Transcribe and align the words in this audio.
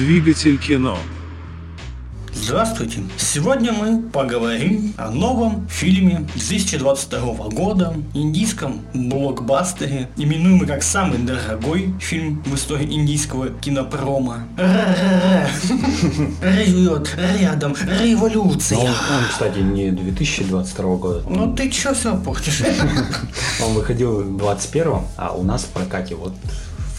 Двигатель 0.00 0.56
кино. 0.56 0.96
Здравствуйте! 2.32 3.00
Сегодня 3.18 3.70
мы 3.70 4.00
поговорим 4.00 4.94
о 4.96 5.10
новом 5.10 5.68
фильме 5.68 6.26
2022 6.34 7.20
года, 7.50 7.92
индийском 8.14 8.80
блокбастере, 8.94 10.08
именуемый 10.16 10.66
как 10.66 10.82
самый 10.82 11.18
дорогой 11.18 11.92
фильм 12.00 12.42
в 12.46 12.54
истории 12.54 12.86
индийского 12.86 13.50
кинопрома. 13.50 14.46
Ревет 16.40 17.14
рядом 17.38 17.76
революция. 18.00 18.78
Он, 18.78 18.86
он, 18.86 19.24
кстати, 19.28 19.58
не 19.58 19.90
2022 19.90 20.96
года. 20.96 21.24
Ну 21.28 21.54
ты 21.54 21.68
чё 21.68 21.92
все 21.92 22.16
портишь? 22.16 22.62
Он 23.62 23.74
выходил 23.74 24.22
21 24.38 24.92
а 25.18 25.32
у 25.32 25.42
нас 25.42 25.64
в 25.64 25.68
прокате 25.68 26.14
вот 26.14 26.32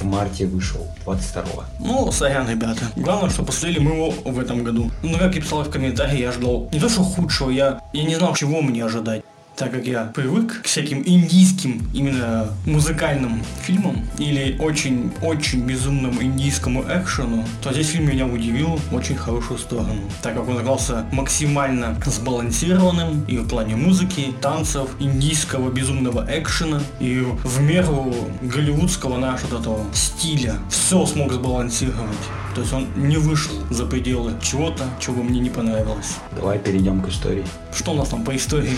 в 0.01 0.05
марте 0.05 0.45
вышел, 0.45 0.87
22-го. 1.05 1.63
Ну, 1.79 2.11
сорян, 2.11 2.49
ребята. 2.49 2.81
Главное, 2.95 3.29
что 3.29 3.43
посмотрели 3.43 3.79
мы 3.79 3.91
его 3.91 4.11
в 4.25 4.39
этом 4.39 4.63
году. 4.63 4.91
Ну, 5.03 5.17
как 5.17 5.35
я 5.35 5.41
писал 5.41 5.63
в 5.63 5.69
комментарии, 5.69 6.19
я 6.19 6.31
ждал 6.31 6.69
не 6.71 6.79
то, 6.79 6.89
что 6.89 7.03
худшего, 7.03 7.49
я, 7.49 7.81
я 7.93 8.03
не 8.03 8.15
знал, 8.15 8.33
чего 8.35 8.61
мне 8.61 8.83
ожидать 8.83 9.23
так 9.61 9.73
как 9.73 9.85
я 9.85 10.05
привык 10.05 10.63
к 10.63 10.65
всяким 10.65 11.03
индийским, 11.05 11.87
именно 11.93 12.47
музыкальным 12.65 13.43
фильмам 13.61 14.03
или 14.17 14.57
очень-очень 14.57 15.67
безумному 15.67 16.19
индийскому 16.23 16.83
экшену, 16.89 17.45
то 17.61 17.71
здесь 17.71 17.89
фильм 17.89 18.07
меня 18.07 18.25
удивил 18.25 18.79
в 18.89 18.95
очень 18.95 19.15
хорошую 19.15 19.59
сторону, 19.59 20.01
так 20.23 20.33
как 20.33 20.49
он 20.49 20.57
оказался 20.57 21.05
максимально 21.11 21.95
сбалансированным 22.03 23.23
и 23.27 23.37
в 23.37 23.47
плане 23.47 23.75
музыки, 23.75 24.33
танцев, 24.41 24.89
индийского 24.97 25.69
безумного 25.69 26.25
экшена, 26.27 26.81
и 26.99 27.23
в 27.43 27.61
меру 27.61 28.15
голливудского 28.41 29.17
нашего 29.19 29.59
этого 29.59 29.85
стиля. 29.93 30.55
Все 30.71 31.05
смог 31.05 31.31
сбалансировать. 31.33 32.17
То 32.55 32.61
есть 32.61 32.73
он 32.73 32.87
не 32.95 33.17
вышел 33.17 33.53
за 33.69 33.85
пределы 33.85 34.33
чего-то, 34.41 34.83
чего 34.99 35.23
мне 35.23 35.39
не 35.39 35.49
понравилось. 35.49 36.17
Давай 36.35 36.59
перейдем 36.59 37.01
к 37.01 37.07
истории. 37.07 37.45
Что 37.73 37.91
у 37.91 37.95
нас 37.95 38.09
там 38.09 38.23
по 38.25 38.35
истории? 38.35 38.77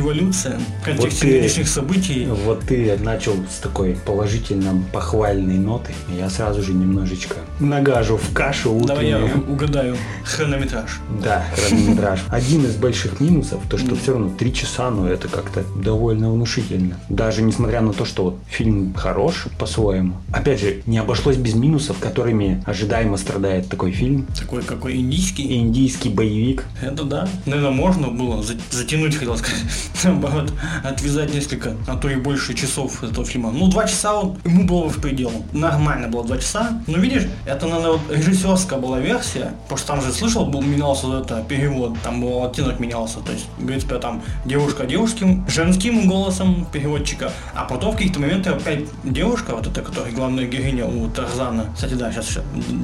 Революция 0.00 0.58
в 0.80 0.84
контексте 0.86 1.26
вот 1.26 1.34
нынешних 1.34 1.68
событий. 1.68 2.26
Вот 2.46 2.60
ты 2.60 2.96
начал 3.02 3.34
с 3.50 3.58
такой 3.58 3.98
положительно 4.06 4.82
похвальной 4.94 5.58
ноты. 5.58 5.92
Я 6.08 6.30
сразу 6.30 6.62
же 6.62 6.72
немножечко 6.72 7.36
нагажу 7.58 8.16
в 8.16 8.32
кашу 8.32 8.72
утреннюю. 8.72 8.86
Давай 8.88 9.06
я 9.06 9.52
угадаю. 9.52 9.96
Хронометраж. 10.24 11.00
Да, 11.22 11.44
хронометраж. 11.54 12.20
Один 12.30 12.64
из 12.64 12.76
больших 12.76 13.20
минусов, 13.20 13.60
то 13.68 13.76
что 13.76 13.94
все 13.94 14.12
равно 14.12 14.30
три 14.30 14.54
часа, 14.54 14.90
но 14.90 15.06
это 15.06 15.28
как-то 15.28 15.64
довольно 15.76 16.32
внушительно. 16.32 16.98
Даже 17.10 17.42
несмотря 17.42 17.82
на 17.82 17.92
то, 17.92 18.06
что 18.06 18.38
фильм 18.48 18.94
хорош 18.94 19.48
по-своему. 19.58 20.14
Опять 20.32 20.60
же, 20.60 20.82
не 20.86 20.96
обошлось 20.96 21.36
без 21.36 21.52
минусов, 21.52 21.98
которыми 21.98 22.64
ожидаемо 22.64 23.18
страдает 23.18 23.68
такой 23.68 23.92
фильм. 23.92 24.26
Такой 24.38 24.62
какой 24.62 24.96
индийский? 24.96 25.58
Индийский 25.58 26.08
боевик. 26.08 26.64
Это 26.80 27.04
да. 27.04 27.28
Наверное, 27.44 27.72
можно 27.72 28.08
было 28.08 28.42
затянуть, 28.70 29.14
хотел 29.14 29.36
сказать 29.36 29.60
наоборот, 30.04 30.52
отвязать 30.84 31.34
несколько, 31.34 31.74
а 31.86 31.96
то 31.96 32.08
и 32.08 32.16
больше 32.16 32.54
часов 32.54 33.02
этого 33.02 33.24
фильма. 33.24 33.50
Ну, 33.50 33.68
два 33.68 33.86
часа 33.86 34.20
он, 34.20 34.38
ему 34.44 34.64
было 34.64 34.88
в 34.88 35.00
пределу. 35.00 35.44
Нормально 35.52 36.08
было 36.08 36.24
два 36.24 36.38
часа. 36.38 36.80
Но 36.86 36.98
видишь, 36.98 37.26
это, 37.46 37.66
наверное, 37.66 37.92
вот 37.92 38.00
режиссерская 38.10 38.78
была 38.78 39.00
версия, 39.00 39.54
потому 39.64 39.78
что 39.78 39.86
там 39.86 40.02
же 40.02 40.12
слышал, 40.12 40.46
был, 40.46 40.62
менялся 40.62 41.20
это 41.20 41.44
перевод, 41.48 41.96
там 42.02 42.20
был 42.20 42.44
оттенок 42.44 42.80
менялся. 42.80 43.20
То 43.20 43.32
есть, 43.32 43.46
говорит, 43.58 43.82
тебя 43.84 43.98
там 43.98 44.22
девушка 44.44 44.86
девушким, 44.86 45.46
женским 45.48 46.08
голосом 46.08 46.66
переводчика, 46.72 47.32
а 47.54 47.64
потом 47.64 47.92
в 47.92 47.96
каких-то 47.96 48.20
моментах 48.20 48.56
опять 48.56 48.84
девушка, 49.04 49.54
вот 49.54 49.66
эта, 49.66 49.82
которая 49.82 50.12
главная 50.12 50.46
героиня 50.46 50.86
у 50.86 51.08
Тарзана. 51.08 51.66
Кстати, 51.74 51.94
да, 51.94 52.12
сейчас, 52.12 52.38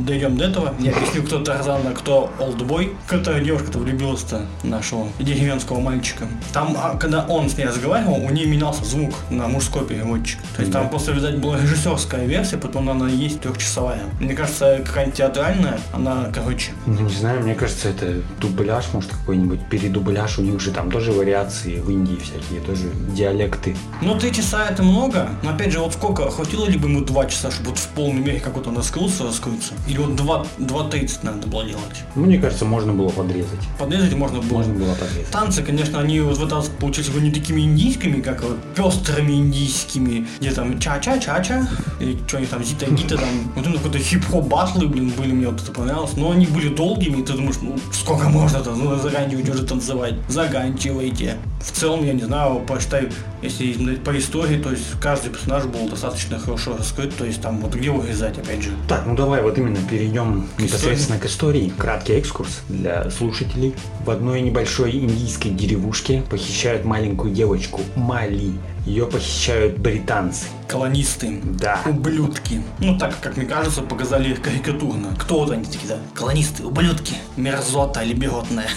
дойдем 0.06 0.36
до 0.36 0.44
этого. 0.44 0.74
Я 0.78 0.92
объясню, 0.92 1.22
кто 1.22 1.40
Тарзан, 1.40 1.86
а 1.86 1.92
кто 1.92 2.30
Олдбой. 2.38 2.92
Которая 3.06 3.42
девушка-то 3.42 3.78
влюбилась-то 3.78 4.46
нашего 4.62 5.08
деревенского 5.18 5.80
мальчика. 5.80 6.26
Там 6.52 6.76
а 6.92 6.96
когда 6.96 7.24
он 7.26 7.48
с 7.48 7.56
ней 7.56 7.66
разговаривал, 7.66 8.14
у 8.14 8.30
нее 8.30 8.46
менялся 8.46 8.84
звук 8.84 9.14
на 9.30 9.48
мужской 9.48 9.84
переводчик. 9.86 10.38
То 10.56 10.62
есть 10.62 10.72
да. 10.72 10.80
там 10.80 10.90
просто, 10.90 11.12
видать, 11.12 11.38
была 11.38 11.58
режиссерская 11.60 12.24
версия, 12.26 12.56
потом 12.56 12.88
она 12.90 13.08
есть 13.08 13.40
трехчасовая. 13.40 14.00
Мне 14.20 14.34
кажется, 14.34 14.82
какая-нибудь 14.84 15.18
театральная, 15.18 15.78
она, 15.92 16.30
короче... 16.32 16.72
Ну, 16.86 17.00
не 17.00 17.14
знаю, 17.14 17.42
мне 17.42 17.54
кажется, 17.54 17.88
это 17.88 18.20
дубляж, 18.40 18.86
может, 18.92 19.10
какой-нибудь 19.10 19.68
передубляж. 19.68 20.38
У 20.38 20.42
них 20.42 20.60
же 20.60 20.70
там 20.70 20.90
тоже 20.90 21.12
вариации 21.12 21.80
в 21.80 21.90
Индии 21.90 22.16
всякие, 22.16 22.60
тоже 22.60 22.90
диалекты. 23.14 23.76
Ну, 24.00 24.18
три 24.18 24.32
часа 24.32 24.68
это 24.68 24.82
много, 24.82 25.28
но 25.42 25.50
опять 25.50 25.72
же, 25.72 25.80
вот 25.80 25.92
сколько, 25.92 26.30
хватило 26.30 26.66
ли 26.66 26.78
бы 26.78 26.88
ему 26.88 27.04
два 27.04 27.26
часа, 27.26 27.50
чтобы 27.50 27.70
вот 27.70 27.78
в 27.78 27.88
полной 27.88 28.20
мере 28.20 28.40
как 28.40 28.56
вот 28.56 28.66
он 28.66 28.76
раскрылся, 28.76 29.24
раскрыться? 29.24 29.74
Или 29.88 29.98
вот 29.98 30.16
два, 30.16 30.46
два 30.58 30.88
тридцать 30.88 31.22
надо 31.24 31.46
было 31.46 31.64
делать? 31.64 32.04
Ну, 32.14 32.24
мне 32.26 32.38
кажется, 32.38 32.64
можно 32.64 32.92
было 32.92 33.08
подрезать. 33.08 33.60
Подрезать 33.78 34.14
можно 34.14 34.40
было. 34.40 34.58
Можно 34.58 34.74
было 34.74 34.94
подрезать. 34.94 35.30
Танцы, 35.30 35.62
конечно, 35.62 36.00
они 36.00 36.20
вот 36.20 36.36
в 36.36 36.44
этот 36.44 36.75
получились 36.78 37.08
бы 37.08 37.20
не 37.20 37.30
такими 37.30 37.62
индийскими, 37.62 38.20
как 38.20 38.42
вот 38.42 38.58
пестрыми 38.74 39.32
индийскими, 39.32 40.26
где 40.40 40.52
там 40.52 40.78
ча-ча-ча-ча, 40.78 41.68
и 42.00 42.18
что-нибудь 42.26 42.50
там 42.50 42.62
зита-гита, 42.62 43.16
там, 43.16 43.28
вот 43.54 43.66
это 43.66 43.76
какой-то 43.76 43.98
хип-хоп 43.98 44.46
батлы, 44.46 44.86
блин, 44.86 45.12
были, 45.16 45.32
мне 45.32 45.48
вот 45.48 45.60
это 45.60 45.72
понравилось, 45.72 46.12
но 46.16 46.30
они 46.30 46.46
были 46.46 46.68
долгими, 46.68 47.20
и 47.20 47.24
ты 47.24 47.32
думаешь, 47.34 47.56
ну, 47.62 47.76
сколько 47.92 48.28
можно-то, 48.28 48.74
ну, 48.74 48.96
заканчивайте 48.96 49.52
уже 49.52 49.64
танцевать, 49.64 50.14
заканчивайте. 50.28 51.36
В 51.60 51.72
целом, 51.72 52.04
я 52.04 52.12
не 52.12 52.22
знаю, 52.22 52.60
посчитаю, 52.60 53.10
если 53.42 53.96
по 53.96 54.16
истории, 54.16 54.58
то 54.58 54.70
есть 54.70 54.84
каждый 55.00 55.30
персонаж 55.30 55.64
был 55.64 55.88
достаточно 55.88 56.38
хорошо 56.38 56.76
раскрыт, 56.76 57.14
то 57.16 57.24
есть 57.24 57.40
там 57.40 57.60
вот 57.60 57.74
где 57.74 57.90
урезать, 57.90 58.38
опять 58.38 58.62
же. 58.62 58.70
Так, 58.88 59.04
ну 59.06 59.16
давай 59.16 59.42
вот 59.42 59.58
именно 59.58 59.78
перейдем 59.90 60.46
к 60.56 60.60
непосредственно 60.60 61.16
истории. 61.16 61.20
к 61.20 61.26
истории. 61.26 61.72
Краткий 61.76 62.12
экскурс 62.14 62.60
для 62.68 63.10
слушателей. 63.10 63.74
В 64.04 64.10
одной 64.10 64.40
небольшой 64.42 64.92
индийской 64.92 65.50
деревушке 65.50 66.22
похищают 66.30 66.65
маленькую 66.84 67.32
девочку 67.32 67.80
Мали 67.94 68.52
ее 68.86 69.06
похищают 69.06 69.78
британцы. 69.78 70.46
Колонисты. 70.68 71.40
Да. 71.44 71.80
Ублюдки. 71.86 72.62
Ну, 72.80 72.98
так, 72.98 73.20
как 73.20 73.36
мне 73.36 73.46
кажется, 73.46 73.82
показали 73.82 74.30
их 74.30 74.40
карикатурно. 74.40 75.14
Кто 75.18 75.40
вот 75.40 75.50
они 75.50 75.64
такие, 75.64 75.88
да? 75.88 75.98
Колонисты, 76.14 76.64
ублюдки. 76.64 77.14
Мерзота 77.36 78.02
либеротная. 78.02 78.68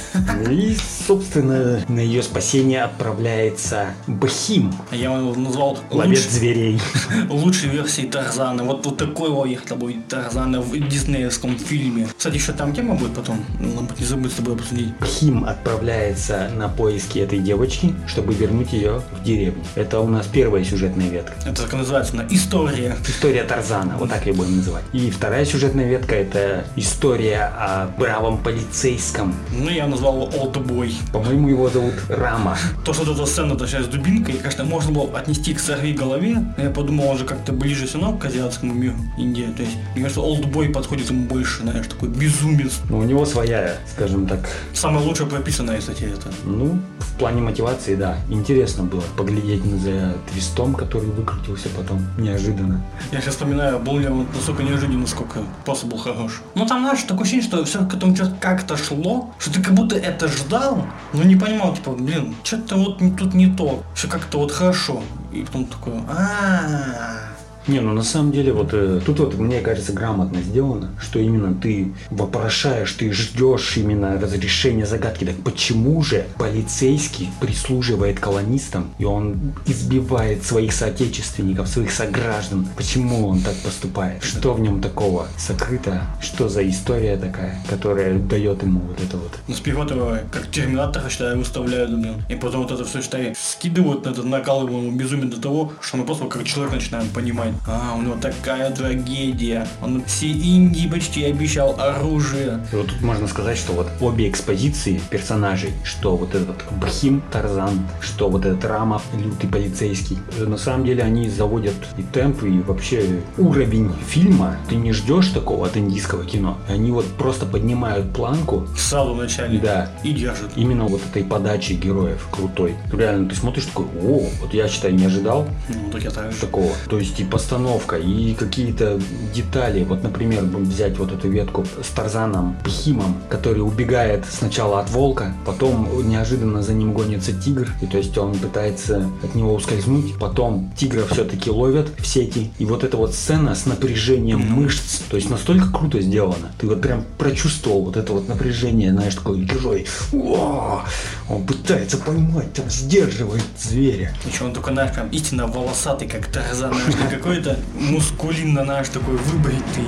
И, 0.49 0.75
собственно, 1.07 1.83
на 1.87 1.99
ее 1.99 2.21
спасение 2.21 2.83
отправляется 2.83 3.87
Бахим. 4.07 4.73
Я 4.91 5.17
его 5.17 5.33
назвал... 5.35 5.79
Ловец 5.89 6.25
луч... 6.25 6.29
зверей. 6.29 6.81
Лучшей 7.29 7.69
версии 7.69 8.03
Тарзана. 8.03 8.63
Вот, 8.63 8.85
вот 8.85 8.97
такой 8.97 9.29
его 9.29 9.45
их 9.45 9.63
будет 9.77 10.07
Тарзана 10.07 10.61
в 10.61 10.71
диснеевском 10.71 11.57
фильме. 11.57 12.07
Кстати, 12.17 12.35
еще 12.35 12.53
там 12.53 12.73
тема 12.73 12.95
будет 12.95 13.13
потом. 13.13 13.43
Надо 13.59 13.93
не 13.97 14.05
забыть 14.05 14.31
с 14.31 14.35
тобой 14.35 14.55
обсудить. 14.55 14.95
Бахим 14.99 15.43
отправляется 15.43 16.49
на 16.55 16.67
поиски 16.67 17.19
этой 17.19 17.39
девочки, 17.39 17.93
чтобы 18.07 18.33
вернуть 18.33 18.73
ее 18.73 19.01
в 19.11 19.23
деревню. 19.23 19.63
Это 19.75 19.98
у 20.01 20.07
нас 20.09 20.27
первая 20.27 20.63
сюжетная 20.63 21.09
ветка. 21.09 21.33
Это 21.45 21.63
так 21.63 21.73
называется, 21.73 22.15
на 22.15 22.25
история. 22.29 22.95
История 23.07 23.43
Тарзана, 23.43 23.97
вот 23.97 24.09
так 24.09 24.25
ее 24.25 24.33
будем 24.33 24.57
называть. 24.57 24.83
И 24.93 25.09
вторая 25.11 25.45
сюжетная 25.45 25.87
ветка 25.87 26.15
это 26.15 26.65
история 26.75 27.51
о 27.57 27.87
бравом 27.97 28.37
полицейском. 28.37 29.35
Ну, 29.51 29.69
я 29.69 29.87
назвал 29.87 30.15
его 30.15 30.25
Олдбой. 30.37 30.93
По-моему, 31.11 31.49
его 31.49 31.69
зовут 31.69 31.93
Рама. 32.09 32.57
То, 32.85 32.93
что 32.93 33.11
эта 33.11 33.25
сцена 33.25 33.57
сейчас 33.59 33.85
с 33.85 33.87
дубинкой, 33.87 34.35
конечно, 34.35 34.63
можно 34.63 34.91
было 34.91 35.17
отнести 35.17 35.53
к 35.53 35.59
сорви 35.59 35.93
голове. 35.93 36.37
Но 36.57 36.63
я 36.63 36.69
подумал, 36.69 37.09
он 37.09 37.17
же 37.17 37.25
как-то 37.25 37.51
ближе 37.51 37.87
все 37.87 37.99
равно 37.99 38.17
к 38.17 38.25
азиатскому 38.25 38.73
миру 38.73 38.95
Индия. 39.17 39.47
То 39.55 39.63
есть, 39.63 39.75
мне 39.93 40.03
кажется, 40.03 40.21
Олдбой 40.21 40.69
подходит 40.69 41.09
ему 41.09 41.25
больше, 41.25 41.63
знаешь, 41.63 41.87
такой 41.87 42.09
безумец. 42.09 42.79
Ну, 42.89 42.99
у 42.99 43.03
него 43.03 43.25
своя, 43.25 43.77
скажем 43.95 44.27
так. 44.27 44.49
Самая 44.73 45.03
лучшая 45.03 45.27
прописанная, 45.27 45.79
кстати, 45.79 46.03
это. 46.03 46.29
Ну, 46.43 46.79
в 46.99 47.19
плане 47.19 47.41
мотивации, 47.41 47.95
да. 47.95 48.17
Интересно 48.29 48.83
было 48.83 49.03
поглядеть 49.17 49.65
на 49.65 49.77
за 49.93 50.13
твистом, 50.31 50.75
который 50.75 51.09
выкрутился 51.09 51.69
потом 51.69 52.05
неожиданно. 52.17 52.81
Я 53.11 53.21
сейчас 53.21 53.35
вспоминаю, 53.35 53.79
был 53.79 53.99
ли 53.99 54.07
он 54.07 54.27
настолько 54.33 54.63
неожиданно, 54.63 54.99
насколько 54.99 55.41
просто 55.65 55.87
был 55.87 55.97
хорош. 55.97 56.41
Ну 56.55 56.65
там, 56.65 56.81
знаешь, 56.81 57.03
такое 57.03 57.23
ощущение, 57.23 57.47
что 57.47 57.63
все 57.65 57.85
к 57.85 57.93
этому 57.93 58.15
что-то 58.15 58.35
как-то 58.39 58.77
шло, 58.77 59.33
что 59.39 59.53
ты 59.53 59.61
как 59.61 59.73
будто 59.73 59.95
это 59.95 60.27
ждал, 60.27 60.85
но 61.13 61.23
не 61.23 61.35
понимал, 61.35 61.75
типа, 61.75 61.91
блин, 61.91 62.35
что-то 62.43 62.75
вот 62.75 62.99
тут 63.17 63.33
не 63.33 63.47
то, 63.47 63.83
все 63.95 64.07
как-то 64.07 64.39
вот 64.39 64.51
хорошо. 64.51 65.01
И 65.31 65.43
потом 65.43 65.65
такое, 65.65 66.01
а 66.09 67.28
не, 67.69 67.79
ну 67.79 67.93
на 67.93 68.03
самом 68.03 68.31
деле 68.31 68.51
вот 68.51 68.69
э, 68.73 68.99
тут 69.05 69.19
вот 69.19 69.37
мне 69.37 69.61
кажется 69.61 69.93
грамотно 69.93 70.41
сделано, 70.41 70.89
что 70.99 71.19
именно 71.19 71.53
ты 71.53 71.93
вопрошаешь, 72.09 72.91
ты 72.93 73.11
ждешь 73.13 73.77
именно 73.77 74.19
разрешения 74.19 74.85
загадки. 74.85 75.25
Так 75.25 75.35
почему 75.43 76.01
же 76.03 76.25
полицейский 76.37 77.29
прислуживает 77.39 78.19
колонистам 78.19 78.91
и 78.97 79.05
он 79.05 79.53
избивает 79.65 80.43
своих 80.43 80.73
соотечественников, 80.73 81.67
своих 81.67 81.91
сограждан? 81.91 82.67
Почему 82.75 83.27
он 83.27 83.41
так 83.41 83.55
поступает? 83.57 84.23
Что 84.23 84.53
в 84.53 84.59
нем 84.59 84.81
такого 84.81 85.27
сокрыто? 85.37 86.01
Что 86.21 86.49
за 86.49 86.67
история 86.67 87.17
такая, 87.17 87.63
которая 87.69 88.17
дает 88.17 88.63
ему 88.63 88.79
вот 88.79 88.99
это 88.99 89.17
вот? 89.17 89.31
Ну, 89.47 89.55
его, 89.55 90.17
как 90.31 90.49
терминатора, 90.51 91.09
считай, 91.09 91.35
выставляют, 91.35 91.91
блин. 91.91 92.23
И 92.29 92.35
потом 92.35 92.63
вот 92.63 92.71
это 92.71 92.83
все, 92.83 93.01
считай, 93.01 93.35
скидывают 93.39 94.05
на 94.05 94.09
этот 94.09 94.25
накал 94.25 94.67
ему 94.67 94.91
безумие 94.91 95.29
до 95.29 95.39
того, 95.39 95.73
что 95.81 95.97
мы 95.97 96.05
просто 96.05 96.25
как 96.25 96.43
человек 96.43 96.73
начинаем 96.73 97.07
понимать 97.09 97.53
а, 97.67 97.95
у 97.97 98.01
него 98.01 98.15
такая 98.15 98.71
трагедия. 98.71 99.67
Он 99.81 100.03
все 100.05 100.27
Индии 100.27 100.87
почти 100.87 101.23
обещал 101.25 101.75
оружие. 101.79 102.59
И 102.71 102.75
вот 102.75 102.87
тут 102.87 103.01
можно 103.01 103.27
сказать, 103.27 103.57
что 103.57 103.73
вот 103.73 103.87
обе 104.01 104.29
экспозиции 104.29 105.01
персонажей, 105.09 105.71
что 105.83 106.15
вот 106.15 106.35
этот 106.35 106.57
Бхим 106.81 107.21
Тарзан, 107.31 107.87
что 108.01 108.29
вот 108.29 108.45
этот 108.45 108.63
Рама, 108.65 109.01
лютый 109.17 109.47
полицейский, 109.47 110.17
на 110.39 110.57
самом 110.57 110.85
деле 110.85 111.03
они 111.03 111.29
заводят 111.29 111.75
и 111.97 112.03
темп, 112.03 112.43
и 112.43 112.59
вообще 112.61 113.21
уровень 113.37 113.91
фильма. 114.07 114.57
Ты 114.69 114.75
не 114.75 114.91
ждешь 114.93 115.27
такого 115.29 115.67
от 115.67 115.77
индийского 115.77 116.25
кино. 116.25 116.57
Они 116.67 116.91
вот 116.91 117.05
просто 117.17 117.45
поднимают 117.45 118.13
планку. 118.13 118.67
В 118.75 119.15
начале. 119.15 119.59
Да. 119.59 119.89
И 120.03 120.11
держат. 120.13 120.51
Именно 120.55 120.85
вот 120.85 121.01
этой 121.09 121.23
подачи 121.23 121.73
героев 121.73 122.27
крутой. 122.31 122.75
Реально, 122.91 123.29
ты 123.29 123.35
смотришь 123.35 123.65
такой, 123.65 123.85
о, 124.01 124.27
вот 124.41 124.53
я 124.53 124.67
считаю, 124.67 124.95
не 124.95 125.05
ожидал 125.05 125.47
Ну, 125.69 125.91
так 125.91 126.03
я 126.03 126.09
так 126.11 126.31
же. 126.31 126.39
такого. 126.39 126.71
То 126.89 126.99
есть 126.99 127.19
и 127.19 127.23
постановка, 127.49 127.95
и 127.95 128.35
какие-то 128.35 129.01
детали. 129.33 129.83
Вот, 129.83 130.03
например, 130.03 130.43
взять 130.43 130.99
вот 130.99 131.11
эту 131.11 131.29
ветку 131.29 131.65
с 131.81 131.87
Тарзаном 131.87 132.55
Пхимом, 132.63 133.17
который 133.27 133.61
убегает 133.61 134.25
сначала 134.29 134.81
от 134.81 134.91
волка, 134.91 135.33
потом 135.47 135.89
неожиданно 136.07 136.61
за 136.61 136.73
ним 136.73 136.93
гонится 136.93 137.33
тигр, 137.33 137.67
и 137.81 137.87
то 137.87 137.97
есть 137.97 138.15
он 138.19 138.35
пытается 138.35 139.09
от 139.23 139.33
него 139.33 139.55
ускользнуть, 139.55 140.19
потом 140.19 140.71
тигра 140.77 141.03
все-таки 141.09 141.49
ловят 141.49 141.89
в 141.97 142.05
сети, 142.05 142.51
и 142.59 142.65
вот 142.65 142.83
эта 142.83 142.97
вот 142.97 143.15
сцена 143.15 143.55
с 143.55 143.65
напряжением 143.65 144.41
мышц, 144.41 144.99
то 145.09 145.17
есть 145.17 145.31
настолько 145.31 145.71
круто 145.71 145.99
сделано. 146.01 146.51
Ты 146.59 146.67
вот 146.67 146.81
прям 146.81 147.03
прочувствовал 147.17 147.85
вот 147.85 147.97
это 147.97 148.13
вот 148.13 148.27
напряжение, 148.27 148.91
знаешь, 148.91 149.15
такой 149.15 149.47
чужой. 149.47 149.87
О, 150.13 150.83
он 151.27 151.47
пытается 151.47 151.97
поймать, 151.97 152.53
там 152.53 152.69
сдерживает 152.69 153.43
зверя. 153.57 154.13
Еще 154.31 154.43
он 154.43 154.53
такой, 154.53 154.73
знаешь, 154.73 154.93
прям 154.93 155.09
истинно 155.09 155.47
волосатый, 155.47 156.07
как 156.07 156.27
Тарзан, 156.27 156.73
знаешь, 156.73 157.21
какой-то 157.29 157.59
мускулинно, 157.75 158.65
знаешь, 158.65 158.89
такой 158.89 159.15
выбритый. 159.15 159.83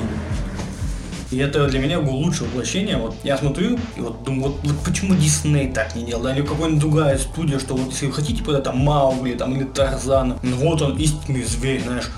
И 1.32 1.38
это 1.38 1.68
для 1.68 1.80
меня 1.80 2.00
было 2.00 2.14
лучшее 2.14 2.48
воплощение. 2.48 2.98
Вот 2.98 3.16
я 3.24 3.36
смотрю 3.36 3.80
и 3.96 4.00
вот 4.00 4.24
думаю, 4.24 4.52
вот, 4.52 4.60
вот 4.64 4.80
почему 4.86 5.16
Дисней 5.16 5.72
так 5.72 5.96
не 5.96 6.06
делал, 6.06 6.22
да, 6.22 6.36
или 6.36 6.44
какая-нибудь 6.44 6.80
другая 6.80 7.18
студия, 7.18 7.58
что 7.58 7.76
вот 7.76 7.94
если 7.94 8.06
вы 8.06 8.14
хотите 8.14 8.44
под 8.44 8.58
это 8.58 8.72
Маугли 8.74 9.34
там 9.34 9.56
или 9.56 9.64
Тарзана, 9.64 10.38
ну 10.44 10.56
вот 10.58 10.84
он 10.84 10.98
истинный 10.98 11.44
зверь, 11.44 11.82
знаешь, 11.82 12.12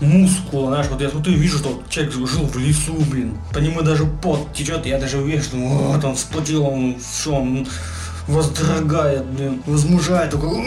мускула, 0.00 0.68
знаешь, 0.68 0.86
вот 0.92 1.00
я 1.00 1.10
смотрю 1.10 1.32
и 1.32 1.38
вижу, 1.38 1.58
что 1.58 1.70
вот 1.70 1.88
человек 1.88 2.12
жил 2.14 2.46
в 2.46 2.56
лесу, 2.56 2.94
блин, 3.10 3.36
по 3.52 3.58
нему 3.58 3.82
даже 3.82 4.04
пот 4.04 4.52
течет, 4.54 4.86
я 4.86 5.00
даже 5.00 5.18
уверен, 5.18 5.42
что 5.42 5.56
вот 5.56 6.04
он 6.04 6.14
вспотел, 6.14 6.66
он 6.66 6.98
все, 7.00 7.32
он 7.32 7.66
воздрогает, 8.28 9.24
блин, 9.26 9.62
возмужает, 9.66 10.30
такой! 10.30 10.62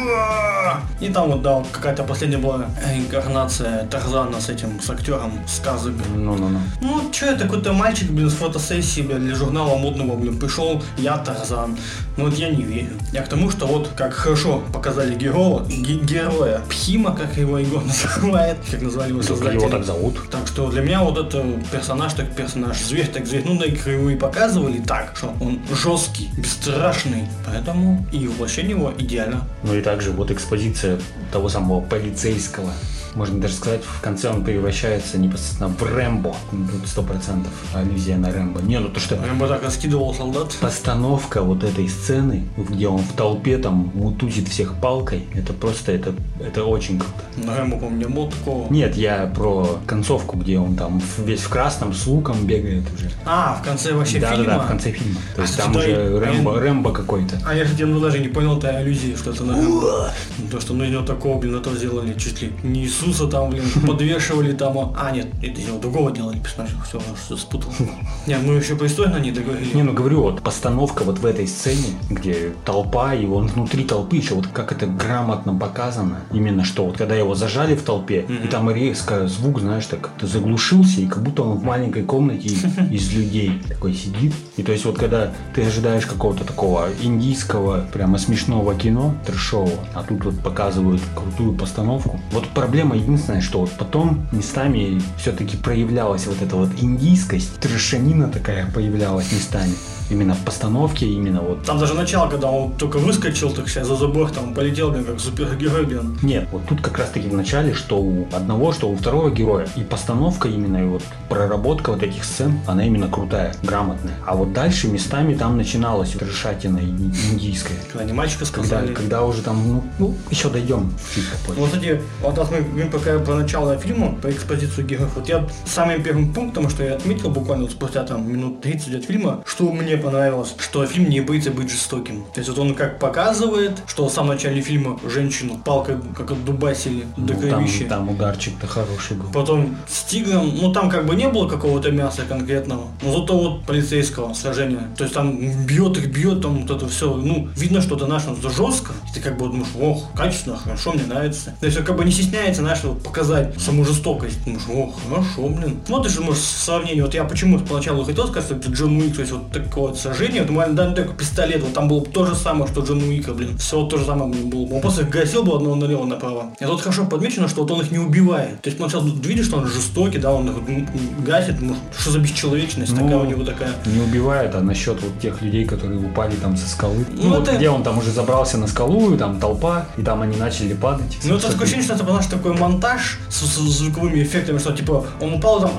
И 0.99 1.09
там 1.09 1.29
вот, 1.31 1.41
да, 1.41 1.53
вот 1.55 1.67
какая-то 1.71 2.03
последняя 2.03 2.37
была 2.37 2.65
инкарнация 2.95 3.85
Тарзана 3.85 4.39
с 4.41 4.49
этим, 4.49 4.79
с 4.81 4.89
актером 4.89 5.31
сказок. 5.47 5.93
Ну-ну-ну. 6.15 6.59
Ну, 6.81 7.13
что 7.13 7.27
это 7.27 7.43
какой-то 7.43 7.73
мальчик, 7.73 8.09
блин, 8.09 8.29
с 8.29 8.33
фотосессии, 8.33 9.01
блин, 9.01 9.25
для 9.25 9.35
журнала 9.35 9.75
модного, 9.77 10.15
блин, 10.15 10.39
пришел, 10.39 10.81
я 10.97 11.17
Тарзан. 11.17 11.77
Ну 12.17 12.25
вот 12.25 12.33
я 12.37 12.49
не 12.49 12.63
верю. 12.63 12.93
Я 13.11 13.21
к 13.23 13.27
тому, 13.27 13.51
что 13.51 13.65
вот 13.67 13.89
как 13.95 14.13
хорошо 14.13 14.63
показали 14.73 15.15
героя, 15.15 15.65
ге- 15.65 15.99
героя 15.99 16.61
Пхима, 16.69 17.15
как 17.15 17.37
его 17.37 17.59
Егор 17.59 17.83
называет, 17.85 18.57
как 18.71 18.81
назвали 18.81 19.09
его 19.09 19.21
создатели. 19.21 19.59
его 19.59 19.69
так 19.69 19.83
зовут. 19.85 20.29
Так 20.31 20.47
что 20.47 20.69
для 20.71 20.81
меня 20.81 21.03
вот 21.03 21.17
это 21.17 21.43
персонаж 21.71 22.13
так 22.13 22.33
персонаж, 22.33 22.79
зверь 22.81 23.07
так 23.07 23.27
зверь. 23.27 23.43
Ну 23.45 23.59
да, 23.59 23.65
и 23.65 23.71
его 23.71 24.09
и 24.09 24.15
показывали 24.15 24.79
так, 24.79 25.13
что 25.17 25.33
он 25.41 25.59
жесткий, 25.71 26.29
бесстрашный. 26.37 27.27
Поэтому 27.45 28.05
и 28.11 28.27
воплощение 28.27 28.71
его 28.71 28.91
идеально. 28.97 29.47
Ну 29.63 29.75
и 29.75 29.81
также 29.81 30.11
вот 30.11 30.31
экспозиция 30.31 30.99
того 31.31 31.49
самого 31.49 31.81
полицейского. 31.81 32.71
Можно 33.15 33.39
даже 33.39 33.53
сказать, 33.53 33.81
в 33.83 34.01
конце 34.01 34.29
он 34.29 34.43
превращается 34.43 35.17
непосредственно 35.17 35.69
в 35.69 35.81
Рэмбо. 35.81 36.35
Тут 36.51 36.87
сто 36.87 37.01
процентов 37.01 37.51
аллюзия 37.73 38.17
на 38.17 38.31
Рэмбо. 38.31 38.61
Не, 38.61 38.79
ну 38.79 38.89
то 38.89 38.99
что 38.99 39.15
бы 39.15 39.47
так 39.47 39.63
раскидывал 39.63 40.13
солдат. 40.13 40.55
постановка 40.59 41.41
вот 41.41 41.63
этой 41.63 41.87
сцены, 41.87 42.43
где 42.57 42.87
он 42.87 42.99
в 42.99 43.13
толпе 43.13 43.57
там 43.57 43.91
мутузит 43.93 44.47
всех 44.49 44.75
палкой, 44.75 45.25
это 45.33 45.53
просто, 45.53 45.91
это, 45.93 46.13
это 46.39 46.65
очень 46.65 46.99
круто. 46.99 47.13
На 47.47 47.57
Рэмбо, 47.57 47.77
по-моему, 47.77 47.97
не 47.97 48.05
было 48.13 48.29
такого. 48.31 48.71
Нет, 48.71 48.95
я 48.97 49.31
про 49.33 49.79
концовку, 49.87 50.37
где 50.37 50.59
он 50.59 50.75
там 50.75 51.01
весь 51.17 51.41
в 51.41 51.49
красном 51.49 51.93
с 51.93 52.05
луком 52.07 52.45
бегает 52.45 52.83
уже. 52.93 53.09
А, 53.25 53.57
в 53.61 53.65
конце 53.65 53.93
вообще 53.93 54.19
да, 54.19 54.31
фильма? 54.31 54.45
да, 54.45 54.57
да, 54.57 54.63
в 54.63 54.67
конце 54.67 54.91
фильма. 54.91 55.19
То 55.35 55.41
А, 55.41 55.45
есть 55.45 55.57
там 55.57 55.75
уже 55.75 55.91
и- 55.91 56.19
Рэмбо, 56.19 56.59
Рэмбо 56.59 56.91
какой-то. 56.91 57.39
А 57.45 57.55
я, 57.55 57.63
кстати, 57.63 57.83
ну, 57.83 57.99
даже 57.99 58.19
не 58.19 58.27
понял 58.27 58.57
этой 58.57 58.75
аллюзии, 58.77 59.15
что 59.15 59.31
это 59.31 59.43
на 59.43 59.55
Рэмбо. 59.55 60.11
То, 60.51 60.59
что 60.59 60.73
из 60.83 60.91
него 60.91 61.03
такого, 61.03 61.39
блин, 61.39 61.55
это 61.55 61.73
сделали 61.75 62.13
чуть 62.17 62.41
ли 62.41 62.51
не 62.63 62.87
Иисуса 63.05 63.27
там, 63.27 63.49
блин, 63.49 63.63
подвешивали 63.85 64.53
там. 64.53 64.77
а- 64.77 64.93
А, 64.97 65.11
нет, 65.11 65.27
это 65.41 65.61
из 65.61 65.67
него 65.67 65.77
другого 65.79 66.11
делали 66.11 66.39
персонажа. 66.39 66.75
Все, 66.87 66.99
все 67.25 67.37
спутал. 67.37 67.71
Нет, 68.27 68.39
мы 68.43 68.55
еще 68.55 68.75
по 68.75 68.85
истории 68.85 69.09
на 69.11 69.19
ней 69.19 69.31
договорили. 69.31 69.75
Не, 69.75 69.83
ну 69.83 69.93
говорю, 69.93 70.21
вот 70.23 70.41
постановка 70.41 71.03
вот 71.03 71.19
в 71.19 71.25
этой 71.25 71.47
сцене, 71.47 71.89
где 72.09 72.53
толпа, 72.65 73.13
и 73.13 73.25
он 73.25 73.47
внутри 73.47 73.83
толпы 73.83 74.17
еще 74.17 74.33
вот 74.35 74.47
как 74.47 74.71
это 74.71 74.87
грамотно 74.87 75.53
показано. 75.53 76.21
Именно 76.31 76.63
что 76.63 76.85
вот 76.85 76.97
когда 76.97 77.15
его 77.15 77.35
зажали 77.35 77.75
в 77.75 77.83
толпе, 77.83 78.25
и 78.43 78.47
там 78.47 78.69
резко 78.71 79.27
звук, 79.27 79.59
знаешь, 79.59 79.85
так 79.85 80.01
как-то 80.01 80.27
заглушился, 80.27 81.01
и 81.01 81.05
как 81.05 81.21
будто 81.21 81.43
он 81.43 81.57
в 81.57 81.63
маленькой 81.63 82.03
комнате 82.03 82.49
из 82.91 83.13
людей 83.13 83.61
такой 83.67 83.93
сидит. 83.93 84.33
И 84.57 84.63
то 84.63 84.71
есть 84.71 84.85
вот 84.85 84.97
когда 84.97 85.31
ты 85.53 85.63
ожидаешь 85.63 86.05
какого-то 86.05 86.43
такого 86.43 86.87
индийского, 87.01 87.85
прямо 87.93 88.17
смешного 88.17 88.73
кино, 88.75 89.13
трешового, 89.25 89.71
а 89.93 90.03
тут 90.03 90.25
вот 90.25 90.39
показывают 90.39 91.01
крутую 91.15 91.53
постановку. 91.53 92.19
Вот 92.31 92.47
проблема 92.49 92.94
единственная, 92.95 93.41
что 93.41 93.59
вот 93.59 93.71
потом 93.71 94.27
местами 94.31 95.01
все-таки 95.17 95.57
проявлялась 95.57 96.27
вот 96.27 96.41
эта 96.41 96.55
вот 96.55 96.69
индийскость, 96.81 97.59
трешанина 97.59 98.29
такая 98.29 98.69
появлялась 98.71 99.31
местами. 99.31 99.73
Именно 100.09 100.35
в 100.35 100.39
постановке, 100.45 101.07
именно 101.07 101.41
вот 101.41 101.63
Там 101.63 101.79
даже 101.79 101.93
начало, 101.95 102.29
когда 102.29 102.49
он 102.51 102.73
только 102.73 102.97
выскочил, 102.97 103.49
так 103.51 103.67
сейчас 103.67 103.87
за 103.87 103.95
забор, 103.95 104.29
там 104.31 104.53
полетел, 104.53 104.91
блин, 104.91 105.03
как 105.05 105.19
супергерой, 105.19 105.85
блин. 105.85 106.17
Нет, 106.21 106.47
вот 106.51 106.65
тут 106.67 106.81
как 106.81 106.97
раз 106.99 107.09
таки 107.09 107.27
в 107.27 107.33
начале, 107.33 107.73
что 107.73 107.97
у 107.99 108.27
одного, 108.31 108.71
что 108.71 108.89
у 108.89 108.95
второго 108.95 109.31
героя. 109.31 109.67
И 109.75 109.81
постановка 109.81 110.47
именно, 110.47 110.77
и 110.77 110.85
вот 110.85 111.01
проработка 111.29 111.91
вот 111.91 112.03
этих 112.03 112.23
сцен, 112.23 112.59
она 112.67 112.85
именно 112.85 113.07
крутая, 113.07 113.55
грамотная. 113.63 114.13
А 114.25 114.35
вот 114.35 114.53
дальше 114.53 114.87
местами 114.87 115.33
там 115.33 115.57
начиналась 115.57 116.13
вот 116.13 116.23
решатина 116.23 116.77
ин- 116.79 117.13
индийская. 117.31 117.75
Когда 117.91 118.03
они 118.03 118.13
мальчика 118.13 118.45
Когда, 118.45 118.63
сказали. 118.67 118.93
когда 118.93 119.23
уже 119.23 119.41
там, 119.41 119.57
ну, 119.67 119.83
ну, 119.99 120.15
еще 120.29 120.49
дойдем 120.49 120.93
чуть 121.15 121.23
попозже. 121.31 121.59
Вот 121.61 121.73
эти, 121.75 122.01
вот 122.21 122.37
раз 122.37 122.51
мы 122.51 122.61
говорим 122.61 122.91
пока 122.91 123.17
про 123.19 123.35
начало 123.35 123.75
фильма, 123.77 124.15
по 124.21 124.29
экспозицию 124.29 124.85
героев, 124.85 125.09
вот 125.15 125.27
я 125.27 125.47
самым 125.65 126.03
первым 126.03 126.33
пунктом, 126.33 126.69
что 126.69 126.83
я 126.83 126.93
отметил 126.95 127.29
буквально 127.31 127.63
вот 127.63 127.71
спустя 127.71 128.03
там 128.03 128.31
минут 128.31 128.61
30 128.61 128.93
от 128.95 129.05
фильма, 129.05 129.43
что 129.45 129.65
мне 129.95 130.03
понравилось, 130.03 130.55
что 130.57 130.85
фильм 130.85 131.09
не 131.09 131.21
боится 131.21 131.51
быть 131.51 131.69
жестоким. 131.69 132.25
То 132.33 132.39
есть 132.39 132.49
вот 132.49 132.59
он 132.59 132.75
как 132.75 132.99
показывает, 132.99 133.71
что 133.87 134.07
в 134.07 134.11
самом 134.11 134.29
начале 134.29 134.61
фильма 134.61 134.99
женщину 135.09 135.59
палкой 135.63 135.97
как 136.15 136.31
отдубасили 136.31 137.05
до 137.17 137.33
Ну, 137.33 137.49
там, 137.49 137.67
там 137.87 138.09
ударчик-то 138.09 138.67
хороший 138.67 139.17
был. 139.17 139.31
Потом 139.31 139.77
с 139.87 140.03
тигром, 140.03 140.51
ну 140.61 140.71
там 140.71 140.89
как 140.89 141.05
бы 141.05 141.15
не 141.15 141.27
было 141.29 141.47
какого-то 141.47 141.91
мяса 141.91 142.23
конкретного, 142.27 142.87
но 143.01 143.19
зато 143.19 143.37
вот 143.37 143.65
полицейского 143.65 144.33
сражения. 144.33 144.89
То 144.97 145.03
есть 145.03 145.13
там 145.13 145.65
бьет 145.65 145.97
их, 145.97 146.11
бьет, 146.11 146.41
там 146.41 146.65
вот 146.65 146.75
это 146.75 146.87
все, 146.89 147.13
ну, 147.13 147.47
видно, 147.55 147.81
что 147.81 147.95
это 147.95 148.07
наш 148.07 148.23
жестко. 148.55 148.93
И 149.09 149.13
ты 149.13 149.21
как 149.21 149.37
бы 149.37 149.47
думаешь, 149.47 149.67
ох, 149.79 150.11
качественно, 150.13 150.57
хорошо, 150.57 150.93
мне 150.93 151.03
нравится. 151.05 151.55
То 151.59 151.65
есть 151.65 151.77
как 151.83 151.95
бы 151.95 152.03
не 152.03 152.11
стесняется, 152.11 152.63
вот 152.83 153.03
показать 153.03 153.59
саму 153.59 153.85
жестокость. 153.85 154.43
Думаешь, 154.43 154.63
ох, 154.69 154.95
хорошо, 155.07 155.47
блин. 155.47 155.79
Смотришь, 155.85 156.19
может, 156.19 156.43
сравнение, 156.43 157.03
вот 157.03 157.13
я 157.13 157.23
почему 157.23 157.59
поначалу 157.59 158.03
хотел 158.03 158.27
сказать, 158.27 158.45
что 158.45 158.55
это 158.55 158.71
Джон 158.71 158.97
Уик, 158.97 159.15
то 159.15 159.21
есть 159.21 159.31
вот 159.31 159.51
такое 159.51 159.84
вот 159.87 159.97
сражение, 159.97 160.41
вот 160.41 160.49
буквально 160.51 160.75
да, 160.75 160.91
такой 160.93 161.15
пистолет, 161.15 161.61
вот 161.63 161.73
там 161.73 161.87
было 161.87 161.99
бы 162.01 162.05
то 162.07 162.25
же 162.25 162.35
самое, 162.35 162.69
что 162.71 162.81
Джон 162.81 163.03
Уика, 163.03 163.33
блин. 163.33 163.57
Все 163.57 163.83
то 163.85 163.97
же 163.97 164.05
самое 164.05 164.31
было. 164.33 164.65
бы. 164.65 164.75
Он 164.75 164.81
просто 164.81 165.03
гасил 165.03 165.43
бы 165.43 165.55
одного 165.55 165.75
налево 165.75 166.05
направо. 166.05 166.51
И 166.59 166.65
тут 166.65 166.81
хорошо 166.81 167.05
подмечено, 167.05 167.47
что 167.47 167.61
вот 167.61 167.71
он 167.71 167.81
их 167.81 167.91
не 167.91 167.99
убивает. 167.99 168.61
То 168.61 168.69
есть 168.69 168.77
поначалу 168.77 169.09
ты 169.09 169.27
видишь, 169.27 169.45
что 169.47 169.57
он 169.57 169.67
жестокий, 169.67 170.17
да, 170.19 170.31
он 170.33 170.49
их 170.49 170.57
м, 170.69 170.87
гасит, 171.23 171.61
ну, 171.61 171.75
что 171.97 172.11
за 172.11 172.19
бесчеловечность 172.19 172.91
Ну, 172.93 172.99
такая 173.03 173.17
у 173.17 173.25
него 173.25 173.43
такая. 173.43 173.69
Не 173.85 174.01
убивает, 174.01 174.53
а 174.55 174.61
насчет 174.61 175.01
вот 175.01 175.19
тех 175.19 175.41
людей, 175.41 175.65
которые 175.65 175.99
упали 175.99 176.35
там 176.35 176.55
со 176.57 176.67
скалы. 176.69 177.05
Ну, 177.11 177.23
Ну, 177.29 177.29
вот 177.39 177.47
это- 177.47 177.57
где 177.57 177.69
он 177.69 177.83
там 177.83 177.97
уже 177.97 178.11
забрался 178.11 178.57
на 178.57 178.67
скалу, 178.67 179.13
и 179.13 179.17
там 179.17 179.39
толпа, 179.39 179.85
и 179.97 180.01
там 180.01 180.21
они 180.21 180.37
начали 180.37 180.73
падать. 180.73 181.17
Ну, 181.23 181.35
это 181.35 181.47
такое 181.47 181.63
ощущение, 181.63 181.85
что 181.85 181.93
это 181.95 182.03
был 182.03 182.13
наш 182.13 182.25
такой 182.27 182.53
монтаж 182.53 183.19
с, 183.29 183.41
с 183.45 183.57
звуковыми 183.57 184.21
эффектами, 184.23 184.57
что 184.59 184.71
типа 184.73 185.05
он 185.21 185.33
упал 185.33 185.61
там. 185.61 185.71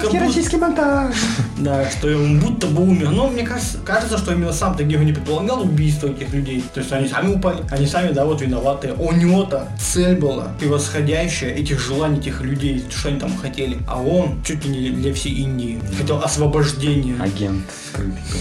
как 0.00 0.10
будто- 0.10 0.58
монтаж. 0.58 1.14
Да, 1.58 1.84
что 1.90 2.08
он 2.08 2.40
будто 2.40 2.66
бы 2.70 2.82
умер. 2.82 3.10
Но 3.10 3.28
мне 3.28 3.42
кажется, 3.42 3.78
кажется, 3.84 4.18
что 4.18 4.32
именно 4.32 4.52
сам 4.52 4.76
Тагиру 4.76 5.02
не 5.02 5.12
предполагал 5.12 5.62
убийство 5.62 6.08
этих 6.08 6.32
людей. 6.32 6.64
То 6.74 6.80
есть 6.80 6.92
они 6.92 7.08
сами 7.08 7.34
упали, 7.34 7.62
они 7.70 7.86
сами, 7.86 8.12
да, 8.12 8.24
вот 8.24 8.40
виноваты. 8.40 8.92
У 8.98 9.12
него-то 9.12 9.68
цель 9.78 10.16
была 10.16 10.48
превосходящая 10.58 11.54
этих 11.54 11.80
желаний 11.80 12.18
этих 12.18 12.40
людей, 12.42 12.84
что 12.90 13.08
они 13.08 13.20
там 13.20 13.36
хотели. 13.36 13.78
А 13.86 14.00
он 14.00 14.42
чуть 14.44 14.64
ли 14.64 14.70
не 14.70 14.90
для 14.90 15.12
всей 15.14 15.34
Индии 15.34 15.80
хотел 15.98 16.18
освобождения. 16.18 17.16
Агент 17.20 17.64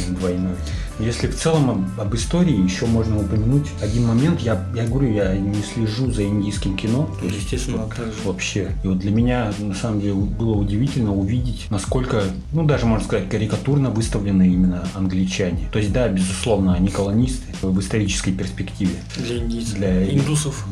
двойной. 0.10 0.56
Если 1.00 1.28
в 1.28 1.36
целом 1.36 1.70
об, 1.70 2.02
об 2.02 2.16
истории 2.16 2.62
еще 2.62 2.86
можно 2.86 3.20
упомянуть 3.20 3.68
один 3.82 4.08
момент. 4.08 4.42
Я, 4.42 4.62
я 4.76 4.86
говорю, 4.86 5.14
я 5.14 5.36
не 5.38 5.62
слежу 5.62 6.12
за 6.12 6.26
индийским 6.26 6.76
кино. 6.76 7.10
Ну, 7.22 7.28
Естественно, 7.30 7.88
так 7.88 8.08
же. 8.08 8.14
Вообще. 8.26 8.72
И 8.84 8.88
вот 8.88 9.00
для 9.00 9.12
меня, 9.12 9.54
на 9.60 9.74
самом 9.74 10.02
деле, 10.02 10.14
было 10.14 10.56
удивительно 10.56 11.16
увидеть, 11.16 11.68
насколько, 11.70 12.24
ну, 12.52 12.66
даже, 12.66 12.86
можно 12.86 13.06
сказать, 13.06 13.30
карикатурно 13.30 13.90
выставлены 13.90 14.48
именно 14.48 14.88
англичане. 14.94 15.70
То 15.72 15.80
есть, 15.80 15.94
да, 15.94 16.10
безусловно, 16.10 16.74
они 16.74 16.90
колонисты 16.90 17.46
в 17.62 17.80
исторической 17.80 18.32
перспективе. 18.32 18.92
Для 19.18 19.38
индийцев. 19.38 19.76
Для 19.78 20.10
Индусов. 20.14 20.66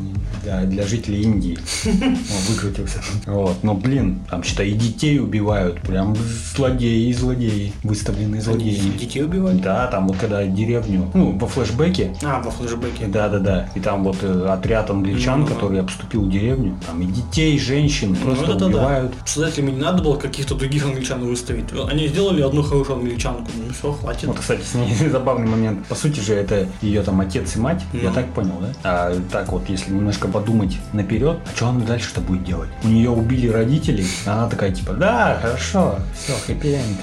для, 0.43 0.61
для 0.63 0.85
жителей 0.87 1.21
Индии. 1.23 1.57
О, 1.85 2.51
выкрутился. 2.51 3.01
Вот. 3.25 3.63
Но, 3.63 3.73
блин, 3.73 4.19
там 4.29 4.43
что-то 4.43 4.63
и 4.63 4.73
детей 4.73 5.19
убивают. 5.19 5.81
Прям 5.81 6.15
злодеи 6.55 7.09
и 7.09 7.13
злодеи. 7.13 7.73
Выставленные 7.83 8.41
злодеи. 8.41 8.91
Детей 8.99 9.23
убивали? 9.23 9.57
Да, 9.59 9.87
там 9.87 10.07
вот 10.07 10.17
когда 10.17 10.45
деревню, 10.45 11.09
ну, 11.13 11.37
во 11.37 11.47
флешбеке, 11.47 12.15
А, 12.23 12.41
во 12.41 12.51
флешбеке. 12.51 13.05
да, 13.07 13.29
да, 13.29 13.39
да. 13.39 13.69
И 13.75 13.79
там 13.79 14.03
вот 14.03 14.17
э, 14.21 14.45
отряд 14.49 14.89
англичан, 14.89 15.41
Ну, 15.41 15.47
который 15.47 15.79
обступил 15.79 16.27
деревню, 16.29 16.77
там 16.85 17.01
и 17.01 17.05
детей, 17.05 17.55
и 17.55 17.59
женщин 17.59 18.15
просто 18.15 18.45
ну, 18.47 18.51
это 18.53 18.59
да. 18.59 18.65
убивают. 18.67 19.13
Создателям 19.25 19.69
не 19.75 19.81
надо 19.81 20.03
было 20.03 20.15
каких-то 20.15 20.55
других 20.55 20.85
англичан 20.85 21.21
выставить. 21.25 21.65
Они 21.89 22.07
сделали 22.07 22.41
одну 22.41 22.63
хорошую 22.63 22.99
англичанку. 22.99 23.49
Ну 23.55 23.73
все, 23.73 23.91
хватит. 23.93 24.25
Вот, 24.25 24.39
кстати, 24.39 24.61
с 24.61 24.73
ней 24.75 24.93
забавный 25.09 25.47
момент. 25.47 25.85
По 25.87 25.95
сути 25.95 26.19
же, 26.19 26.33
это 26.33 26.67
ее 26.81 27.01
там 27.03 27.19
отец 27.21 27.55
и 27.55 27.59
мать, 27.59 27.81
я 27.93 28.09
Ну. 28.09 28.15
так 28.15 28.27
понял, 28.33 28.57
да? 28.61 28.67
А 28.83 29.19
так 29.31 29.51
вот, 29.51 29.67
если 29.69 29.91
немножко 29.93 30.27
подумать 30.27 30.77
наперед, 30.93 31.37
а 31.45 31.55
что 31.55 31.67
она 31.69 31.85
дальше-то 31.85 32.21
будет 32.21 32.43
делать? 32.43 32.69
У 32.83 32.87
нее 32.87 33.09
убили 33.09 33.47
родителей, 33.47 34.05
а 34.25 34.33
она 34.39 34.49
такая 34.49 34.71
типа, 34.71 34.93
да, 34.93 35.39
хорошо, 35.41 35.99
все, 36.15 36.33
хэппи-энд. 36.45 36.97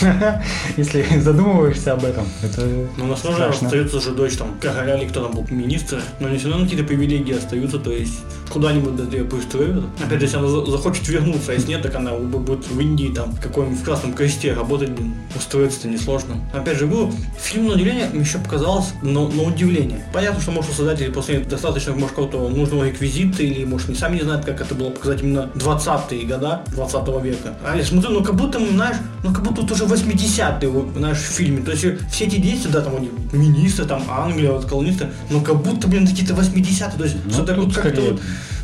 Если 0.76 1.04
задумываешься 1.20 1.92
об 1.92 2.04
этом, 2.04 2.24
это 2.42 2.66
Но 2.96 3.04
у 3.04 3.08
нас 3.08 3.20
тоже 3.20 3.44
остается 3.44 4.00
же 4.00 4.12
дочь 4.12 4.36
там 4.36 4.54
короля 4.60 4.96
или 4.96 5.08
кто 5.08 5.22
там 5.22 5.32
был, 5.32 5.46
министр, 5.50 6.00
но 6.20 6.28
не 6.28 6.38
все 6.38 6.48
равно 6.50 6.64
какие-то 6.64 6.84
привилегии 6.86 7.36
остаются, 7.36 7.78
то 7.78 7.90
есть 7.92 8.20
куда-нибудь 8.50 8.96
да, 8.96 9.16
ее 9.16 9.24
пристроят. 9.24 9.84
Опять 10.02 10.20
же, 10.20 10.24
если 10.26 10.36
она 10.38 10.48
за- 10.48 10.64
захочет 10.70 11.06
вернуться, 11.08 11.52
а 11.52 11.54
если 11.54 11.68
нет, 11.68 11.82
так 11.82 11.94
она 11.96 12.12
бу- 12.12 12.38
будет 12.38 12.66
в 12.66 12.80
Индии 12.80 13.12
там 13.14 13.32
в 13.32 13.40
каком-нибудь 13.40 13.78
в 13.80 13.84
Красном 13.84 14.14
Кресте 14.14 14.54
работать, 14.54 14.90
блин, 14.90 15.14
устроиться-то 15.36 15.88
несложно. 15.88 16.36
Опять 16.54 16.78
же, 16.78 16.86
был 16.86 17.12
фильм 17.38 17.64
мне 17.68 18.08
еще 18.14 18.38
показалось, 18.38 18.92
но 19.02 19.17
на 19.26 19.42
удивление. 19.42 20.04
Понятно, 20.12 20.40
что 20.40 20.50
может 20.52 20.70
у 20.70 20.74
создателей 20.74 21.10
после 21.10 21.40
достаточно, 21.40 21.92
может, 21.92 22.10
какого-то 22.10 22.48
нужного 22.48 22.84
реквизита, 22.84 23.42
или 23.42 23.64
может, 23.64 23.88
не 23.88 23.94
сами 23.94 24.16
не 24.16 24.22
знают, 24.22 24.44
как 24.44 24.60
это 24.60 24.74
было 24.74 24.90
показать 24.90 25.22
именно 25.22 25.50
20-е 25.54 26.26
года 26.26 26.62
20 26.68 27.24
века. 27.24 27.54
А 27.64 27.76
я 27.76 27.84
смотрю, 27.84 28.10
ну 28.10 28.22
как 28.22 28.34
будто, 28.34 28.58
знаешь, 28.58 28.96
ну 29.24 29.32
как 29.32 29.42
будто 29.42 29.72
уже 29.72 29.84
80-е, 29.84 30.68
вот, 30.68 30.88
знаешь, 30.96 31.18
в 31.18 31.20
фильме. 31.20 31.62
То 31.62 31.72
есть 31.72 31.84
э, 31.84 31.98
все 32.10 32.26
эти 32.26 32.36
действия, 32.36 32.70
да, 32.70 32.80
там 32.80 32.96
они 32.96 33.10
министры, 33.32 33.84
там 33.84 34.02
Англия, 34.08 34.52
вот, 34.52 34.64
колонисты, 34.66 35.08
но 35.30 35.40
как 35.40 35.62
будто, 35.62 35.88
блин, 35.88 36.06
какие-то 36.06 36.34
80-е, 36.34 36.98
то 36.98 37.04
есть 37.04 37.16
Ну, 37.24 37.32
что-то 37.32 37.54
тут 37.54 37.64
вот 37.66 37.74
как-то 37.74 38.00
вот 38.00 38.20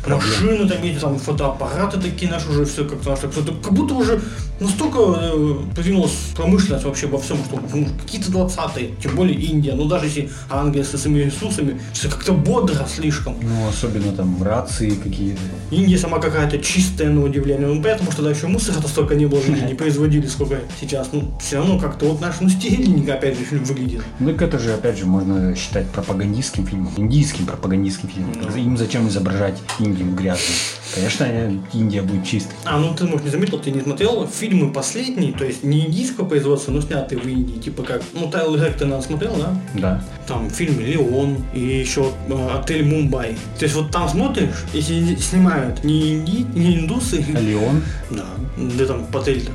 машины 0.07 0.67
там 0.67 0.83
ездят, 0.83 1.01
там 1.01 1.19
фотоаппараты 1.19 1.99
такие 1.99 2.31
наши 2.31 2.49
уже 2.49 2.65
все 2.65 2.85
как-то 2.85 3.15
что-то 3.15 3.53
как 3.53 3.73
будто 3.73 3.95
уже 3.95 4.21
настолько 4.59 4.99
э, 4.99 5.55
продвинулась 5.73 6.13
промышленность 6.35 6.85
вообще 6.85 7.07
во 7.07 7.19
всем, 7.19 7.37
что 7.45 7.59
ну, 7.73 7.87
какие-то 8.01 8.31
20-е, 8.31 8.91
тем 9.01 9.15
более 9.15 9.37
Индия, 9.37 9.73
ну 9.73 9.85
даже 9.85 10.05
если 10.05 10.29
Англия 10.49 10.83
со 10.83 10.97
своими 10.97 11.19
ресурсами, 11.19 11.79
все 11.93 12.09
как-то 12.09 12.33
бодро 12.33 12.85
слишком. 12.87 13.35
Ну, 13.41 13.67
особенно 13.67 14.11
там 14.13 14.41
рации 14.41 14.91
какие-то. 14.91 15.41
Индия 15.71 15.97
сама 15.97 16.19
какая-то 16.19 16.59
чистая 16.59 17.09
на 17.09 17.23
удивление. 17.23 17.67
Ну, 17.67 17.81
поэтому 17.81 18.11
что 18.11 18.21
тогда 18.21 18.31
еще 18.31 18.47
мусора 18.47 18.75
столько 18.87 19.15
не 19.15 19.25
было, 19.25 19.41
не 19.43 19.73
производили, 19.77 20.27
сколько 20.27 20.59
сейчас. 20.79 21.09
Ну, 21.11 21.31
все 21.39 21.57
равно 21.57 21.79
как-то 21.79 22.05
вот 22.05 22.21
наш, 22.21 22.39
ну, 22.39 22.49
стильненько, 22.49 23.15
опять 23.15 23.37
же, 23.37 23.43
фильм 23.43 23.63
выглядит. 23.63 24.03
Ну, 24.19 24.31
так 24.31 24.41
это 24.41 24.59
же, 24.59 24.73
опять 24.73 24.97
же, 24.97 25.05
можно 25.05 25.55
считать 25.55 25.87
пропагандистским 25.89 26.65
фильмом. 26.65 26.93
Индийским 26.97 27.45
пропагандистским 27.45 28.09
фильмом. 28.09 28.33
Ну. 28.41 28.55
Им 28.55 28.77
зачем 28.77 29.07
изображать 29.07 29.57
Индию 29.79 29.94
грязной? 30.03 30.55
Конечно, 30.93 31.61
Индия 31.73 32.01
будет 32.01 32.25
чистой. 32.25 32.55
А, 32.63 32.79
ну 32.79 32.93
ты, 32.95 33.05
может, 33.05 33.25
не 33.25 33.31
заметил, 33.31 33.59
ты 33.59 33.71
не 33.71 33.81
смотрел 33.81 34.27
фильмы 34.27 34.71
последние, 34.71 35.33
то 35.33 35.43
есть 35.43 35.63
не 35.63 35.85
индийского 35.87 36.25
производства, 36.25 36.71
но 36.71 36.81
снятые 36.81 37.19
в 37.19 37.27
Индии, 37.27 37.59
типа 37.59 37.83
как, 37.83 38.01
ну, 38.13 38.29
Тайлер 38.29 38.63
Рек 38.63 38.77
ты, 38.77 38.85
наверное, 38.85 39.05
смотрел, 39.05 39.35
да? 39.35 39.61
Да. 39.73 40.05
Там 40.27 40.49
фильм 40.49 40.79
«Леон» 40.79 41.37
и 41.53 41.59
еще 41.59 42.11
э, 42.29 42.49
«Отель 42.53 42.85
Мумбай». 42.85 43.37
То 43.59 43.65
есть 43.65 43.75
вот 43.75 43.91
там 43.91 44.07
смотришь, 44.07 44.65
если 44.73 45.15
снимают 45.15 45.83
не, 45.83 46.13
инди, 46.13 46.45
не 46.57 46.79
индусы, 46.79 47.25
А 47.35 47.39
Леон? 47.39 47.83
да, 48.11 48.25
где 48.57 48.85
там 48.85 49.05
Патель-то? 49.07 49.51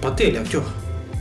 Патель, 0.00 0.36
актер. 0.36 0.62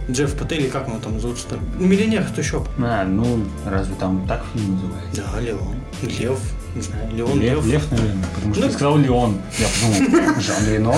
Джефф 0.10 0.36
Патель, 0.38 0.70
как 0.70 0.88
он 0.88 1.00
там 1.00 1.20
зовут-то? 1.20 1.58
Миллионер, 1.80 2.28
что 2.32 2.42
еще? 2.42 2.64
А, 2.78 3.04
ну, 3.06 3.44
разве 3.66 3.96
там 3.96 4.28
так 4.28 4.44
фильм 4.54 4.76
называется? 4.76 5.24
Да, 5.34 5.40
Леон. 5.42 5.76
Лев, 6.04 6.40
не 6.76 6.82
знаю, 6.82 7.10
Леон, 7.16 7.40
Лев, 7.40 7.56
Лев. 7.56 7.66
Лев, 7.66 7.92
наверное, 7.92 8.28
потому 8.36 8.54
что 8.54 8.62
Ну, 8.64 8.68
ты 8.68 8.74
сказал 8.74 8.98
Леон. 8.98 9.42
Я 9.58 9.68
подумал, 9.68 10.42
Жан 10.42 10.68
Рено? 10.68 10.96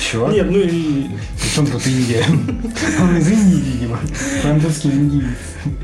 Чего? 0.00 0.28
Нет, 0.30 0.50
ну 0.50 0.58
и 0.58 1.06
Причем 1.40 1.66
тут 1.66 1.86
Индия? 1.86 2.24
Он 3.00 3.16
из 3.16 3.28
Индии, 3.28 3.70
видимо. 3.72 3.98
Французский 4.42 4.88
индиец. 4.90 5.24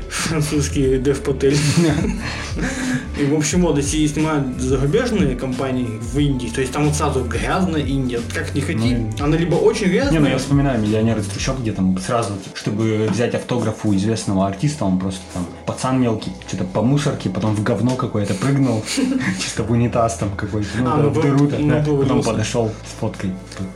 французский 0.09 0.99
Дев 0.99 1.21
Патель. 1.21 1.57
И 3.19 3.25
в 3.25 3.35
общем, 3.35 3.61
вот, 3.61 3.77
если 3.77 4.07
снимают 4.07 4.59
зарубежные 4.59 5.35
компании 5.35 5.99
в 6.01 6.17
Индии, 6.17 6.47
то 6.47 6.61
есть 6.61 6.73
там 6.73 6.85
вот 6.85 6.95
сразу 6.95 7.23
грязная 7.23 7.81
Индия, 7.81 8.19
как 8.33 8.55
не 8.55 8.61
хоти, 8.61 8.77
Ну, 9.19 9.25
она 9.25 9.37
либо 9.37 9.55
очень 9.55 9.87
Не, 9.87 9.93
ну 9.93 10.09
грязная, 10.09 10.31
я 10.31 10.37
вспоминаю 10.37 10.81
миллионер 10.81 11.17
из 11.17 11.25
трущоб, 11.27 11.59
где 11.59 11.71
там 11.71 11.97
сразу, 11.99 12.33
чтобы 12.53 13.07
взять 13.11 13.35
автограф 13.35 13.85
у 13.85 13.93
известного 13.95 14.47
артиста, 14.47 14.85
он 14.85 14.99
просто 14.99 15.21
там 15.33 15.45
пацан 15.65 16.01
мелкий, 16.01 16.31
что-то 16.47 16.63
по 16.63 16.81
мусорке, 16.81 17.29
потом 17.29 17.55
в 17.55 17.63
говно 17.63 17.95
какое-то 17.95 18.33
прыгнул, 18.33 18.83
чисто 19.41 19.63
в 19.63 19.71
унитаз 19.71 20.17
там 20.17 20.29
какой-то, 20.35 20.69
ну, 20.79 20.89
А, 20.89 20.97
ну, 20.97 21.09
в 21.09 21.21
дыру 21.21 21.49
ну, 21.59 21.97
потом 22.01 22.23
подошел 22.23 22.69
с 22.69 22.99
фоткой, 22.99 23.31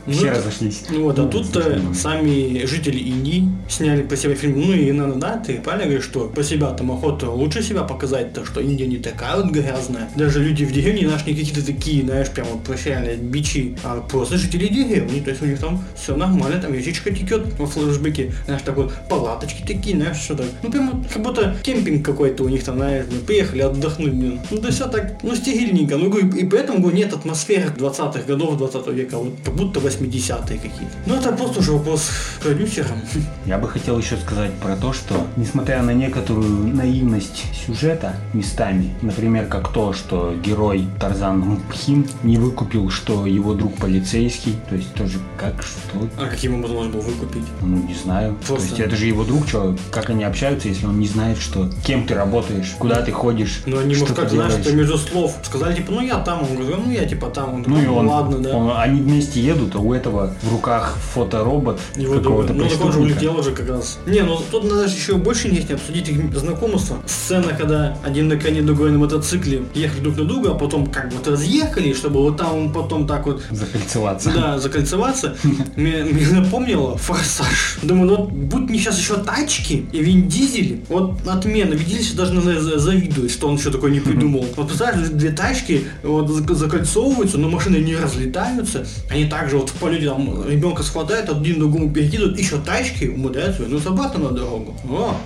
Ну, 0.06 0.12
все 0.12 0.30
разошлись. 0.30 0.84
Ну 0.90 1.04
вот, 1.04 1.18
а 1.18 1.26
тут 1.26 1.54
э, 1.56 1.80
сами 1.94 2.64
жители 2.64 2.98
Индии 2.98 3.48
сняли 3.68 4.02
по 4.02 4.16
себе 4.16 4.34
фильм. 4.34 4.60
Ну 4.60 4.72
и 4.72 4.90
надо, 4.92 5.14
да, 5.14 5.36
ты 5.36 5.60
правильно 5.60 5.86
говоришь, 5.86 6.04
что 6.04 6.28
по 6.28 6.42
себя 6.42 6.70
там 6.70 6.90
охота 6.90 7.30
лучше 7.30 7.62
себя 7.62 7.82
показать, 7.82 8.32
то 8.32 8.44
что 8.44 8.60
Индия 8.60 8.86
не 8.86 8.96
такая 8.96 9.25
вот 9.34 9.50
грязная. 9.50 10.08
Даже 10.14 10.42
люди 10.42 10.64
в 10.64 10.72
деревне 10.72 11.06
наши 11.08 11.26
не 11.26 11.34
какие-то 11.34 11.64
такие, 11.64 12.02
знаешь, 12.02 12.30
прям 12.30 12.46
вот 12.48 12.62
прощальные 12.62 13.16
бичи, 13.16 13.76
а 13.82 14.00
просто 14.00 14.36
жители 14.36 14.68
деревни. 14.68 15.20
То 15.20 15.30
есть 15.30 15.42
у 15.42 15.46
них 15.46 15.58
там 15.58 15.82
все 15.96 16.16
нормально, 16.16 16.60
там 16.60 16.72
язычка 16.72 17.10
текет 17.10 17.58
во 17.58 17.66
флешбеке, 17.66 18.32
знаешь, 18.44 18.62
так 18.62 18.76
вот 18.76 18.92
палаточки 19.08 19.62
такие, 19.66 19.96
знаешь, 19.96 20.18
что 20.18 20.36
так. 20.36 20.46
Ну 20.62 20.70
прям 20.70 20.90
вот 20.90 21.12
как 21.12 21.22
будто 21.22 21.56
кемпинг 21.62 22.04
какой-то 22.04 22.44
у 22.44 22.48
них 22.48 22.62
там, 22.62 22.76
знаешь, 22.76 23.06
блин, 23.06 23.20
приехали 23.26 23.62
отдохнуть, 23.62 24.12
блин. 24.12 24.40
Ну 24.50 24.58
да 24.60 24.70
все 24.70 24.86
так, 24.86 25.22
ну 25.22 25.34
стильненько. 25.34 25.96
Ну 25.96 26.10
говорю, 26.10 26.28
и 26.28 26.44
поэтому 26.44 26.90
нет 26.90 27.12
атмосферы 27.12 27.70
20-х 27.76 28.22
годов 28.26 28.58
20 28.58 28.86
века, 28.88 29.18
вот 29.18 29.34
как 29.44 29.54
будто 29.54 29.80
80-е 29.80 30.58
какие-то. 30.58 30.94
Ну 31.06 31.14
это 31.14 31.32
просто 31.32 31.60
уже 31.60 31.72
вопрос 31.72 32.10
к 32.38 32.42
продюсерам. 32.42 33.00
Я 33.46 33.58
бы 33.58 33.68
хотел 33.68 33.98
еще 33.98 34.16
сказать 34.16 34.52
про 34.54 34.76
то, 34.76 34.92
что 34.92 35.26
несмотря 35.36 35.82
на 35.82 35.92
некоторую 35.92 36.74
наивность 36.74 37.44
сюжета 37.66 38.16
местами, 38.32 38.94
например, 39.16 39.46
как 39.46 39.72
то, 39.72 39.92
что 39.94 40.34
герой 40.44 40.86
Тарзан 41.00 41.38
Мпхим 41.40 42.06
не 42.22 42.36
выкупил, 42.36 42.90
что 42.90 43.24
его 43.26 43.54
друг 43.54 43.74
полицейский, 43.76 44.54
то 44.68 44.76
есть 44.76 44.92
тоже 44.94 45.18
как, 45.38 45.62
что, 45.62 46.06
А 46.18 46.26
каким 46.26 46.56
образом 46.56 46.76
можно 46.76 46.92
было 46.92 47.00
выкупить? 47.00 47.42
ну 47.62 47.76
не 47.78 47.94
знаю. 47.94 48.36
То 48.42 48.48
Просто- 48.48 48.66
есть 48.68 48.80
это 48.80 48.94
же 48.96 49.06
его 49.06 49.24
друг, 49.24 49.48
что, 49.48 49.74
как 49.90 50.10
они 50.10 50.24
общаются, 50.24 50.68
если 50.68 50.84
он 50.86 50.98
не 51.00 51.06
знает, 51.06 51.38
что 51.38 51.70
кем 51.84 52.06
ты 52.06 52.14
работаешь, 52.14 52.74
куда 52.78 53.00
ты 53.02 53.10
ходишь, 53.12 53.62
Ну 53.64 53.78
они, 53.78 53.94
может, 53.96 54.14
как, 54.16 54.28
знаешь, 54.30 54.52
это 54.54 54.72
между 54.74 54.98
слов. 54.98 55.34
Сказали, 55.42 55.76
типа, 55.76 55.92
ну 55.92 56.00
я 56.02 56.18
там, 56.18 56.42
он 56.42 56.56
говорит, 56.56 56.76
ну 56.86 56.92
я 56.92 57.06
типа 57.06 57.28
там. 57.28 57.54
Он 57.54 57.64
Ну 57.66 57.80
и 57.82 57.86
он, 57.86 58.08
ладно, 58.08 58.38
да. 58.38 58.54
он- 58.54 58.72
они 58.76 59.00
вместе 59.00 59.40
едут, 59.40 59.74
а 59.76 59.78
у 59.78 59.94
этого 59.94 60.34
в 60.42 60.52
руках 60.52 60.96
фоторобот 61.14 61.80
какого-то. 61.94 62.52
Ну 62.52 62.68
так 62.68 62.84
он 62.84 62.92
же 62.92 62.98
улетел 63.00 63.38
уже 63.38 63.52
как 63.52 63.68
раз. 63.70 63.98
Не, 64.06 64.20
ну 64.22 64.38
тут 64.50 64.64
надо 64.64 64.84
еще 64.84 65.14
больше 65.16 65.48
не 65.48 65.60
обсудить 65.72 66.08
их 66.10 66.36
знакомство. 66.36 66.98
Сцена, 67.06 67.54
когда 67.58 67.96
один 68.04 68.28
на 68.28 68.36
коне, 68.36 68.60
другой 68.62 68.90
на 68.90 68.98
мотоцикле 69.06 69.62
ехали 69.74 70.00
друг 70.00 70.16
на 70.16 70.24
друга, 70.24 70.50
а 70.50 70.54
потом 70.54 70.86
как 70.86 71.12
вот 71.12 71.26
разъехали, 71.26 71.92
чтобы 71.94 72.20
вот 72.22 72.36
там 72.36 72.72
потом 72.72 73.06
так 73.06 73.26
вот 73.26 73.42
Закольцеваться. 73.50 74.30
Да, 74.32 74.58
закольцеваться. 74.58 75.36
Мне, 75.76 76.04
напомнило 76.32 76.96
форсаж. 76.98 77.78
Думаю, 77.82 78.06
ну 78.10 78.16
вот 78.16 78.30
будь 78.32 78.70
не 78.70 78.78
сейчас 78.78 78.98
еще 78.98 79.16
тачки 79.16 79.86
и 79.92 79.98
Вин 80.02 80.28
Дизель, 80.28 80.80
вот 80.88 81.26
отмена. 81.26 81.74
Виделись, 81.74 82.12
даже 82.12 82.32
наверное, 82.34 82.60
за- 82.60 82.78
завидует, 82.78 83.30
что 83.30 83.48
он 83.48 83.56
еще 83.56 83.70
такое 83.70 83.90
не 83.90 84.00
придумал. 84.06 84.44
Вот 84.56 84.68
представляешь, 84.68 85.08
две 85.08 85.30
тачки 85.30 85.84
вот 86.02 86.28
зак- 86.30 86.54
закольцовываются, 86.54 87.38
но 87.38 87.48
машины 87.48 87.76
не 87.76 87.96
разлетаются. 87.96 88.86
Они 89.10 89.24
также 89.26 89.56
вот 89.58 89.70
в 89.70 89.74
полете 89.74 90.06
там 90.06 90.46
ребенка 90.48 90.82
схватают, 90.82 91.28
один 91.30 91.58
другому 91.58 91.90
перекидывают, 91.92 92.38
еще 92.38 92.58
тачки 92.58 93.06
умудряются 93.06 93.62
вернуться 93.62 93.90
обратно 93.90 94.24
на 94.24 94.30
дорогу. 94.30 94.74
О, 94.90 95.16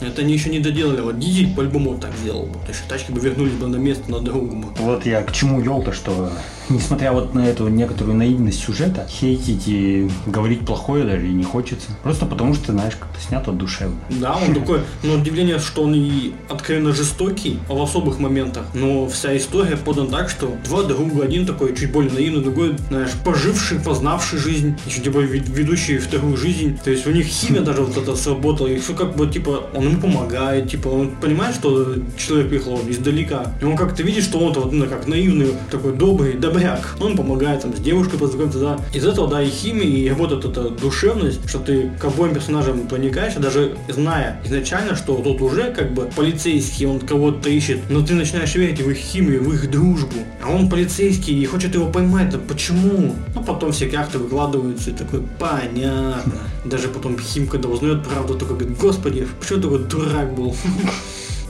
Это 0.00 0.22
они 0.22 0.32
еще 0.32 0.50
не 0.50 0.60
доделали. 0.60 1.00
Вот 1.00 1.18
Дизель 1.18 1.54
по-любому 1.54 1.98
так 1.98 2.12
сделал 2.20 2.46
бы. 2.46 2.54
То 2.54 2.68
есть 2.68 2.86
тачки 2.88 3.12
бы 3.12 3.20
вернулись 3.20 3.52
бы 3.52 3.66
на 3.66 3.76
место 3.76 4.10
на 4.10 4.20
дорогу 4.20 4.56
бы. 4.56 4.68
Вот 4.78 5.06
я 5.06 5.22
к 5.22 5.32
чему 5.32 5.60
вел-то, 5.60 5.92
что 5.92 6.30
несмотря 6.70 7.12
вот 7.12 7.34
на 7.34 7.46
эту 7.46 7.68
некоторую 7.68 8.16
наивность 8.16 8.60
сюжета, 8.60 9.06
хейтить 9.08 9.64
и 9.66 10.10
говорить 10.26 10.64
плохое 10.64 11.04
даже 11.04 11.26
и 11.26 11.32
не 11.32 11.44
хочется. 11.44 11.88
Просто 12.02 12.26
потому 12.26 12.54
что, 12.54 12.72
знаешь, 12.72 12.94
как-то 12.96 13.20
снято 13.20 13.52
душевно. 13.52 13.98
Да, 14.08 14.36
он 14.36 14.54
такой, 14.60 14.80
но 15.02 15.14
удивление, 15.14 15.58
что 15.58 15.82
он 15.82 15.94
и 15.94 16.32
откровенно 16.48 16.92
жестокий 16.92 17.58
а 17.68 17.74
в 17.74 17.82
особых 17.82 18.18
моментах, 18.18 18.64
но 18.74 19.08
вся 19.08 19.36
история 19.36 19.76
подана 19.76 20.10
так, 20.10 20.30
что 20.30 20.54
два 20.64 20.82
друга, 20.82 21.24
один 21.24 21.46
такой 21.46 21.74
чуть 21.76 21.92
более 21.92 22.12
наивный, 22.12 22.42
другой, 22.42 22.76
знаешь, 22.88 23.10
поживший, 23.24 23.78
познавший 23.80 24.38
жизнь, 24.38 24.76
еще 24.86 25.00
типа 25.00 25.18
ведущий 25.18 25.98
вторую 25.98 26.36
жизнь. 26.36 26.78
То 26.82 26.90
есть 26.90 27.06
у 27.06 27.10
них 27.10 27.26
химия 27.26 27.60
даже 27.62 27.82
вот 27.82 27.96
это 27.96 28.16
сработала, 28.16 28.68
и 28.68 28.78
все 28.78 28.94
как 28.94 29.16
бы 29.16 29.26
типа 29.26 29.64
он 29.74 29.89
ему 29.90 30.00
помогает, 30.00 30.70
типа 30.70 30.88
он 30.88 31.10
понимает, 31.16 31.54
что 31.54 31.94
человек 32.16 32.48
приехал 32.48 32.80
издалека, 32.88 33.54
и 33.60 33.64
он 33.64 33.76
как-то 33.76 34.02
видит, 34.02 34.24
что 34.24 34.38
он 34.38 34.52
вот 34.52 34.72
ну, 34.72 34.86
как 34.86 35.06
наивный, 35.06 35.48
такой 35.70 35.92
добрый, 35.92 36.34
добряк. 36.34 36.96
Он 37.00 37.16
помогает 37.16 37.62
там 37.62 37.76
с 37.76 37.80
девушкой 37.80 38.18
познакомиться, 38.18 38.58
да. 38.58 38.78
Из 38.94 39.04
этого, 39.04 39.28
да, 39.28 39.42
и 39.42 39.48
химия, 39.48 39.84
и 39.84 40.08
работает 40.08 40.44
эта 40.44 40.70
душевность, 40.70 41.48
что 41.48 41.58
ты 41.58 41.90
к 41.98 42.04
обоим 42.04 42.34
персонажам 42.34 42.86
проникаешь, 42.86 43.34
даже 43.34 43.76
зная 43.88 44.40
изначально, 44.44 44.96
что 44.96 45.16
тут 45.16 45.40
уже 45.40 45.72
как 45.72 45.92
бы 45.92 46.08
полицейский, 46.16 46.86
он 46.86 47.00
кого-то 47.00 47.48
ищет, 47.48 47.78
но 47.88 48.04
ты 48.04 48.14
начинаешь 48.14 48.54
верить 48.54 48.80
в 48.80 48.90
их 48.90 48.96
химию, 48.96 49.42
в 49.42 49.52
их 49.52 49.70
дружбу. 49.70 50.16
А 50.42 50.50
он 50.50 50.68
полицейский 50.68 51.40
и 51.40 51.46
хочет 51.46 51.74
его 51.74 51.86
поймать, 51.86 52.30
да 52.30 52.38
почему? 52.38 53.14
Ну, 53.34 53.42
потом 53.42 53.72
все 53.72 53.88
карты 53.88 54.18
выкладываются, 54.18 54.90
и 54.90 54.92
такой, 54.92 55.22
понятно. 55.38 56.40
Даже 56.64 56.88
потом 56.88 57.18
Хим, 57.18 57.46
когда 57.46 57.68
узнает 57.68 58.04
правду, 58.04 58.34
только 58.34 58.54
говорит, 58.54 58.76
господи, 58.76 59.26
почему 59.38 59.62
такой 59.62 59.78
дурак 59.84 60.34
был? 60.34 60.54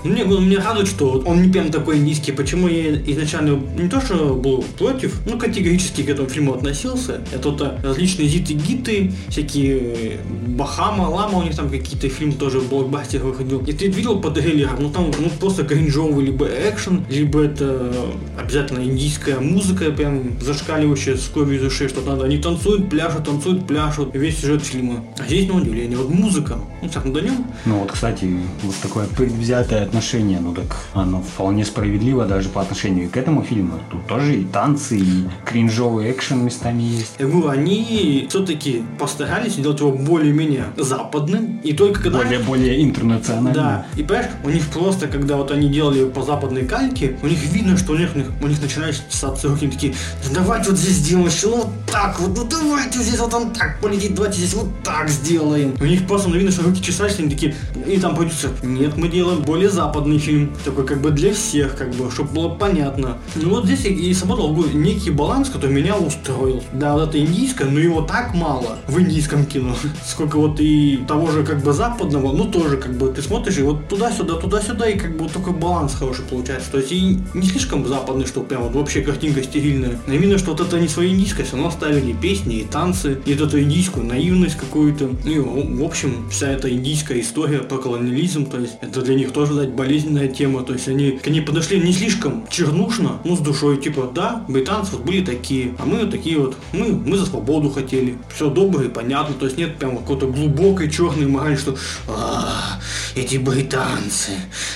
Мне, 0.04 0.24
мне 0.24 0.58
радует, 0.58 0.88
что 0.88 1.22
он 1.26 1.42
не 1.42 1.52
прям 1.52 1.70
такой 1.70 1.98
низкий. 1.98 2.32
Почему 2.32 2.68
я 2.68 2.94
изначально 2.96 3.60
не 3.78 3.88
то, 3.88 4.00
что 4.00 4.34
был 4.34 4.64
против, 4.78 5.20
ну, 5.26 5.38
категорически 5.38 6.02
к 6.02 6.08
этому 6.08 6.28
фильму 6.28 6.54
относился. 6.54 7.20
Это 7.32 7.50
вот 7.50 7.62
различные 7.82 8.28
зиты-гиты, 8.28 9.12
всякие 9.28 10.18
Бахама, 10.48 11.02
Лама, 11.02 11.38
у 11.38 11.42
них 11.42 11.54
там 11.54 11.70
какие-то 11.70 12.08
фильмы 12.08 12.34
тоже 12.34 12.60
в 12.60 12.68
блокбастерах 12.68 13.24
выходил. 13.24 13.60
И 13.60 13.72
ты 13.72 13.88
видел 13.88 14.20
по 14.20 14.30
трейлерам, 14.30 14.76
ну 14.80 14.90
там 14.90 15.10
ну, 15.18 15.30
просто 15.38 15.64
кринжовый 15.64 16.24
либо 16.24 16.46
экшен, 16.46 17.04
либо 17.10 17.42
это 17.42 17.92
обязательно 18.38 18.82
индийская 18.82 19.38
музыка, 19.38 19.90
прям 19.90 20.40
зашкаливающая 20.40 21.16
с 21.16 21.28
кровью 21.28 21.58
из 21.58 21.64
ушей, 21.64 21.88
что 21.88 22.00
надо. 22.00 22.24
Они 22.24 22.38
танцуют, 22.38 22.88
пляшут, 22.88 23.24
танцуют, 23.24 23.66
пляшут. 23.66 24.14
Весь 24.14 24.40
сюжет 24.40 24.64
фильма. 24.64 25.04
А 25.18 25.24
здесь, 25.26 25.48
на 25.48 25.56
удивление, 25.56 25.96
вот 25.96 26.08
музыка. 26.08 26.58
Ну, 26.82 26.88
так, 26.88 27.04
ну, 27.04 27.18
нем. 27.20 27.46
Ну, 27.64 27.80
вот, 27.80 27.92
кстати, 27.92 28.28
вот 28.62 28.74
такое 28.82 29.06
предвзятое 29.06 29.89
отношение, 29.90 30.38
ну 30.40 30.54
так 30.54 30.76
оно 30.94 31.20
вполне 31.20 31.64
справедливо 31.64 32.24
даже 32.24 32.48
по 32.48 32.62
отношению 32.62 33.10
к 33.10 33.16
этому 33.16 33.42
фильму. 33.42 33.80
Тут 33.90 34.06
тоже 34.06 34.36
и 34.36 34.44
танцы, 34.44 34.98
и 34.98 35.24
кринжовый 35.44 36.10
экшен 36.12 36.44
местами 36.44 36.82
есть. 36.82 37.14
Я 37.18 37.26
говорю, 37.26 37.48
они 37.48 38.26
все-таки 38.30 38.84
постарались 38.98 39.54
сделать 39.54 39.80
его 39.80 39.90
более-менее 39.90 40.66
западным, 40.76 41.60
и 41.64 41.72
только 41.72 42.02
когда... 42.04 42.18
Более-более 42.18 42.84
интернациональным. 42.84 43.52
Да, 43.52 43.86
и 43.96 44.02
понимаешь, 44.02 44.30
у 44.44 44.50
них 44.50 44.64
просто, 44.68 45.08
когда 45.08 45.36
вот 45.36 45.50
они 45.50 45.68
делали 45.68 46.04
по 46.04 46.22
западной 46.22 46.64
кальке, 46.64 47.18
у 47.22 47.26
них 47.26 47.42
видно, 47.52 47.76
что 47.76 47.92
у 47.92 47.96
них, 47.96 48.10
у 48.14 48.46
них 48.46 48.62
начинаются 48.62 49.48
руки, 49.48 49.68
такие, 49.68 49.94
давайте 50.32 50.70
вот 50.70 50.78
здесь 50.78 50.96
сделаем 50.96 51.30
ну 51.42 51.56
вот 51.56 51.68
так 51.90 52.20
вот, 52.20 52.36
ну 52.36 52.44
давайте 52.44 53.00
здесь 53.00 53.18
вот 53.18 53.34
он 53.34 53.52
так 53.52 53.80
полетит, 53.80 54.14
давайте 54.14 54.38
здесь 54.38 54.54
вот 54.54 54.68
так 54.84 55.08
сделаем. 55.08 55.74
У 55.80 55.84
них 55.84 56.06
просто 56.06 56.28
ну, 56.28 56.36
видно, 56.36 56.52
что 56.52 56.62
руки 56.62 56.80
чесались, 56.80 57.18
они 57.18 57.30
такие, 57.30 57.54
и 57.86 57.98
там 57.98 58.14
продюсер, 58.14 58.50
нет, 58.62 58.96
мы 58.96 59.08
делаем 59.08 59.42
более 59.42 59.68
западный 59.68 59.79
западный 59.80 60.18
фильм, 60.18 60.52
такой 60.62 60.84
как 60.84 61.00
бы 61.00 61.10
для 61.10 61.32
всех, 61.32 61.74
как 61.74 61.90
бы, 61.94 62.10
чтобы 62.10 62.32
было 62.32 62.48
понятно. 62.50 63.16
Ну 63.34 63.48
вот 63.50 63.64
здесь 63.64 63.86
и, 63.86 64.12
сработал 64.12 64.54
некий 64.74 65.10
баланс, 65.10 65.48
который 65.48 65.72
меня 65.72 65.96
устроил. 65.96 66.62
Да, 66.72 66.92
вот 66.94 67.08
это 67.08 67.18
индийское, 67.18 67.66
но 67.66 67.78
его 67.80 68.02
так 68.02 68.34
мало 68.34 68.76
в 68.86 69.00
индийском 69.00 69.46
кино. 69.46 69.74
Сколько 70.04 70.36
вот 70.36 70.60
и 70.60 70.98
того 71.08 71.30
же 71.30 71.44
как 71.44 71.62
бы 71.62 71.72
западного, 71.72 72.32
ну 72.32 72.44
тоже 72.44 72.76
как 72.76 72.92
бы 72.98 73.08
ты 73.08 73.22
смотришь 73.22 73.56
и 73.56 73.62
вот 73.62 73.88
туда-сюда, 73.88 74.34
туда-сюда, 74.34 74.86
и 74.90 74.98
как 74.98 75.12
бы 75.12 75.24
вот 75.24 75.32
такой 75.32 75.54
баланс 75.54 75.94
хороший 75.94 76.24
получается. 76.26 76.70
То 76.70 76.78
есть 76.78 76.92
и 76.92 77.18
не 77.32 77.46
слишком 77.46 77.86
западный, 77.86 78.26
что 78.26 78.42
прям 78.42 78.64
вот 78.64 78.74
вообще 78.74 79.00
картинка 79.00 79.42
стерильная. 79.42 79.98
Но 80.06 80.12
именно, 80.12 80.36
что 80.36 80.50
вот 80.50 80.60
это 80.60 80.78
не 80.78 80.88
свое 80.88 81.10
индийское, 81.10 81.46
все 81.46 81.56
равно 81.56 81.70
ставили 81.70 82.12
песни 82.12 82.56
и 82.56 82.64
танцы, 82.64 83.18
и 83.24 83.32
вот 83.32 83.48
эту 83.48 83.60
индийскую 83.60 84.04
наивность 84.04 84.56
какую-то. 84.58 85.08
И 85.24 85.38
в 85.38 85.82
общем, 85.82 86.28
вся 86.30 86.48
эта 86.48 86.70
индийская 86.70 87.18
история 87.20 87.60
про 87.60 87.78
колониализм, 87.78 88.44
то 88.44 88.58
есть 88.58 88.74
это 88.82 89.00
для 89.00 89.14
них 89.14 89.32
тоже 89.32 89.54
болезненная 89.74 90.28
тема, 90.28 90.62
то 90.62 90.72
есть 90.72 90.88
они 90.88 91.12
к 91.12 91.26
ней 91.26 91.40
подошли 91.40 91.80
не 91.80 91.92
слишком 91.92 92.46
чернушно, 92.48 93.20
ну 93.24 93.36
с 93.36 93.40
душой, 93.40 93.78
типа, 93.78 94.10
да, 94.14 94.44
британцы 94.48 94.92
вот 94.92 95.04
были 95.04 95.24
такие, 95.24 95.74
а 95.78 95.86
мы 95.86 96.00
вот 96.00 96.10
такие 96.10 96.38
вот, 96.38 96.56
мы, 96.72 96.92
мы 96.92 97.16
за 97.16 97.26
свободу 97.26 97.70
хотели, 97.70 98.18
все 98.34 98.50
доброе 98.50 98.88
и 98.88 98.90
понятно, 98.90 99.34
то 99.34 99.46
есть 99.46 99.58
нет 99.58 99.76
прям 99.76 99.96
какой-то 99.98 100.26
глубокой 100.26 100.90
черной 100.90 101.26
морали, 101.26 101.56
что 101.56 101.76
«А, 102.08 102.80
эти 103.14 103.36
британцы, 103.36 104.32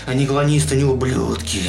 они 0.06 0.26
глонисты, 0.26 0.74
они 0.74 0.84
ублюдки, 0.84 1.60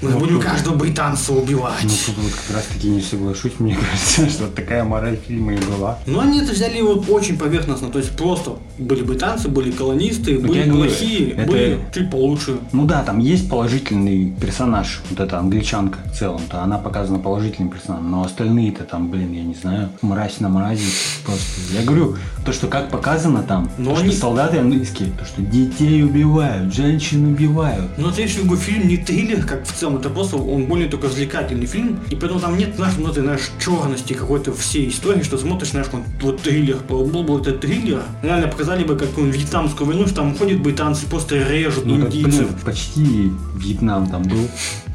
мы 0.00 0.10
ну, 0.10 0.18
будем 0.18 0.40
каждого 0.40 0.74
британца 0.74 1.32
убивать. 1.32 1.84
Ну 1.84 1.90
тут 2.06 2.16
вот 2.16 2.32
как 2.32 2.56
раз 2.56 2.64
таки 2.66 2.88
не 2.88 3.00
соглашусь, 3.00 3.52
мне 3.58 3.76
кажется, 3.90 4.28
что 4.30 4.46
такая 4.48 4.84
мораль 4.84 5.18
фильма 5.26 5.54
и 5.54 5.58
была. 5.58 5.98
Ну 6.06 6.20
они 6.20 6.40
это 6.40 6.52
взяли 6.52 6.80
вот 6.82 7.08
очень 7.08 7.38
поверхностно, 7.38 7.90
то 7.90 7.98
есть 7.98 8.16
просто 8.16 8.58
были 8.78 9.02
британцы, 9.02 9.48
были 9.48 9.70
колонисты, 9.70 10.38
ну, 10.38 10.48
были 10.48 10.70
плохие, 10.70 11.30
это... 11.32 11.50
были 11.50 11.78
чуть 11.94 12.10
получше. 12.10 12.58
Ну 12.72 12.86
да, 12.86 13.02
там 13.02 13.18
есть 13.18 13.48
положительный 13.48 14.32
персонаж, 14.40 15.00
вот 15.10 15.20
эта 15.20 15.38
англичанка 15.38 15.98
в 16.12 16.16
целом-то, 16.16 16.62
она 16.62 16.78
показана 16.78 17.18
положительным 17.18 17.70
персонажем, 17.70 18.10
но 18.10 18.24
остальные-то 18.24 18.84
там, 18.84 19.10
блин, 19.10 19.32
я 19.32 19.42
не 19.42 19.54
знаю, 19.54 19.90
мразь 20.02 20.40
на 20.40 20.48
мрази 20.48 20.86
просто. 21.24 21.60
Я 21.72 21.84
говорю, 21.84 22.16
то, 22.44 22.52
что 22.52 22.68
как 22.68 22.90
показано 22.90 23.42
там, 23.42 23.70
но 23.76 23.94
то, 23.94 24.00
они... 24.00 24.10
что 24.10 24.20
солдаты 24.20 24.58
английские, 24.58 25.10
то, 25.18 25.24
что 25.24 25.42
детей 25.42 26.04
убивают, 26.04 26.72
женщин 26.72 27.26
убивают. 27.26 27.90
Но 27.98 28.10
это 28.10 28.22
еще 28.22 28.40
фильм 28.56 28.88
не 28.88 28.96
триллер, 28.96 29.44
как 29.44 29.66
в 29.66 29.72
целом, 29.72 29.96
это 29.96 30.08
просто 30.08 30.36
он 30.36 30.66
более 30.66 30.88
только 30.88 31.08
развлекательный 31.08 31.66
фильм, 31.66 31.98
и 32.10 32.14
поэтому 32.14 32.40
там 32.40 32.56
нет, 32.56 32.76
знаешь, 32.76 32.94
ну, 32.98 33.12
знаешь, 33.12 33.50
черности 33.62 34.12
какой-то 34.12 34.52
всей 34.52 34.88
истории, 34.88 35.22
что 35.22 35.38
смотришь, 35.38 35.70
знаешь, 35.70 35.88
вот 36.20 36.42
триллер, 36.42 36.78
был 36.88 37.22
бы 37.24 37.40
это 37.40 37.52
триллер, 37.52 38.02
реально 38.22 38.48
показали 38.48 38.84
бы 38.84 38.96
какую-нибудь 38.96 39.40
вьетнамскую 39.40 39.86
войну, 39.88 40.06
что 40.06 40.16
там 40.16 40.36
ходят 40.36 40.60
британцы, 40.60 41.06
просто 41.06 41.36
режут 41.36 41.86
ну, 41.86 41.96
индийцев. 41.96 42.46
Так, 42.48 42.48
блин, 42.48 42.59
почти 42.64 43.32
Вьетнам 43.56 44.06
там 44.06 44.22
был. 44.22 44.48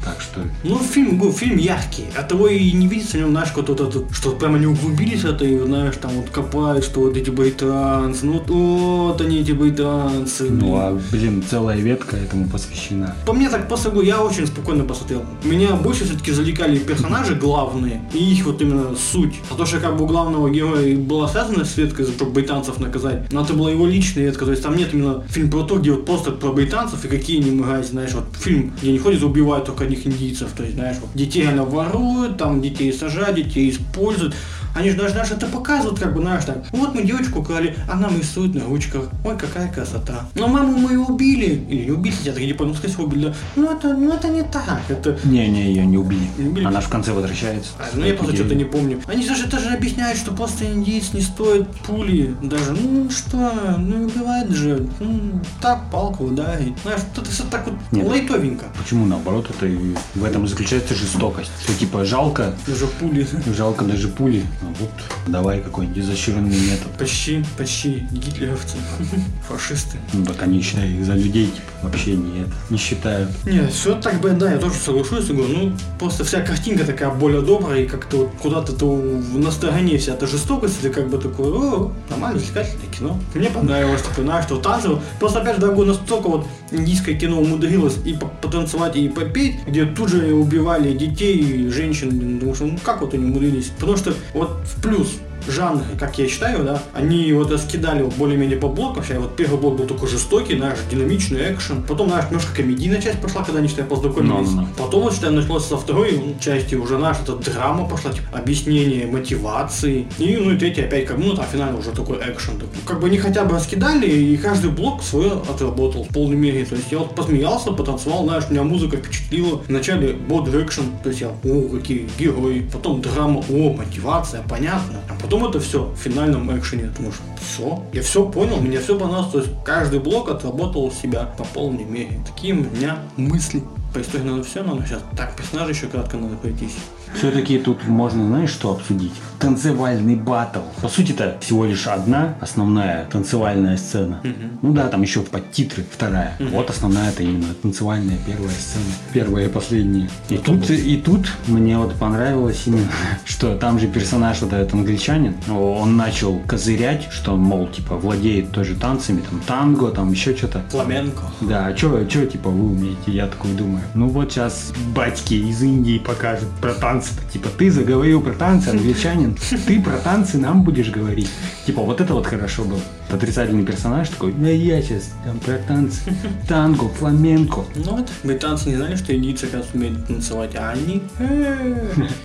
Так 0.06 0.20
что... 0.20 0.40
Ну, 0.62 0.78
фильм 0.78 1.18
был, 1.18 1.32
фильм 1.32 1.58
яркий. 1.58 2.04
От 2.16 2.28
того 2.28 2.46
и 2.46 2.70
не 2.70 2.86
видится 2.86 3.16
в 3.16 3.20
нем, 3.20 3.30
знаешь, 3.30 3.48
вот 3.56 3.68
это, 3.68 3.90
что 4.12 4.30
прямо 4.30 4.56
не 4.56 4.66
углубились 4.66 5.24
это, 5.24 5.44
и, 5.44 5.58
знаешь, 5.58 5.96
там 6.00 6.12
вот 6.12 6.30
копают, 6.30 6.84
что 6.84 7.00
вот 7.00 7.16
эти 7.16 7.30
британцы, 7.30 8.24
ну 8.24 8.40
вот 8.46 9.20
они 9.20 9.40
эти 9.40 9.50
британцы. 9.50 10.48
Ну, 10.48 10.76
а, 10.76 10.96
блин, 11.10 11.42
целая 11.50 11.78
ветка 11.78 12.16
этому 12.16 12.48
посвящена. 12.48 13.16
По 13.26 13.32
мне 13.32 13.50
так 13.50 13.68
посмотрю, 13.68 14.02
я 14.02 14.22
очень 14.22 14.46
спокойно 14.46 14.84
посмотрел. 14.84 15.24
Меня 15.42 15.74
больше 15.74 16.04
все-таки 16.04 16.30
завлекали 16.30 16.78
персонажи 16.78 17.34
главные, 17.34 18.00
и 18.14 18.18
их 18.18 18.46
вот 18.46 18.62
именно 18.62 18.94
суть. 18.94 19.34
А 19.50 19.56
то, 19.56 19.66
что 19.66 19.80
как 19.80 19.96
бы 19.96 20.04
у 20.04 20.06
главного 20.06 20.48
героя 20.48 20.96
была 20.96 21.26
связана 21.26 21.64
с 21.64 21.76
веткой, 21.76 22.06
чтобы 22.06 22.30
британцев 22.30 22.78
наказать, 22.78 23.32
но 23.32 23.42
это 23.42 23.54
была 23.54 23.72
его 23.72 23.88
личная 23.88 24.26
ветка, 24.26 24.44
то 24.44 24.52
есть 24.52 24.62
там 24.62 24.76
нет 24.76 24.94
именно 24.94 25.24
фильм 25.28 25.50
про 25.50 25.64
то, 25.64 25.78
где 25.78 25.90
вот 25.90 26.06
просто 26.06 26.30
про 26.30 26.52
британцев 26.52 27.04
и 27.04 27.08
какие 27.08 27.40
они 27.40 27.50
мрази, 27.50 27.88
знаешь, 27.88 28.12
вот 28.12 28.26
фильм, 28.38 28.72
где 28.80 28.90
они 28.90 28.98
ходят, 29.00 29.24
убивают 29.24 29.64
только 29.64 29.82
одних 29.82 29.95
этих 29.96 30.06
индийцев. 30.06 30.52
То 30.56 30.62
есть, 30.62 30.74
знаешь, 30.74 30.96
вот, 31.00 31.10
детей 31.14 31.48
она 31.48 31.64
ворует, 31.64 32.36
там 32.36 32.60
детей 32.60 32.92
сажают, 32.92 33.36
детей 33.36 33.70
используют. 33.70 34.34
Они 34.76 34.90
же 34.90 34.96
даже, 34.96 35.14
даже 35.14 35.34
это 35.34 35.46
показывают, 35.46 35.98
как 35.98 36.14
бы, 36.14 36.20
знаешь, 36.20 36.44
так. 36.44 36.58
Вот 36.70 36.94
мы 36.94 37.02
девочку 37.02 37.40
украли, 37.40 37.76
она 37.90 38.08
рисует 38.08 38.54
на 38.54 38.64
ручках. 38.64 39.08
Ой, 39.24 39.36
какая 39.38 39.72
красота. 39.72 40.26
Но 40.34 40.48
маму 40.48 40.76
мы 40.76 40.92
ее 40.92 41.00
убили. 41.00 41.64
Или 41.68 41.86
не 41.86 41.90
убили, 41.92 42.14
я 42.24 42.32
так 42.32 42.42
не 42.42 42.52
понял, 42.52 42.74
сказать, 42.74 42.98
убили. 42.98 43.34
Ну 43.56 43.74
это, 43.74 43.94
ну 43.94 44.12
это 44.12 44.28
не 44.28 44.42
так. 44.42 44.80
Это... 44.88 45.18
Не-не, 45.24 45.68
ее 45.68 45.86
не 45.86 45.96
убили. 45.96 46.28
не 46.36 46.48
убили. 46.48 46.66
Она 46.66 46.80
в 46.80 46.88
конце 46.88 47.12
возвращается. 47.12 47.70
А, 47.78 47.84
ну 47.94 48.04
я 48.04 48.14
просто 48.14 48.36
что-то 48.36 48.54
не 48.54 48.64
помню. 48.64 49.00
Они 49.06 49.26
даже 49.26 49.46
даже 49.46 49.70
объясняют, 49.70 50.18
что 50.18 50.32
просто 50.32 50.66
индейец 50.66 51.12
не 51.14 51.22
стоит 51.22 51.68
пули. 51.86 52.34
Даже, 52.42 52.72
ну 52.72 53.10
что, 53.10 53.76
ну 53.78 54.04
убивает 54.04 54.50
же. 54.50 54.86
Ну, 55.00 55.40
так, 55.60 55.90
палку 55.90 56.24
ударить. 56.24 56.74
Знаешь, 56.82 57.00
это 57.12 57.30
все 57.30 57.44
так 57.44 57.66
вот 57.66 57.76
Нет. 57.92 58.06
лайтовенько. 58.06 58.66
Почему 58.76 59.06
наоборот? 59.06 59.48
Это 59.50 59.70
в 60.14 60.24
этом 60.24 60.46
заключается 60.46 60.94
жестокость. 60.94 61.50
Что 61.62 61.74
типа 61.74 62.04
жалко. 62.04 62.54
Даже 62.66 62.86
пули. 62.86 63.26
Жалко 63.56 63.84
даже 63.84 64.08
пули. 64.08 64.44
Вот 64.78 64.90
давай 65.26 65.60
какой-нибудь 65.60 65.98
изощренный 65.98 66.58
метод. 66.58 66.90
Почти, 66.98 67.44
почти 67.56 68.06
гитлеровцы, 68.10 68.76
фашисты. 69.48 69.98
Ну 70.12 70.24
так 70.24 70.42
они 70.42 70.60
считают 70.62 70.92
их 70.92 71.04
за 71.04 71.14
людей, 71.14 71.46
типа, 71.46 71.62
вообще 71.82 72.16
не 72.16 72.42
это, 72.42 72.52
не 72.70 72.78
считают. 72.78 73.30
Нет, 73.44 73.72
все 73.72 73.94
так 73.94 74.20
бы, 74.20 74.30
да, 74.30 74.52
я 74.52 74.58
тоже 74.58 74.74
соглашусь, 74.74 75.26
говорю, 75.26 75.48
ну, 75.48 75.72
просто 75.98 76.24
вся 76.24 76.40
картинка 76.40 76.84
такая 76.84 77.10
более 77.10 77.42
добрая, 77.42 77.82
и 77.82 77.86
как-то 77.86 78.18
вот 78.18 78.30
куда-то 78.40 78.72
то 78.72 78.96
на 79.34 79.50
стороне 79.50 79.98
вся 79.98 80.14
эта 80.14 80.26
жестокость, 80.26 80.80
ты 80.80 80.90
как 80.90 81.08
бы 81.08 81.18
такой, 81.18 81.46
о, 81.46 81.92
нормально, 82.10 82.38
развлекательное 82.38 82.86
кино. 82.96 83.18
Мне 83.34 83.50
понравилось, 83.50 84.02
такое, 84.02 84.24
знаешь, 84.24 84.44
что 84.44 84.56
танцы, 84.56 84.90
просто 85.18 85.40
опять 85.40 85.56
же, 85.56 85.60
дорогой, 85.60 85.86
настолько 85.86 86.28
вот 86.28 86.46
индийское 86.70 87.14
кино 87.14 87.40
умудрилось 87.40 87.96
и 88.04 88.16
потанцевать, 88.42 88.96
и 88.96 89.08
попеть, 89.08 89.56
где 89.66 89.84
тут 89.84 90.08
же 90.08 90.34
убивали 90.34 90.96
детей, 90.96 91.68
женщин, 91.70 92.38
потому 92.38 92.54
что, 92.54 92.64
ну, 92.66 92.78
как 92.82 93.00
вот 93.00 93.14
они 93.14 93.24
умудрились? 93.24 93.66
Потому 93.78 93.96
что 93.96 94.14
вот 94.34 94.55
в 94.64 94.80
плюс 94.82 95.20
жанры, 95.48 95.84
как 95.98 96.18
я 96.18 96.28
считаю, 96.28 96.64
да, 96.64 96.82
они 96.94 97.32
вот 97.32 97.50
раскидали 97.50 98.02
вот 98.02 98.14
более-менее 98.14 98.58
по 98.58 98.68
блокам. 98.68 99.04
Сейчас 99.04 99.18
вот 99.18 99.36
первый 99.36 99.60
блок 99.60 99.76
был 99.76 99.86
такой 99.86 100.08
жестокий, 100.08 100.56
наш 100.56 100.78
динамичный 100.90 101.52
экшен. 101.52 101.82
Потом, 101.82 102.08
наш 102.08 102.26
немножко 102.26 102.54
комедийная 102.54 103.00
часть 103.00 103.20
пошла, 103.20 103.42
когда 103.44 103.60
они, 103.60 103.68
считай, 103.68 103.84
познакомились. 103.84 104.48
No, 104.48 104.60
no, 104.60 104.62
no. 104.62 104.68
Потом, 104.76 105.02
вот, 105.02 105.14
считай, 105.14 105.30
началось 105.30 105.66
со 105.66 105.76
второй 105.76 106.36
части 106.40 106.74
уже 106.74 106.98
наша 106.98 107.22
эта 107.22 107.36
драма 107.36 107.88
пошла, 107.88 108.12
типа, 108.12 108.38
объяснение 108.38 109.06
мотивации. 109.06 110.06
И, 110.18 110.36
ну, 110.36 110.52
и 110.52 110.58
третий 110.58 110.82
опять, 110.82 111.06
как, 111.06 111.18
ну, 111.18 111.34
там, 111.34 111.44
финально 111.50 111.78
уже 111.78 111.90
такой 111.90 112.18
экшен. 112.18 112.54
Такой. 112.54 112.80
Как 112.86 113.00
бы 113.00 113.06
они 113.08 113.18
хотя 113.18 113.44
бы 113.44 113.54
раскидали, 113.54 114.08
и 114.08 114.36
каждый 114.36 114.70
блок 114.70 115.02
свое 115.02 115.32
отработал 115.32 116.04
в 116.04 116.08
полной 116.08 116.36
мере. 116.36 116.64
То 116.64 116.76
есть 116.76 116.90
я 116.90 116.98
вот 116.98 117.14
посмеялся, 117.14 117.72
потанцевал, 117.72 118.24
знаешь, 118.24 118.44
меня 118.50 118.62
музыка 118.62 118.96
впечатлила. 118.96 119.62
Вначале 119.68 120.12
бодрый 120.12 120.64
экшен, 120.64 120.84
то 121.02 121.08
есть 121.08 121.20
я, 121.20 121.28
о, 121.28 121.68
какие 121.68 122.08
герои. 122.18 122.68
Потом 122.72 123.00
драма, 123.00 123.42
о, 123.48 123.72
мотивация, 123.72 124.42
понятно. 124.48 125.00
А 125.08 125.14
потом 125.20 125.35
это 125.44 125.60
все 125.60 125.84
в 125.84 125.96
финальном 125.96 126.56
экшене. 126.56 126.88
Потому 126.88 127.12
что 127.12 127.22
все, 127.40 127.82
я 127.92 128.02
все 128.02 128.28
понял, 128.28 128.56
мне 128.56 128.78
все 128.78 128.98
понравилось. 128.98 129.32
То 129.32 129.38
есть 129.38 129.50
каждый 129.64 130.00
блок 130.00 130.30
отработал 130.30 130.90
себя 130.92 131.24
по 131.36 131.44
полной 131.44 131.84
мере. 131.84 132.20
Такие 132.26 132.54
у 132.54 132.58
меня 132.58 132.98
мысли. 133.16 133.62
По 133.92 134.00
истории 134.00 134.24
надо 134.24 134.44
все, 134.44 134.62
надо 134.62 134.86
сейчас. 134.86 135.02
Так, 135.16 135.36
персонажи 135.36 135.72
еще 135.72 135.86
кратко 135.86 136.16
надо 136.16 136.36
пройтись. 136.36 136.76
Все-таки 137.16 137.58
тут 137.58 137.86
можно, 137.86 138.26
знаешь, 138.26 138.50
что 138.50 138.72
обсудить? 138.72 139.12
Танцевальный 139.38 140.16
батл. 140.16 140.60
По 140.82 140.88
сути 140.88 141.12
это 141.12 141.38
всего 141.40 141.64
лишь 141.66 141.86
одна 141.86 142.34
основная 142.40 143.06
танцевальная 143.06 143.76
сцена. 143.76 144.20
Ну 144.62 144.72
да, 144.72 144.88
там 144.88 145.02
еще 145.02 145.22
подтитры 145.22 145.84
вторая. 145.90 146.36
Вот 146.38 146.70
основная 146.70 147.10
это 147.10 147.22
именно 147.22 147.54
танцевальная 147.62 148.18
первая 148.26 148.54
сцена. 148.54 148.84
Первая 149.12 149.46
и 149.46 149.48
последняя. 149.48 150.08
И 150.28 150.38
тут, 150.38 150.70
и 150.70 150.96
тут 150.96 151.26
мне 151.46 151.78
вот 151.78 151.94
понравилось 151.94 152.62
именно, 152.66 152.88
что 153.24 153.56
там 153.56 153.78
же 153.78 153.88
персонаж 153.88 154.40
вот 154.40 154.52
этот 154.52 154.74
англичанин, 154.74 155.34
он 155.50 155.96
начал 155.96 156.38
козырять, 156.46 157.08
что 157.10 157.32
он, 157.34 157.40
мол, 157.40 157.68
типа, 157.68 157.96
владеет 157.96 158.50
тоже 158.50 158.74
танцами, 158.74 159.22
там, 159.28 159.40
танго, 159.46 159.90
там, 159.90 160.12
еще 160.12 160.36
что-то. 160.36 160.62
Фламенко. 160.70 161.22
Да, 161.42 161.66
а 161.66 161.76
что, 161.76 162.04
типа, 162.04 162.50
вы 162.50 162.70
умеете? 162.70 163.12
Я 163.12 163.26
такой 163.26 163.52
думаю. 163.52 163.82
Ну 163.94 164.08
вот 164.08 164.32
сейчас 164.32 164.72
батьки 164.94 165.48
из 165.48 165.62
Индии 165.62 165.98
покажут 165.98 166.48
про 166.60 166.74
танцы. 166.74 167.05
Типа, 167.32 167.48
ты 167.56 167.70
заговорил 167.70 168.20
про 168.20 168.32
танцы, 168.32 168.68
англичанин, 168.68 169.36
ты 169.66 169.80
про 169.80 169.98
танцы 169.98 170.38
нам 170.38 170.62
будешь 170.62 170.90
говорить. 170.90 171.28
Типа, 171.66 171.82
вот 171.82 172.00
это 172.00 172.14
вот 172.14 172.26
хорошо 172.26 172.64
было. 172.64 172.80
Отрицательный 173.10 173.64
персонаж 173.64 174.08
такой, 174.08 174.32
да 174.32 174.48
я 174.48 174.82
сейчас 174.82 175.10
там 175.24 175.38
про 175.38 175.58
танцы, 175.58 176.00
танго, 176.48 176.88
фламенко. 176.88 177.64
Ну 177.76 177.96
вот, 177.96 178.08
британцы 178.24 178.70
не 178.70 178.76
знали, 178.76 178.96
что 178.96 179.14
индийцы 179.14 179.46
как 179.46 179.64
умеют 179.74 180.06
танцевать, 180.06 180.56
а 180.56 180.70
они... 180.70 181.02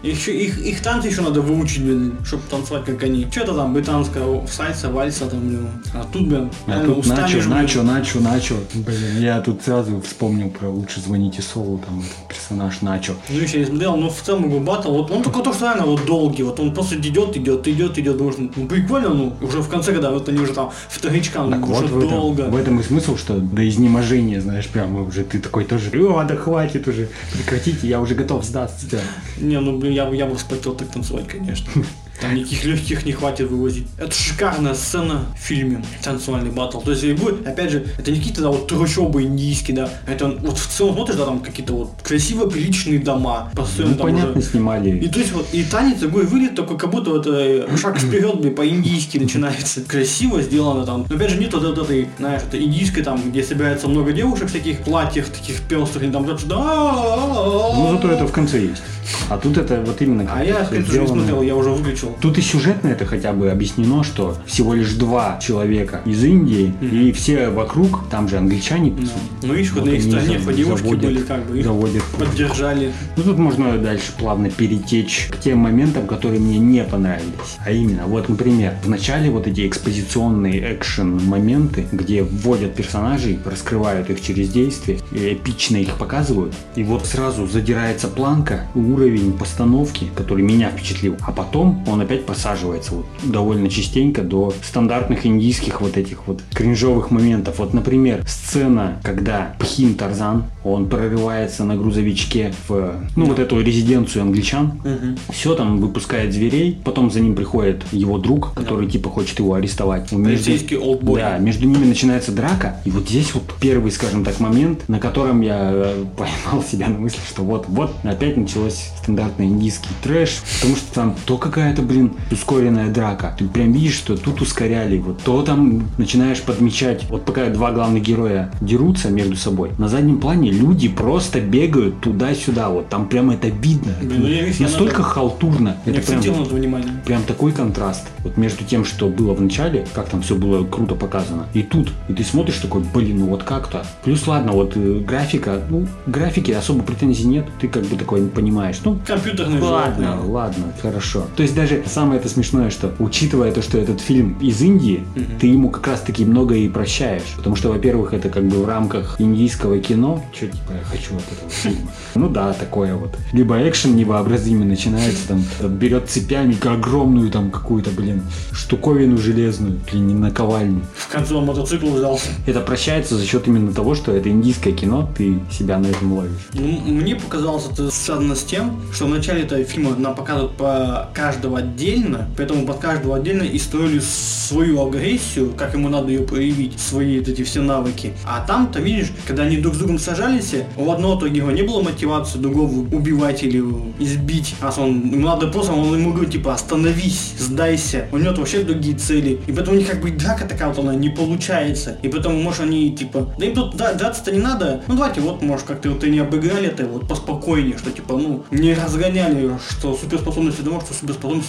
Еще 0.01 0.35
их, 0.35 0.59
их 0.59 0.81
танцы 0.81 1.09
еще 1.09 1.21
надо 1.21 1.41
выучить, 1.41 1.83
блин, 1.83 2.17
чтобы 2.25 2.43
танцевать 2.49 2.85
как 2.85 3.03
они. 3.03 3.27
Что-то 3.29 3.53
там 3.53 3.73
британская 3.73 4.25
сальса, 4.47 4.89
вальса 4.89 5.27
там, 5.27 5.47
блин. 5.47 5.67
А 5.93 6.03
тут, 6.11 6.27
блин, 6.27 6.49
а 6.67 6.83
тут 6.83 7.05
начо, 7.05 7.47
начо, 7.47 7.83
начо, 7.83 8.19
начо. 8.19 8.55
Блин, 8.73 9.19
я 9.19 9.39
тут 9.41 9.61
сразу 9.63 10.01
вспомнил 10.01 10.49
про 10.49 10.67
«Лучше 10.69 10.99
звоните 10.99 11.41
Солу», 11.41 11.77
там 11.77 12.03
персонаж 12.27 12.81
Начо. 12.81 13.13
Ну 13.29 13.39
еще 13.39 13.59
не 13.59 13.65
смотрел, 13.65 13.95
но 13.95 14.09
в 14.09 14.21
целом 14.21 14.45
его 14.45 14.59
батл, 14.71 14.91
вот 14.91 15.11
он 15.11 15.23
только 15.23 15.41
то, 15.41 15.53
что 15.53 15.65
реально 15.65 15.85
вот 15.85 16.05
долгий, 16.05 16.43
вот 16.43 16.59
он 16.59 16.73
просто 16.73 16.95
идет, 16.95 17.35
идет, 17.37 17.67
идет, 17.67 17.97
идет, 17.97 18.17
думаешь, 18.17 18.37
ну 18.37 18.67
прикольно, 18.67 19.09
ну 19.09 19.33
уже 19.41 19.61
в 19.61 19.69
конце, 19.69 19.91
когда 19.91 20.11
вот 20.11 20.29
они 20.29 20.39
уже 20.39 20.53
там 20.53 20.71
вторичкам, 20.89 21.51
так 21.51 21.67
уже 21.67 21.87
вот 21.87 22.03
в 22.03 22.09
долго. 22.09 22.43
Этом, 22.43 22.53
в 22.53 22.57
этом 22.57 22.79
и 22.79 22.83
смысл, 22.83 23.17
что 23.17 23.37
до 23.37 23.67
изнеможения, 23.67 24.41
знаешь, 24.41 24.67
прямо 24.67 25.01
уже 25.01 25.23
ты 25.23 25.39
такой 25.39 25.65
тоже, 25.65 25.89
о, 25.93 26.23
да 26.23 26.35
хватит 26.35 26.87
уже, 26.87 27.09
прекратите, 27.33 27.87
я 27.87 27.99
уже 27.99 28.15
готов 28.15 28.43
сдаться. 28.43 28.85
Да. 28.91 28.99
Не, 29.39 29.59
ну 29.59 29.77
блин, 29.77 29.93
я, 29.93 30.07
я 30.09 30.25
бы 30.25 30.37
спотел 30.37 30.73
так 30.73 30.89
танцевать, 30.89 31.27
конечно. 31.27 31.71
Там 32.19 32.35
никаких 32.35 32.65
легких 32.65 33.05
не 33.05 33.13
хватит 33.13 33.49
вывозить. 33.49 33.87
Это 33.97 34.13
шикарная 34.13 34.73
сцена 34.73 35.25
в 35.35 35.39
фильме 35.39 35.83
танцевальный 36.03 36.51
батл. 36.51 36.79
То 36.79 36.91
есть, 36.91 37.19
будет, 37.19 37.47
опять 37.47 37.71
же, 37.71 37.85
это 37.97 38.11
не 38.11 38.17
какие-то 38.17 38.41
да, 38.41 38.49
вот 38.49 38.67
трущобы 38.67 39.23
индийские, 39.23 39.77
да. 39.77 39.89
Это 40.07 40.27
вот 40.27 40.57
в 40.57 40.67
целом 40.67 40.95
смотришь, 40.95 41.15
да, 41.15 41.25
там 41.25 41.39
какие-то 41.39 41.73
вот 41.73 41.91
красиво 42.03 42.49
приличные 42.49 42.99
дома. 42.99 43.51
Постоянно 43.55 43.93
ну, 43.93 43.97
там 43.97 44.07
понятно, 44.07 44.39
уже... 44.39 44.49
снимали. 44.49 44.97
И 44.99 45.07
то 45.07 45.19
есть 45.19 45.31
вот 45.31 45.47
и 45.51 45.63
танец 45.63 45.99
такой 45.99 46.25
выглядит 46.25 46.55
такой, 46.55 46.77
как 46.77 46.91
будто 46.91 47.11
вот 47.11 47.27
э, 47.27 47.67
шаг 47.77 47.97
вперед 47.97 48.55
по-индийски 48.55 49.17
начинается. 49.17 49.81
Красиво 49.81 50.41
сделано 50.41 50.85
там. 50.85 51.05
Но 51.09 51.15
опять 51.15 51.31
же 51.31 51.37
нет 51.37 51.53
вот 51.53 51.77
этой, 51.77 52.07
знаешь, 52.17 52.43
это 52.47 52.61
индийской 52.61 53.03
там, 53.03 53.31
где 53.31 53.43
собирается 53.43 53.87
много 53.87 54.13
девушек 54.13 54.49
в 54.49 54.53
таких 54.53 54.79
платьях, 54.79 55.27
таких 55.27 55.61
пестрых, 55.61 56.03
и 56.03 56.11
там 56.11 56.25
да. 56.25 57.73
Ну 57.75 57.91
зато 57.91 58.11
это 58.11 58.27
в 58.27 58.31
конце 58.31 58.61
есть. 58.61 58.81
А 59.29 59.37
тут 59.37 59.57
это 59.57 59.81
вот 59.81 60.01
именно 60.01 60.29
А 60.31 60.43
я, 60.43 60.65
конечно, 60.65 60.99
не 60.99 61.07
смотрел, 61.07 61.41
я 61.41 61.55
уже 61.55 61.69
выключил. 61.69 62.00
Тут 62.19 62.37
и 62.37 62.41
сюжетно 62.41 62.89
это 62.89 63.05
хотя 63.05 63.33
бы 63.33 63.49
объяснено, 63.49 64.03
что 64.03 64.37
всего 64.45 64.73
лишь 64.73 64.93
два 64.93 65.39
человека 65.41 66.01
из 66.05 66.23
Индии, 66.23 66.73
mm-hmm. 66.81 67.01
и 67.01 67.11
все 67.11 67.49
вокруг, 67.49 68.09
там 68.09 68.27
же 68.27 68.37
англичане, 68.37 68.91
по 68.91 69.47
Ну, 69.47 69.53
видишь, 69.53 69.71
вот 69.73 69.85
на 69.85 69.89
их 69.89 70.03
стороне 70.03 70.39
по 70.39 70.53
девушки 70.53 70.83
заводят, 70.83 71.03
были 71.03 71.21
как 71.21 71.45
бы, 71.45 71.59
их 71.59 71.65
заводят. 71.65 72.03
поддержали. 72.17 72.91
Ну, 73.17 73.23
тут 73.23 73.37
можно 73.37 73.77
дальше 73.77 74.11
плавно 74.17 74.49
перетечь 74.49 75.29
к 75.31 75.37
тем 75.37 75.59
моментам, 75.59 76.07
которые 76.07 76.39
мне 76.39 76.59
не 76.59 76.83
понравились. 76.83 77.57
А 77.65 77.71
именно, 77.71 78.05
вот, 78.05 78.29
например, 78.29 78.75
в 78.83 78.89
начале 78.89 79.29
вот 79.29 79.47
эти 79.47 79.67
экспозиционные 79.67 80.75
экшен-моменты, 80.75 81.85
где 81.91 82.23
вводят 82.23 82.75
персонажей, 82.75 83.39
раскрывают 83.45 84.09
их 84.09 84.21
через 84.21 84.49
действие, 84.49 84.99
и 85.11 85.33
эпично 85.33 85.77
их 85.77 85.95
показывают, 85.95 86.53
и 86.75 86.83
вот 86.83 87.05
сразу 87.05 87.47
задирается 87.47 88.07
планка, 88.07 88.67
уровень 88.75 89.33
постановки, 89.33 90.07
который 90.15 90.43
меня 90.43 90.69
впечатлил, 90.69 91.15
а 91.21 91.31
потом 91.31 91.83
он 91.91 92.01
опять 92.01 92.25
посаживается 92.25 92.95
вот 92.95 93.05
довольно 93.23 93.69
частенько 93.69 94.21
до 94.21 94.53
стандартных 94.63 95.25
индийских 95.25 95.81
вот 95.81 95.97
этих 95.97 96.27
вот 96.27 96.41
кринжовых 96.53 97.11
моментов. 97.11 97.59
Вот, 97.59 97.73
например, 97.73 98.23
сцена, 98.27 98.99
когда 99.03 99.55
Пхин 99.59 99.95
Тарзан, 99.95 100.45
он 100.63 100.87
прорывается 100.89 101.63
на 101.63 101.75
грузовичке 101.75 102.53
в, 102.67 102.93
ну, 103.15 103.25
вот 103.25 103.39
эту 103.39 103.59
резиденцию 103.61 104.23
англичан, 104.23 104.79
Мгм. 104.83 105.17
все 105.31 105.55
там 105.55 105.79
выпускает 105.79 106.33
зверей, 106.33 106.79
потом 106.83 107.11
за 107.11 107.19
ним 107.19 107.35
приходит 107.35 107.83
его 107.91 108.17
друг, 108.17 108.53
который 108.53 108.87
типа 108.89 109.09
хочет 109.09 109.39
его 109.39 109.53
арестовать. 109.55 110.11
Между- 110.11 110.51
олдбой. 110.81 111.21
да, 111.21 111.37
между 111.37 111.65
ними 111.67 111.85
начинается 111.85 112.31
драка, 112.31 112.77
и 112.85 112.91
вот 112.91 113.07
здесь 113.09 113.33
вот 113.33 113.43
первый, 113.59 113.91
скажем 113.91 114.23
так, 114.23 114.39
момент, 114.39 114.87
на 114.87 114.99
котором 114.99 115.41
я 115.41 115.71
э, 115.73 116.05
поймал 116.17 116.63
себя 116.63 116.87
на 116.87 116.97
мысли, 116.99 117.19
что 117.27 117.43
вот, 117.43 117.65
вот 117.67 117.93
опять 118.03 118.37
началось 118.37 118.91
стандартный 119.01 119.47
индийский 119.47 119.89
трэш, 120.03 120.41
потому 120.59 120.75
что 120.75 120.93
там 120.93 121.15
то 121.25 121.37
какая-то, 121.37 121.80
блин, 121.81 122.13
ускоренная 122.31 122.89
драка. 122.91 123.35
Ты 123.37 123.45
прям 123.47 123.71
видишь, 123.71 123.95
что 123.95 124.15
тут 124.17 124.41
ускоряли, 124.41 124.97
вот 124.97 125.21
то 125.23 125.41
там 125.41 125.83
начинаешь 125.97 126.41
подмечать, 126.41 127.05
вот 127.09 127.25
пока 127.25 127.49
два 127.49 127.71
главных 127.71 128.03
героя 128.03 128.51
дерутся 128.61 129.09
между 129.09 129.35
собой, 129.35 129.71
на 129.77 129.87
заднем 129.87 130.19
плане 130.19 130.51
люди 130.51 130.87
просто 130.89 131.39
бегают 131.41 132.01
туда-сюда, 132.01 132.69
вот 132.69 132.89
там 132.89 133.07
прям 133.07 133.31
это 133.31 133.47
видно. 133.47 133.93
Блин, 134.01 134.21
ну 134.21 134.27
я 134.27 134.45
я 134.47 134.53
Настолько 134.59 134.99
на- 134.99 135.03
халтурно. 135.03 135.77
Не 135.85 135.93
Это 135.93 136.07
прям 136.07 136.21
на 136.37 136.41
это 136.43 136.55
внимание. 136.55 136.91
прям 137.05 137.23
такой 137.23 137.51
контраст. 137.51 138.07
Вот 138.19 138.37
между 138.37 138.63
тем, 138.63 138.85
что 138.85 139.07
было 139.07 139.33
в 139.33 139.41
начале, 139.41 139.85
как 139.93 140.09
там 140.09 140.21
все 140.21 140.35
было 140.35 140.63
круто 140.65 140.95
показано, 140.95 141.47
и 141.53 141.63
тут. 141.63 141.89
И 142.07 142.13
ты 142.13 142.23
смотришь 142.23 142.57
такой, 142.57 142.83
блин, 142.93 143.19
ну 143.19 143.25
вот 143.27 143.43
как-то. 143.43 143.85
Плюс, 144.03 144.27
ладно, 144.27 144.51
вот 144.51 144.73
э, 144.75 144.99
графика, 144.99 145.61
ну, 145.69 145.87
графики 146.05 146.51
особо 146.51 146.83
претензий 146.83 147.25
нет, 147.25 147.45
ты 147.59 147.67
как 147.67 147.83
бы 147.83 147.95
такой 147.95 148.21
понимаешь. 148.27 148.77
Ну, 148.83 148.99
Компьютерный 149.05 149.59
Ладно, 149.61 150.19
ладно, 150.25 150.65
хорошо. 150.81 151.25
То 151.35 151.43
есть 151.43 151.55
даже 151.55 151.70
самое 151.85 152.19
это 152.19 152.29
смешное, 152.29 152.69
что 152.69 152.93
учитывая 152.99 153.51
то, 153.51 153.61
что 153.61 153.77
этот 153.77 154.01
фильм 154.01 154.37
из 154.41 154.61
Индии, 154.61 155.03
Мгм. 155.15 155.25
ты 155.39 155.47
ему 155.47 155.69
как 155.69 155.87
раз 155.87 156.01
таки 156.01 156.25
много 156.25 156.55
и 156.55 156.67
прощаешь. 156.69 157.23
Потому 157.37 157.55
что, 157.55 157.69
во-первых, 157.69 158.13
это 158.13 158.29
как 158.29 158.43
бы 158.45 158.57
в 158.63 158.67
рамках 158.67 159.19
индийского 159.19 159.79
кино. 159.79 160.23
Че, 160.33 160.47
типа, 160.47 160.71
я 160.79 160.83
хочу 160.83 161.15
от 161.15 161.23
этого 161.31 161.49
фильма. 161.49 161.91
Ну 162.13 162.27
да, 162.27 162.51
такое 162.51 162.93
вот. 162.95 163.15
Либо 163.31 163.57
экшен 163.69 163.95
невообразимый 163.95 164.67
начинается, 164.67 165.29
там, 165.29 165.43
берет 165.77 166.09
цепями 166.09 166.57
огромную 166.67 167.29
там 167.31 167.49
какую-то, 167.51 167.89
блин, 167.91 168.21
штуковину 168.51 169.17
железную, 169.17 169.79
блин, 169.89 170.07
не 170.07 170.13
наковальню. 170.13 170.81
В 170.95 171.07
конце 171.07 171.33
он 171.35 171.45
мотоцикл 171.45 171.87
взял. 171.89 172.19
Это 172.45 172.59
прощается 172.59 173.15
за 173.15 173.25
счет 173.25 173.47
именно 173.47 173.71
того, 173.73 173.95
что 173.95 174.11
это 174.11 174.29
индийское 174.29 174.73
кино, 174.73 175.09
ты 175.17 175.39
себя 175.51 175.77
на 175.77 175.87
этом 175.87 176.11
ловишь. 176.13 176.49
Ну, 176.53 176.67
мне 176.85 177.15
показалось 177.15 177.67
это 177.71 177.89
связано 177.91 178.35
с 178.35 178.43
тем, 178.43 178.81
что 178.93 179.05
в 179.05 179.09
начале 179.09 179.43
этого 179.43 179.63
фильма 179.63 179.95
нам 179.97 180.13
показывают 180.13 180.57
по 180.57 181.09
каждого 181.13 181.60
отдельно, 181.61 182.29
поэтому 182.37 182.65
под 182.65 182.77
каждого 182.77 183.17
отдельно 183.17 183.43
и 183.43 183.57
строили 183.57 183.99
свою 183.99 184.85
агрессию, 184.85 185.53
как 185.55 185.73
ему 185.73 185.89
надо 185.89 186.09
ее 186.09 186.21
проявить, 186.21 186.79
свои 186.79 187.19
вот 187.19 187.27
эти 187.27 187.43
все 187.43 187.61
навыки. 187.61 188.13
А 188.25 188.45
там-то, 188.45 188.79
видишь, 188.79 189.11
когда 189.27 189.43
они 189.43 189.57
друг 189.57 189.75
с 189.75 189.77
другом 189.77 189.99
сажались, 189.99 190.53
у 190.77 190.91
одного 190.91 191.15
то 191.15 191.27
героя 191.27 191.53
не 191.53 191.63
было 191.63 191.81
мотивации 191.81 192.37
другого 192.37 192.71
убивать 192.93 193.43
или 193.43 193.63
избить, 193.99 194.55
а 194.61 194.73
он, 194.77 195.11
ему 195.11 195.27
надо 195.27 195.47
просто, 195.47 195.73
он 195.73 195.93
ему 195.93 196.11
говорит, 196.11 196.31
типа, 196.31 196.53
остановись, 196.53 197.33
сдайся. 197.37 198.07
У 198.11 198.17
него 198.17 198.33
вообще 198.35 198.63
другие 198.63 198.97
цели. 198.97 199.39
И 199.47 199.51
поэтому 199.51 199.77
у 199.77 199.79
них 199.79 199.89
как 199.89 200.01
бы 200.01 200.11
драка 200.11 200.47
такая 200.47 200.69
вот 200.69 200.79
она 200.79 200.95
не 200.95 201.09
получается. 201.09 201.97
И 202.01 202.09
поэтому, 202.09 202.41
может, 202.41 202.61
они, 202.61 202.95
типа, 202.95 203.33
да 203.37 203.45
им 203.45 203.53
тут 203.53 203.75
да, 203.75 203.93
драться-то 203.93 204.31
не 204.31 204.39
надо. 204.39 204.81
Ну, 204.87 204.95
давайте 204.95 205.21
вот, 205.21 205.41
может, 205.41 205.65
как-то 205.65 205.89
вот 205.89 206.03
и 206.03 206.09
не 206.09 206.19
обыграли 206.19 206.67
это 206.67 206.85
вот 206.85 207.07
поспокойнее, 207.07 207.77
что, 207.77 207.91
типа, 207.91 208.17
ну, 208.17 208.43
не 208.51 208.73
разгоняли, 208.73 209.57
что 209.69 209.95
суперспособности 209.95 210.61
одного, 210.61 210.81
что 210.81 210.93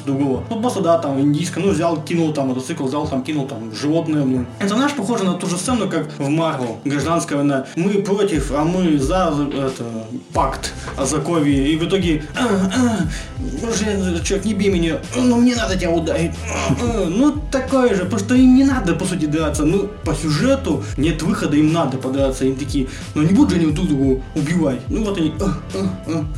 суперспособности 0.02 0.06
другого. 0.06 0.44
Ну, 0.50 0.60
просто, 0.60 0.80
да, 0.80 0.98
там, 0.98 1.20
индийская, 1.20 1.60
ну, 1.60 1.70
взял, 1.70 2.02
кинул 2.02 2.32
там 2.32 2.48
мотоцикл, 2.48 2.84
взял, 2.84 3.06
там, 3.06 3.22
кинул 3.22 3.46
там 3.46 3.74
животное, 3.74 4.24
блин. 4.24 4.46
Это, 4.58 4.74
знаешь, 4.74 4.92
похоже 4.92 5.24
на 5.24 5.34
ту 5.34 5.46
же 5.46 5.56
сцену, 5.56 5.88
как 5.88 6.08
в 6.18 6.28
Марвел, 6.28 6.78
гражданская 6.84 7.38
война. 7.38 7.66
Мы 7.76 8.02
против, 8.02 8.52
а 8.52 8.64
мы 8.64 8.98
за 8.98 9.34
это, 9.54 9.84
пакт 10.32 10.72
о 10.96 11.04
закове. 11.04 11.72
И 11.72 11.76
в 11.76 11.84
итоге, 11.84 12.24
а, 12.36 12.44
а, 12.44 13.66
уже, 13.66 14.22
человек, 14.24 14.44
не 14.44 14.54
бей 14.54 14.70
меня, 14.70 14.98
ну, 15.16 15.36
мне 15.36 15.54
надо 15.56 15.76
тебя 15.76 15.90
ударить. 15.90 16.32
А. 16.80 17.06
Ну, 17.08 17.34
такое 17.50 17.94
же, 17.94 18.04
потому 18.04 18.20
что 18.20 18.34
им 18.34 18.54
не 18.54 18.64
надо, 18.64 18.94
по 18.94 19.04
сути, 19.04 19.26
драться. 19.26 19.64
Ну, 19.64 19.88
по 20.04 20.14
сюжету 20.14 20.82
нет 20.96 21.22
выхода, 21.22 21.56
им 21.56 21.72
надо 21.72 21.98
подраться. 21.98 22.44
Им 22.44 22.56
такие, 22.56 22.88
ну, 23.14 23.22
не 23.22 23.32
будут 23.32 23.50
же 23.50 23.56
они 23.56 23.72
друг 23.72 23.88
друга 23.88 24.22
убивать. 24.34 24.80
Ну, 24.88 25.04
вот 25.04 25.18
они. 25.18 25.32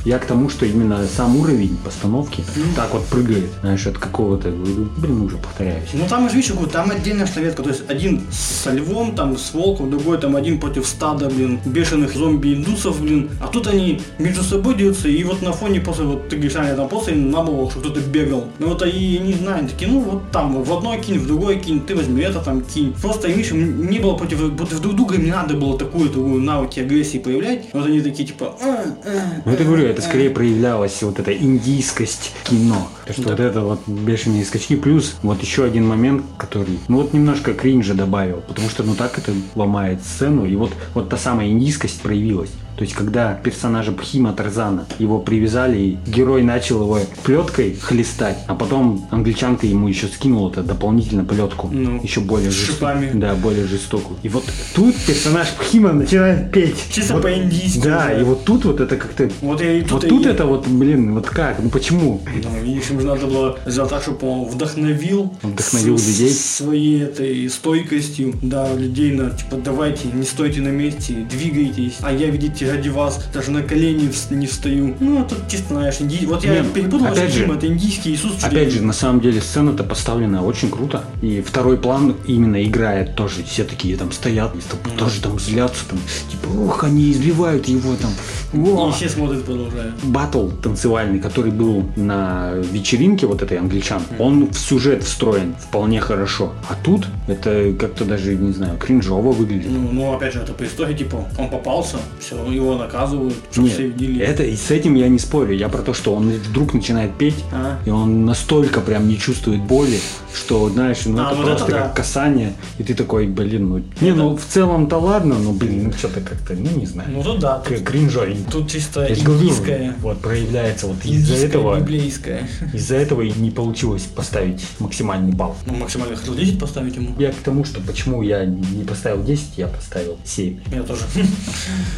Я 0.04 0.18
к 0.18 0.26
тому, 0.26 0.48
что 0.48 0.66
именно 0.66 1.06
сам 1.06 1.36
уровень 1.36 1.76
постановки 1.84 2.44
так 2.76 2.92
вот 2.92 3.04
прыгает, 3.06 3.50
знаешь, 3.60 3.86
от 3.86 3.98
какого-то, 3.98 4.50
блин, 4.50 5.22
уже 5.22 5.36
повторяюсь. 5.36 5.88
Ну 5.92 6.04
там 6.08 6.28
же, 6.28 6.36
видишь, 6.36 6.52
там 6.72 6.90
отдельная 6.90 7.26
шаветка, 7.26 7.62
то 7.62 7.70
есть 7.70 7.88
один 7.88 8.22
со 8.30 8.70
львом, 8.72 9.14
там 9.14 9.36
с 9.36 9.52
волком, 9.52 9.90
другой 9.90 10.18
там 10.18 10.36
один 10.36 10.58
против 10.60 10.86
стада, 10.86 11.28
блин, 11.28 11.60
бешеных 11.64 12.14
зомби-индусов, 12.14 13.00
блин. 13.00 13.30
А 13.40 13.48
тут 13.48 13.66
они 13.66 14.00
между 14.18 14.42
собой 14.42 14.74
дерутся, 14.76 15.08
и 15.08 15.22
вот 15.24 15.42
на 15.42 15.52
фоне 15.52 15.80
после, 15.80 16.04
вот 16.04 16.28
ты 16.28 16.36
говоришь, 16.36 16.56
а, 16.56 16.74
там 16.74 16.88
после 16.88 17.14
на 17.14 17.42
было, 17.42 17.70
что 17.70 17.80
кто-то 17.80 18.00
бегал. 18.00 18.46
Ну 18.58 18.68
вот 18.68 18.84
и 18.86 19.18
не 19.18 19.34
знаю, 19.34 19.68
такие, 19.68 19.90
ну 19.90 20.00
вот 20.00 20.30
там 20.30 20.62
в 20.62 20.72
одной 20.72 20.98
кинь, 20.98 21.18
в 21.18 21.26
другой 21.26 21.58
кинь, 21.58 21.80
ты 21.80 21.94
возьми 21.94 22.22
это 22.22 22.40
там 22.40 22.62
кинь. 22.62 22.94
Просто, 23.00 23.28
видишь, 23.28 23.52
не 23.52 23.98
было 23.98 24.16
против, 24.16 24.56
против 24.56 24.80
друг 24.80 24.96
друга, 24.96 25.14
им 25.16 25.24
не 25.24 25.30
надо 25.30 25.54
было 25.54 25.78
такую 25.78 26.08
такую 26.08 26.40
навыки 26.40 26.80
агрессии 26.80 27.18
проявлять. 27.18 27.66
Вот 27.72 27.86
они 27.86 28.00
такие 28.00 28.26
типа. 28.26 28.56
А, 28.60 28.84
а, 29.04 29.42
ну 29.44 29.52
это 29.52 29.64
говорю, 29.64 29.86
это 29.86 30.02
скорее 30.02 30.30
проявлялась 30.30 31.02
вот 31.02 31.18
эта 31.18 31.36
индийскость 31.36 32.32
кино. 32.44 32.88
То, 33.06 33.12
что 33.12 33.22
да. 33.22 33.30
вот 33.30 33.40
это 33.44 33.60
вот 33.60 33.86
бешеные 33.86 34.44
скачки. 34.44 34.76
Плюс 34.76 35.16
вот 35.22 35.40
еще 35.42 35.64
один 35.64 35.86
момент, 35.86 36.24
который, 36.36 36.78
ну 36.88 36.98
вот 36.98 37.12
немножко 37.12 37.54
кринжа 37.54 37.94
добавил, 37.94 38.42
потому 38.46 38.68
что 38.68 38.82
ну 38.82 38.94
так 38.94 39.18
это 39.18 39.32
ломает 39.54 40.02
сцену. 40.02 40.46
И 40.46 40.56
вот, 40.56 40.72
вот 40.94 41.08
та 41.08 41.16
самая 41.16 41.48
индийскость 41.48 42.00
проявилась. 42.00 42.50
То 42.76 42.82
есть, 42.82 42.94
когда 42.94 43.34
персонажа 43.34 43.92
Пхима 43.92 44.32
Тарзана, 44.32 44.86
его 44.98 45.18
привязали, 45.18 45.78
и 45.78 45.98
герой 46.06 46.42
начал 46.42 46.82
его 46.82 46.98
плеткой 47.22 47.74
хлестать, 47.74 48.38
а 48.46 48.54
потом 48.54 49.06
англичанка 49.10 49.66
ему 49.66 49.88
еще 49.88 50.08
скинула 50.08 50.50
это 50.50 50.62
дополнительно 50.62 51.24
плетку. 51.24 51.68
Ну, 51.72 52.02
еще 52.02 52.20
более 52.20 52.50
жестокую. 52.50 53.10
Да, 53.14 53.34
более 53.34 53.66
жестокую. 53.66 54.18
И 54.22 54.28
вот 54.28 54.44
тут 54.74 54.94
персонаж 55.06 55.48
Пхима 55.58 55.92
начинает 55.92 56.50
петь. 56.50 56.76
Чисто 56.90 57.14
вот, 57.14 57.22
по-индийски. 57.22 57.78
Да, 57.78 58.12
и 58.12 58.24
вот 58.24 58.44
тут 58.44 58.64
вот 58.64 58.80
это 58.80 58.96
как-то... 58.96 59.30
Вот, 59.40 59.60
и 59.60 59.82
тут, 59.82 59.92
вот 59.92 60.08
тут 60.08 60.26
и... 60.26 60.28
это 60.28 60.46
вот, 60.46 60.66
блин, 60.66 61.14
вот 61.14 61.28
как, 61.28 61.62
ну 61.62 61.70
почему? 61.70 62.20
Ну, 62.42 62.62
видишь, 62.62 62.90
ему 62.90 63.02
надо 63.02 63.26
было 63.26 63.58
сделать 63.66 63.90
так, 63.90 64.02
чтобы 64.02 64.26
он 64.28 64.44
вдохновил. 64.48 65.32
Вдохновил 65.42 65.98
с, 65.98 66.06
людей. 66.06 66.30
Своей 66.30 67.02
этой 67.02 67.48
стойкостью, 67.48 68.34
да, 68.42 68.74
людей 68.74 69.12
на, 69.12 69.30
типа, 69.30 69.56
давайте, 69.56 70.08
не 70.12 70.24
стойте 70.24 70.60
на 70.60 70.68
месте, 70.68 71.14
двигайтесь. 71.30 71.96
А 72.00 72.12
я, 72.12 72.28
видите, 72.30 72.63
видите, 72.64 72.76
ради 72.76 72.88
вас 72.88 73.24
даже 73.32 73.50
на 73.50 73.62
колени 73.62 74.10
не 74.30 74.46
встаю. 74.46 74.96
Ну, 75.00 75.22
это 75.22 75.36
чисто, 75.48 75.74
знаешь, 75.74 75.96
инди... 76.00 76.24
вот 76.26 76.44
я 76.44 76.64
перепутал 76.64 77.06
опять 77.06 77.32
же, 77.32 77.44
это 77.44 77.66
индийский 77.66 78.12
Иисус. 78.12 78.42
Опять 78.42 78.70
же, 78.70 78.82
на 78.82 78.92
самом 78.92 79.20
деле 79.20 79.40
сцена-то 79.40 79.84
поставлена 79.84 80.44
очень 80.44 80.70
круто. 80.70 81.04
И 81.22 81.40
второй 81.40 81.76
план 81.76 82.16
именно 82.26 82.62
играет 82.62 83.14
тоже. 83.16 83.42
Все 83.44 83.64
такие 83.64 83.96
там 83.96 84.12
стоят, 84.12 84.54
mm. 84.54 84.96
тоже 84.96 85.20
там 85.20 85.38
злятся, 85.38 85.84
там, 85.88 85.98
типа, 86.30 86.48
ух, 86.48 86.84
они 86.84 87.10
избивают 87.12 87.68
его 87.68 87.94
там. 87.96 88.10
О! 88.54 88.88
И 88.88 88.92
все 88.92 89.08
смотрят, 89.08 89.44
продолжают. 89.44 89.94
Батл 90.04 90.48
танцевальный, 90.48 91.20
который 91.20 91.50
был 91.50 91.88
на 91.96 92.52
вечеринке 92.54 93.26
вот 93.26 93.42
этой 93.42 93.58
англичан, 93.58 94.02
mm. 94.02 94.16
он 94.18 94.50
в 94.50 94.58
сюжет 94.58 95.02
встроен 95.02 95.54
вполне 95.56 96.00
хорошо. 96.00 96.52
А 96.68 96.76
тут 96.82 97.06
это 97.26 97.72
как-то 97.78 98.04
даже, 98.04 98.34
не 98.34 98.52
знаю, 98.52 98.78
кринжово 98.78 99.32
выглядит. 99.32 99.70
Ну, 99.70 99.88
ну 99.92 100.14
опять 100.14 100.32
же, 100.32 100.40
это 100.40 100.52
по 100.52 100.64
истории, 100.64 100.94
типа, 100.94 101.24
он 101.38 101.50
попался, 101.50 101.98
все, 102.20 102.36
его 102.54 102.76
наказывают, 102.76 103.34
Нет, 103.56 103.72
все 103.72 103.88
видели. 103.88 104.24
Это 104.24 104.42
и 104.42 104.56
с 104.56 104.70
этим 104.70 104.94
я 104.94 105.08
не 105.08 105.18
спорю. 105.18 105.54
Я 105.54 105.68
про 105.68 105.82
то, 105.82 105.94
что 105.94 106.14
он 106.14 106.30
вдруг 106.30 106.74
начинает 106.74 107.14
петь, 107.16 107.44
а? 107.52 107.78
и 107.84 107.90
он 107.90 108.24
настолько 108.24 108.80
прям 108.80 109.08
не 109.08 109.18
чувствует 109.18 109.62
боли, 109.62 109.98
что, 110.34 110.68
знаешь, 110.68 111.04
ну 111.06 111.18
а, 111.18 111.26
это 111.26 111.36
вот 111.36 111.46
просто 111.46 111.64
это 111.66 111.72
как 111.72 111.88
да. 111.88 111.94
касание, 111.94 112.54
и 112.78 112.82
ты 112.82 112.94
такой, 112.94 113.26
блин, 113.26 113.68
ну, 113.68 113.78
не, 114.00 114.10
это... 114.10 114.18
ну 114.18 114.36
в 114.36 114.44
целом-то 114.44 114.98
ладно, 114.98 115.36
но, 115.38 115.52
блин, 115.52 115.84
ну 115.84 115.92
что-то 115.92 116.20
как-то, 116.20 116.54
ну 116.54 116.70
не 116.70 116.86
знаю. 116.86 117.10
Ну 117.12 117.22
тут 117.22 117.38
да. 117.38 117.58
Тут, 117.58 117.80
кринжой. 117.80 118.36
Тут 118.50 118.70
чисто 118.70 119.06
индийское. 119.06 119.94
Вот, 120.00 120.20
проявляется 120.20 120.86
вот 120.86 121.04
из-за 121.04 121.34
этого. 121.34 121.78
библейское. 121.78 122.48
Из-за 122.72 122.96
этого 122.96 123.22
и 123.22 123.32
не 123.32 123.50
получилось 123.50 124.02
поставить 124.02 124.64
максимальный 124.78 125.32
балл. 125.32 125.56
Ну, 125.66 125.74
максимально 125.74 126.16
хотел 126.16 126.34
10 126.34 126.58
поставить 126.58 126.96
ему. 126.96 127.14
Я 127.18 127.30
к 127.30 127.36
тому, 127.36 127.64
что 127.64 127.80
почему 127.80 128.22
я 128.22 128.44
не 128.44 128.84
поставил 128.84 129.22
10, 129.22 129.44
я 129.56 129.68
поставил 129.68 130.18
7. 130.24 130.60
Я 130.72 130.82
тоже. 130.82 131.02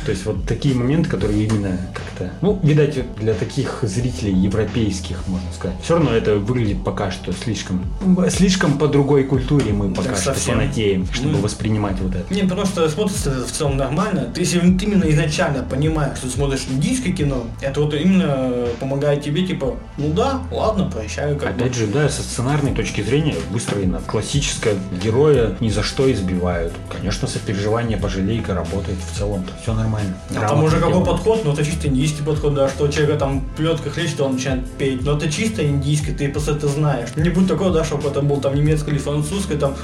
То 0.05 0.11
есть 0.11 0.25
вот 0.27 0.46
такие 0.47 0.75
моменты, 0.75 1.09
которые 1.09 1.45
именно 1.45 1.79
как-то, 1.93 2.31
ну, 2.41 2.59
видать, 2.63 2.99
для 3.17 3.35
таких 3.35 3.81
зрителей 3.83 4.33
европейских, 4.33 5.27
можно 5.27 5.53
сказать. 5.53 5.77
Все 5.83 5.95
равно 5.95 6.13
это 6.13 6.37
выглядит 6.37 6.85
пока 6.85 7.11
что 7.11 7.33
слишком, 7.33 7.83
слишком 8.31 8.79
по 8.79 8.89
другой 8.89 9.25
культуре 9.25 9.73
мы 9.73 9.91
пока 9.91 10.11
так 10.11 10.19
что 10.19 10.35
совсем. 10.35 10.59
фанатеем, 10.59 11.07
чтобы 11.13 11.33
ну, 11.33 11.39
воспринимать 11.39 12.01
вот 12.01 12.15
это. 12.15 12.33
Не, 12.33 12.43
просто 12.43 12.89
смотрится 12.89 13.31
это 13.31 13.47
в 13.47 13.53
целом 13.53 13.77
нормально. 13.77 14.31
Ты 14.35 14.41
если 14.41 14.61
ты 14.77 14.85
именно 14.85 15.05
изначально 15.11 15.63
понимаешь, 15.63 16.19
что 16.19 16.29
смотришь 16.29 16.67
индийское 16.71 17.13
кино, 17.13 17.45
это 17.61 17.81
вот 17.81 17.95
именно 17.95 18.67
помогает 18.79 19.23
тебе, 19.23 19.47
типа, 19.47 19.77
ну 19.99 20.13
да, 20.13 20.43
ладно, 20.51 20.91
прощаю. 20.91 21.37
Как 21.37 21.51
Опять 21.51 21.73
бы. 21.73 21.75
же, 21.75 21.87
да, 21.89 22.09
со 22.09 22.23
сценарной 22.23 22.75
точки 22.75 23.01
зрения 23.01 23.35
выстроено. 23.51 24.01
Классическое 24.07 24.75
героя 25.03 25.57
ни 25.61 25.69
за 25.69 25.83
что 25.83 26.11
избивают. 26.11 26.73
Конечно, 26.91 27.27
сопереживание 27.27 27.99
пожалейка 27.99 28.55
работает 28.55 28.99
в 28.99 29.17
целом, 29.19 29.45
все 29.63 29.75
нормально. 29.75 30.17
А 30.37 30.49
там 30.49 30.65
уже 30.65 30.81
какой 30.81 31.05
подход, 31.05 31.45
но 31.45 31.53
это 31.53 31.65
чисто 31.65 31.89
индийский 31.89 32.23
подход, 32.23 32.55
да, 32.55 32.69
что 32.69 32.89
человека 32.89 33.19
там 33.19 33.45
плетка 33.57 33.91
хлещет, 33.91 34.21
он 34.21 34.35
начинает 34.35 34.71
петь. 34.73 35.05
Но 35.05 35.17
это 35.17 35.31
чисто 35.31 35.67
индийский, 35.67 36.13
ты 36.13 36.29
просто 36.29 36.53
это 36.53 36.69
знаешь. 36.69 37.09
Не 37.17 37.31
будь 37.31 37.49
такого, 37.49 37.71
да, 37.71 37.85
чтобы 37.85 38.09
это 38.09 38.21
был 38.23 38.39
там 38.41 38.55
немецкий 38.55 38.91
или 38.91 38.99
французский, 38.99 39.57
там 39.57 39.75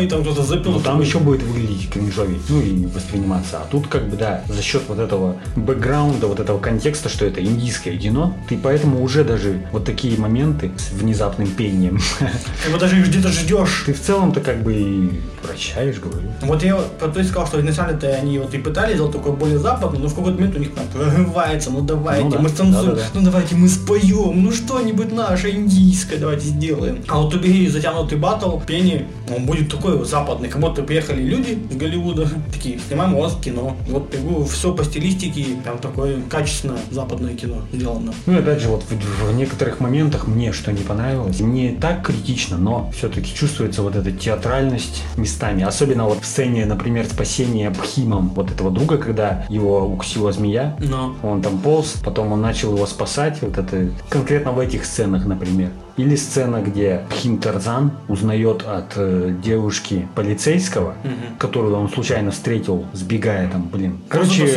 и 0.00 0.06
там 0.06 0.22
кто-то 0.22 0.42
запил. 0.42 0.72
Ну 0.72 0.80
там 0.80 1.00
еще 1.00 1.18
будет 1.18 1.42
выглядеть 1.42 1.90
кринжовей, 1.90 2.40
ну 2.48 2.60
и 2.60 2.86
восприниматься. 2.86 3.58
А 3.58 3.66
тут 3.70 3.86
как 3.86 4.08
бы, 4.08 4.16
да, 4.16 4.42
за 4.48 4.62
счет 4.62 4.82
вот 4.88 4.98
этого 4.98 5.36
бэкграунда, 5.56 6.26
вот 6.26 6.40
этого 6.40 6.58
контекста, 6.58 7.08
что 7.08 7.24
это 7.24 7.42
индийское 7.44 7.96
кино, 7.96 8.36
ты 8.48 8.58
поэтому 8.58 9.02
уже 9.02 9.24
даже 9.24 9.66
вот 9.72 9.84
такие 9.84 10.18
моменты 10.18 10.72
с 10.76 10.92
внезапным 10.92 11.48
пением. 11.48 12.00
Ты 12.64 12.68
его 12.68 12.78
даже 12.78 13.00
где-то 13.00 13.28
ждешь. 13.28 13.84
Ты 13.86 13.92
в 13.92 14.00
целом-то 14.00 14.40
как 14.40 14.62
бы 14.62 14.72
и 14.72 15.20
прощаешь, 15.42 15.98
говорю. 15.98 16.28
Вот 16.42 16.62
я 16.62 16.76
про 16.76 17.08
то 17.08 17.22
сказал, 17.22 17.46
что 17.46 17.60
изначально-то 17.60 18.08
они 18.08 18.38
вот 18.38 18.54
и 18.54 18.58
пытались 18.58 18.98
сделать 19.04 19.12
такой 19.12 19.32
более 19.32 19.58
западный, 19.58 19.98
но 19.98 20.08
в 20.08 20.14
какой-то 20.14 20.36
момент 20.36 20.56
у 20.56 20.58
них 20.58 20.74
там 20.74 20.84
прорывается, 20.92 21.70
ну 21.70 21.80
давайте, 21.80 22.24
ну, 22.24 22.30
да. 22.30 22.38
мы 22.38 22.48
станцуем, 22.48 22.86
да, 22.86 22.92
да, 22.92 22.96
да. 22.96 23.06
ну 23.14 23.22
давайте 23.22 23.54
мы 23.54 23.68
споем, 23.68 24.42
ну 24.42 24.52
что-нибудь 24.52 25.12
наше 25.12 25.50
индийское 25.50 26.18
давайте 26.18 26.46
сделаем. 26.46 27.02
А 27.08 27.18
вот 27.18 27.34
убери 27.34 27.68
затянутый 27.68 28.18
батл, 28.18 28.58
пение, 28.58 29.06
он 29.34 29.46
будет 29.46 29.70
такой 29.70 29.96
вот 29.96 30.08
западный, 30.08 30.48
как 30.48 30.60
будто 30.60 30.82
приехали 30.82 31.22
люди 31.22 31.58
из 31.70 31.76
Голливуда, 31.76 32.28
такие, 32.52 32.78
снимаем 32.88 33.14
у 33.14 33.20
вас 33.20 33.36
кино. 33.42 33.76
Вот 33.88 34.14
все 34.50 34.74
по 34.74 34.84
стилистике, 34.84 35.44
прям 35.62 35.78
такое 35.78 36.20
качественное 36.28 36.78
западное 36.90 37.34
кино 37.34 37.62
сделано. 37.72 38.12
Ну 38.26 38.34
и 38.34 38.38
опять 38.38 38.60
же, 38.60 38.68
вот 38.68 38.82
в, 38.82 39.30
в 39.30 39.34
некоторых 39.34 39.80
моментах 39.80 40.26
мне 40.26 40.52
что 40.52 40.72
не 40.72 40.82
понравилось, 40.82 41.40
не 41.40 41.70
так 41.70 42.06
критично, 42.06 42.56
но 42.56 42.90
все-таки 42.96 43.34
чувствуется 43.34 43.82
вот 43.82 43.96
эта 43.96 44.12
театральность 44.12 45.02
местами, 45.16 45.64
особенно 45.64 46.04
вот 46.04 46.22
в 46.22 46.26
сцене, 46.26 46.66
например, 46.66 47.06
спасения 47.06 47.70
Пхимом 47.70 48.30
вот 48.30 48.50
этого 48.50 48.70
друга, 48.70 48.93
когда 48.98 49.44
его 49.48 49.86
укусила 49.86 50.32
змея, 50.32 50.76
но. 50.78 51.14
он 51.22 51.42
там 51.42 51.58
полз, 51.58 51.94
потом 52.04 52.32
он 52.32 52.40
начал 52.40 52.74
его 52.74 52.86
спасать, 52.86 53.40
вот 53.42 53.58
это 53.58 53.90
конкретно 54.08 54.52
в 54.52 54.58
этих 54.58 54.84
сценах, 54.84 55.26
например. 55.26 55.70
Или 55.96 56.16
сцена, 56.16 56.60
где 56.60 57.02
Хим 57.12 57.38
Тарзан 57.38 57.92
узнает 58.08 58.64
от 58.66 58.94
э, 58.96 59.32
девушки 59.44 60.08
полицейского, 60.16 60.94
Мгм. 61.04 61.36
которую 61.38 61.76
он 61.76 61.88
случайно 61.88 62.32
встретил, 62.32 62.84
сбегая 62.92 63.48
там, 63.48 63.68
блин. 63.68 63.98
Короче, 64.08 64.48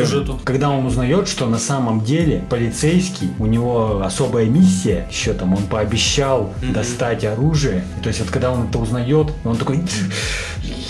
когда 0.44 0.68
он 0.70 0.84
узнает, 0.86 1.28
что 1.28 1.46
на 1.46 1.58
самом 1.58 2.00
деле 2.00 2.42
полицейский, 2.50 3.30
у 3.38 3.46
него 3.46 4.02
особая 4.04 4.46
миссия, 4.46 5.06
еще 5.12 5.32
там 5.32 5.52
он 5.52 5.62
пообещал 5.70 6.52
Мгм. 6.60 6.72
достать 6.72 7.24
оружие. 7.24 7.84
И 7.98 8.02
то 8.02 8.08
есть 8.08 8.18
вот 8.20 8.30
когда 8.30 8.50
он 8.50 8.66
это 8.68 8.78
узнает, 8.80 9.28
он 9.44 9.56
такой, 9.56 9.80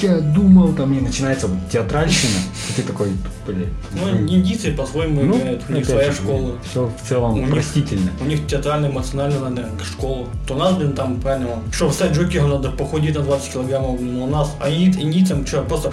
я 0.01 0.19
думал, 0.21 0.73
там 0.73 0.95
и 0.95 1.01
начинается 1.01 1.47
вот 1.49 1.59
театральщина, 1.71 2.39
и 2.71 2.73
ты 2.73 2.83
такой, 2.83 3.09
блин. 3.47 3.67
Ну, 3.93 4.17
индийцы 4.35 4.73
по-своему 4.73 5.23
играют, 5.27 5.63
у 5.69 5.73
них 5.75 5.85
своя 5.85 6.11
школа. 6.13 6.53
Все 6.71 6.87
в 6.87 7.07
целом 7.09 7.35
У 7.35 7.37
них- 7.39 7.51
простительно. 7.51 8.11
У 8.21 8.25
них 8.25 8.47
театрально-эмоциональная 8.47 9.67
школа. 9.85 10.27
То 10.49 10.55
у 10.55 10.57
нас, 10.57 10.75
блин, 10.77 10.95
там, 10.95 11.21
правильно, 11.21 11.63
чтобы 11.71 11.93
стать 11.93 12.13
Джокером, 12.13 12.49
надо 12.49 12.71
похудеть 12.71 13.15
на 13.15 13.21
20 13.21 13.53
килограммов, 13.53 14.01
блин, 14.01 14.23
у 14.23 14.27
нас, 14.27 14.57
а 14.59 14.71
ини- 14.71 14.99
индийцам 14.99 15.47
что, 15.47 15.61
просто 15.61 15.93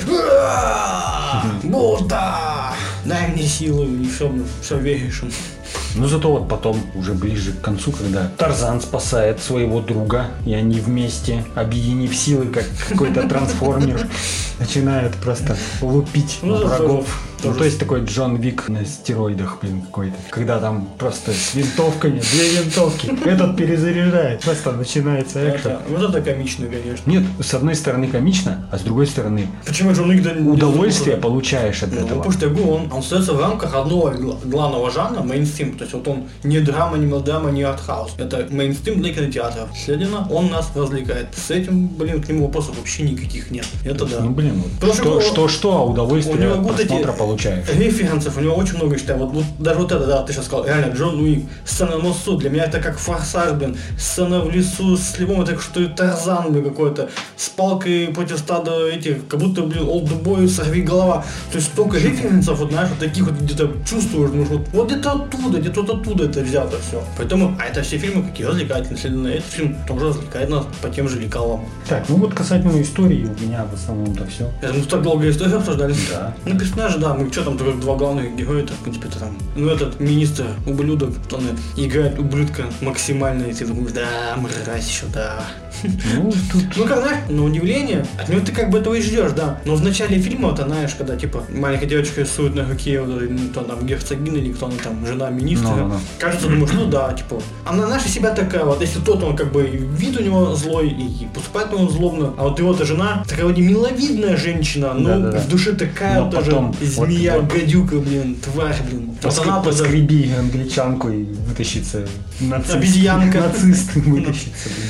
Будда! 1.63 2.71
Дай 3.03 3.27
мне 3.27 3.43
силы, 3.43 3.85
и 3.85 4.07
все, 4.07 4.31
все 4.61 4.77
веришь. 4.77 5.23
Но 5.95 6.07
зато 6.07 6.29
вот 6.31 6.49
потом, 6.49 6.81
уже 6.95 7.13
ближе 7.13 7.53
к 7.53 7.61
концу, 7.61 7.91
когда 7.91 8.29
Тарзан 8.37 8.81
спасает 8.81 9.41
своего 9.41 9.79
друга, 9.81 10.27
и 10.45 10.53
они 10.53 10.79
вместе, 10.79 11.45
объединив 11.55 12.15
силы, 12.15 12.47
как 12.47 12.65
какой-то 12.89 13.23
трансформер, 13.29 14.07
начинают 14.59 15.13
просто 15.15 15.55
лупить 15.81 16.39
Ну, 16.41 16.55
врагов. 16.65 17.21
Ну, 17.43 17.53
то 17.53 17.63
есть 17.63 17.77
такой 17.77 18.03
Джон 18.03 18.37
Вик 18.37 18.69
на 18.69 18.83
стероидах, 18.85 19.59
блин, 19.61 19.81
какой-то. 19.83 20.15
Когда 20.31 20.57
там 20.59 20.87
просто 20.97 21.31
с 21.31 21.53
винтовками, 21.53 22.19
две 22.19 22.49
винтовки, 22.61 23.11
этот 23.23 23.55
перезаряжает, 23.55 24.41
просто 24.41 24.71
начинается 24.71 25.47
экшен. 25.51 25.77
Вот 25.89 26.09
это 26.09 26.21
комично, 26.21 26.65
конечно. 26.65 27.07
Нет, 27.07 27.23
с 27.39 27.53
одной 27.53 27.75
стороны 27.75 28.07
комично, 28.07 28.67
а 28.71 28.79
с 28.79 28.81
другой 28.81 29.05
стороны 29.05 29.47
Почему 29.65 29.93
Джон 29.93 30.09
не- 30.15 30.49
удовольствие 30.49 31.17
получаешь 31.17 31.83
от 31.83 31.91
Ну, 31.91 31.97
этого. 31.97 32.17
потому 32.17 32.31
что 32.31 32.45
я 32.47 32.51
говорю, 32.51 32.69
он, 32.71 32.97
остается 32.97 33.33
в 33.33 33.39
рамках 33.39 33.75
одного 33.75 34.09
гла- 34.09 34.37
главного 34.43 34.89
жанра, 34.89 35.21
мейнстрим. 35.21 35.64
То 35.73 35.83
есть 35.83 35.93
вот 35.93 36.07
он 36.07 36.27
не 36.43 36.59
драма, 36.59 36.97
не 36.97 37.05
мелодрама, 37.05 37.51
не 37.51 37.63
артхаус. 37.63 38.13
Это 38.17 38.47
мейнстрим 38.49 39.01
для 39.01 39.13
кинотеатров. 39.13 39.69
Следовательно, 39.75 40.27
он 40.29 40.49
нас 40.49 40.71
развлекает. 40.75 41.27
С 41.35 41.51
этим, 41.51 41.87
блин, 41.87 42.21
к 42.21 42.29
нему 42.29 42.45
вопросов 42.45 42.77
вообще 42.77 43.03
никаких 43.03 43.51
нет. 43.51 43.65
Это 43.83 44.05
да. 44.05 44.19
Ну 44.21 44.31
блин, 44.31 44.61
вот 44.61 44.71
Потому 44.79 44.93
что, 44.93 45.21
что 45.21 45.47
что, 45.47 45.77
а 45.77 45.81
у 45.81 45.91
удовольствие 45.91 46.37
него 46.37 46.53
от 46.53 46.59
вот 46.59 46.75
просмотра 46.75 47.11
получаешь. 47.13 47.65
Референсов 47.69 48.37
у 48.37 48.41
него 48.41 48.55
очень 48.55 48.75
много, 48.75 48.97
считаю. 48.97 49.19
Вот, 49.19 49.31
вот 49.31 49.45
даже 49.59 49.79
вот 49.79 49.91
это, 49.91 50.05
да, 50.05 50.23
ты 50.23 50.33
сейчас 50.33 50.45
сказал, 50.45 50.65
реально, 50.65 50.93
Джон 50.93 51.19
Уик, 51.19 51.45
сцена 51.65 51.95
на 51.97 52.03
носу, 52.03 52.37
для 52.37 52.49
меня 52.49 52.65
это 52.65 52.79
как 52.79 52.97
форсаж, 52.97 53.53
блин, 53.53 53.77
сцена 53.97 54.41
в 54.41 54.49
лесу 54.49 54.97
с 54.97 55.17
львом, 55.19 55.41
это 55.41 55.59
что 55.59 55.81
и 55.81 55.87
Тарзан, 55.87 56.51
блин, 56.51 56.63
какой-то, 56.65 57.09
с 57.37 57.49
палкой 57.49 58.07
против 58.07 58.39
стада 58.39 58.87
этих, 58.87 59.27
как 59.27 59.39
будто, 59.39 59.61
блин, 59.61 59.87
олдбой, 59.87 60.47
сорви 60.47 60.81
голова. 60.81 61.25
То 61.51 61.57
есть 61.57 61.71
столько 61.71 61.97
референсов, 61.97 62.59
вот, 62.59 62.71
знаешь, 62.71 62.89
вот 62.89 62.99
таких 62.99 63.25
вот 63.25 63.35
где-то 63.35 63.71
чувствуешь, 63.87 64.31
ну, 64.33 64.43
вот, 64.43 64.67
вот 64.73 64.87
где-то 64.87 65.11
оттуда, 65.11 65.54
где-то 65.59 65.81
вот 65.81 65.89
оттуда 65.89 66.25
это 66.25 66.41
взято 66.41 66.77
все. 66.79 67.03
Поэтому, 67.17 67.55
а 67.59 67.65
это 67.65 67.81
все 67.81 67.97
фильмы 67.97 68.23
какие 68.23 68.45
развлекательные, 68.45 68.97
следовательно, 68.97 69.27
этот 69.27 69.51
фильм 69.51 69.77
тоже 69.87 70.07
развлекает 70.07 70.49
нас 70.49 70.65
по 70.81 70.89
тем 70.89 71.09
же 71.09 71.19
лекалам. 71.19 71.65
Так, 71.87 72.07
ну 72.09 72.15
вот 72.17 72.33
касательно 72.33 72.81
истории 72.81 73.25
у 73.25 73.41
меня 73.41 73.65
в 73.65 73.73
основном-то 73.73 74.25
все. 74.27 74.51
Это 74.61 74.73
мы 74.73 74.81
так 74.83 75.01
долго 75.01 75.29
историю 75.29 75.57
обсуждали. 75.57 75.95
Да. 76.11 76.35
Ну, 76.45 76.57
персонажи, 76.57 76.97
да, 76.99 77.13
мы 77.13 77.31
что 77.31 77.43
там, 77.43 77.57
только 77.57 77.77
два 77.79 77.95
главных 77.95 78.35
героя, 78.35 78.63
это, 78.63 78.73
в 78.73 78.79
принципе, 78.79 79.07
это 79.07 79.19
там, 79.19 79.37
ну, 79.55 79.69
этот 79.69 79.99
министр, 79.99 80.45
ублюдок, 80.65 81.11
он 81.31 81.43
играет 81.75 82.19
ублюдка 82.19 82.65
максимально, 82.81 83.43
и 83.45 83.53
ты 83.53 83.65
думаешь, 83.65 83.91
да, 83.91 84.35
мразь 84.37 84.87
еще, 84.87 85.05
да. 85.13 85.43
Ну, 85.83 86.31
тут 86.51 86.63
Ну, 86.77 86.85
как, 86.85 86.99
знаешь, 87.01 87.19
на 87.29 87.43
удивление, 87.43 88.05
от 88.17 88.29
него 88.29 88.41
ты 88.41 88.51
как 88.51 88.69
бы 88.69 88.79
этого 88.79 88.93
и 88.95 89.01
ждешь, 89.01 89.31
да. 89.31 89.59
Но 89.65 89.75
в 89.75 89.83
начале 89.83 90.19
фильма, 90.19 90.49
вот, 90.49 90.59
знаешь, 90.59 90.95
когда, 90.97 91.15
типа, 91.15 91.43
маленькая 91.49 91.85
девочка 91.87 92.21
рисует 92.21 92.55
на 92.55 92.65
руке, 92.67 93.01
вот, 93.01 93.21
ну, 93.29 93.49
то 93.53 93.61
там 93.61 93.85
герцогина 93.85 94.37
или 94.37 94.51
кто 94.53 94.67
она 94.67 94.75
там, 94.83 95.05
жена 95.05 95.29
министра, 95.29 95.69
Ну-ну-ну. 95.69 95.99
кажется, 96.19 96.47
думаешь, 96.47 96.71
ну 96.73 96.85
да, 96.85 97.13
типа, 97.13 97.41
она 97.65 97.87
наша 97.87 98.07
себя 98.09 98.31
такая, 98.31 98.63
вот, 98.65 98.81
если 98.81 98.99
тот, 98.99 99.23
он 99.23 99.35
как 99.35 99.51
бы, 99.51 99.63
вид 99.63 100.19
у 100.19 100.23
него 100.23 100.55
злой, 100.55 100.89
и 100.89 101.25
поступает 101.33 101.73
он 101.73 101.89
злобно, 101.89 102.33
а 102.37 102.43
вот 102.43 102.59
его-то 102.59 102.85
жена, 102.85 103.23
такая 103.27 103.45
вроде 103.45 103.61
миловидная 103.61 104.37
женщина, 104.37 104.93
но 104.93 105.09
Да-да-да. 105.09 105.39
в 105.39 105.47
душе 105.49 105.73
такая 105.73 106.21
Но 106.21 106.31
тоже 106.31 106.51
потом 106.51 106.71
вот- 106.71 107.09
змея, 107.09 107.37
вот- 107.39 107.51
гадюка, 107.51 107.95
блин, 107.97 108.35
тварь, 108.43 108.75
блин. 108.89 109.11
Вот 109.21 109.39
она 109.39 109.59
поскреби 109.61 110.31
англичанку 110.37 111.09
и 111.09 111.23
вытащится 111.23 112.05
нацист. 112.39 112.75
Обезьянка. 112.75 113.39
Нацист 113.39 113.95
вытащится, 113.95 114.69
блин. 114.69 114.89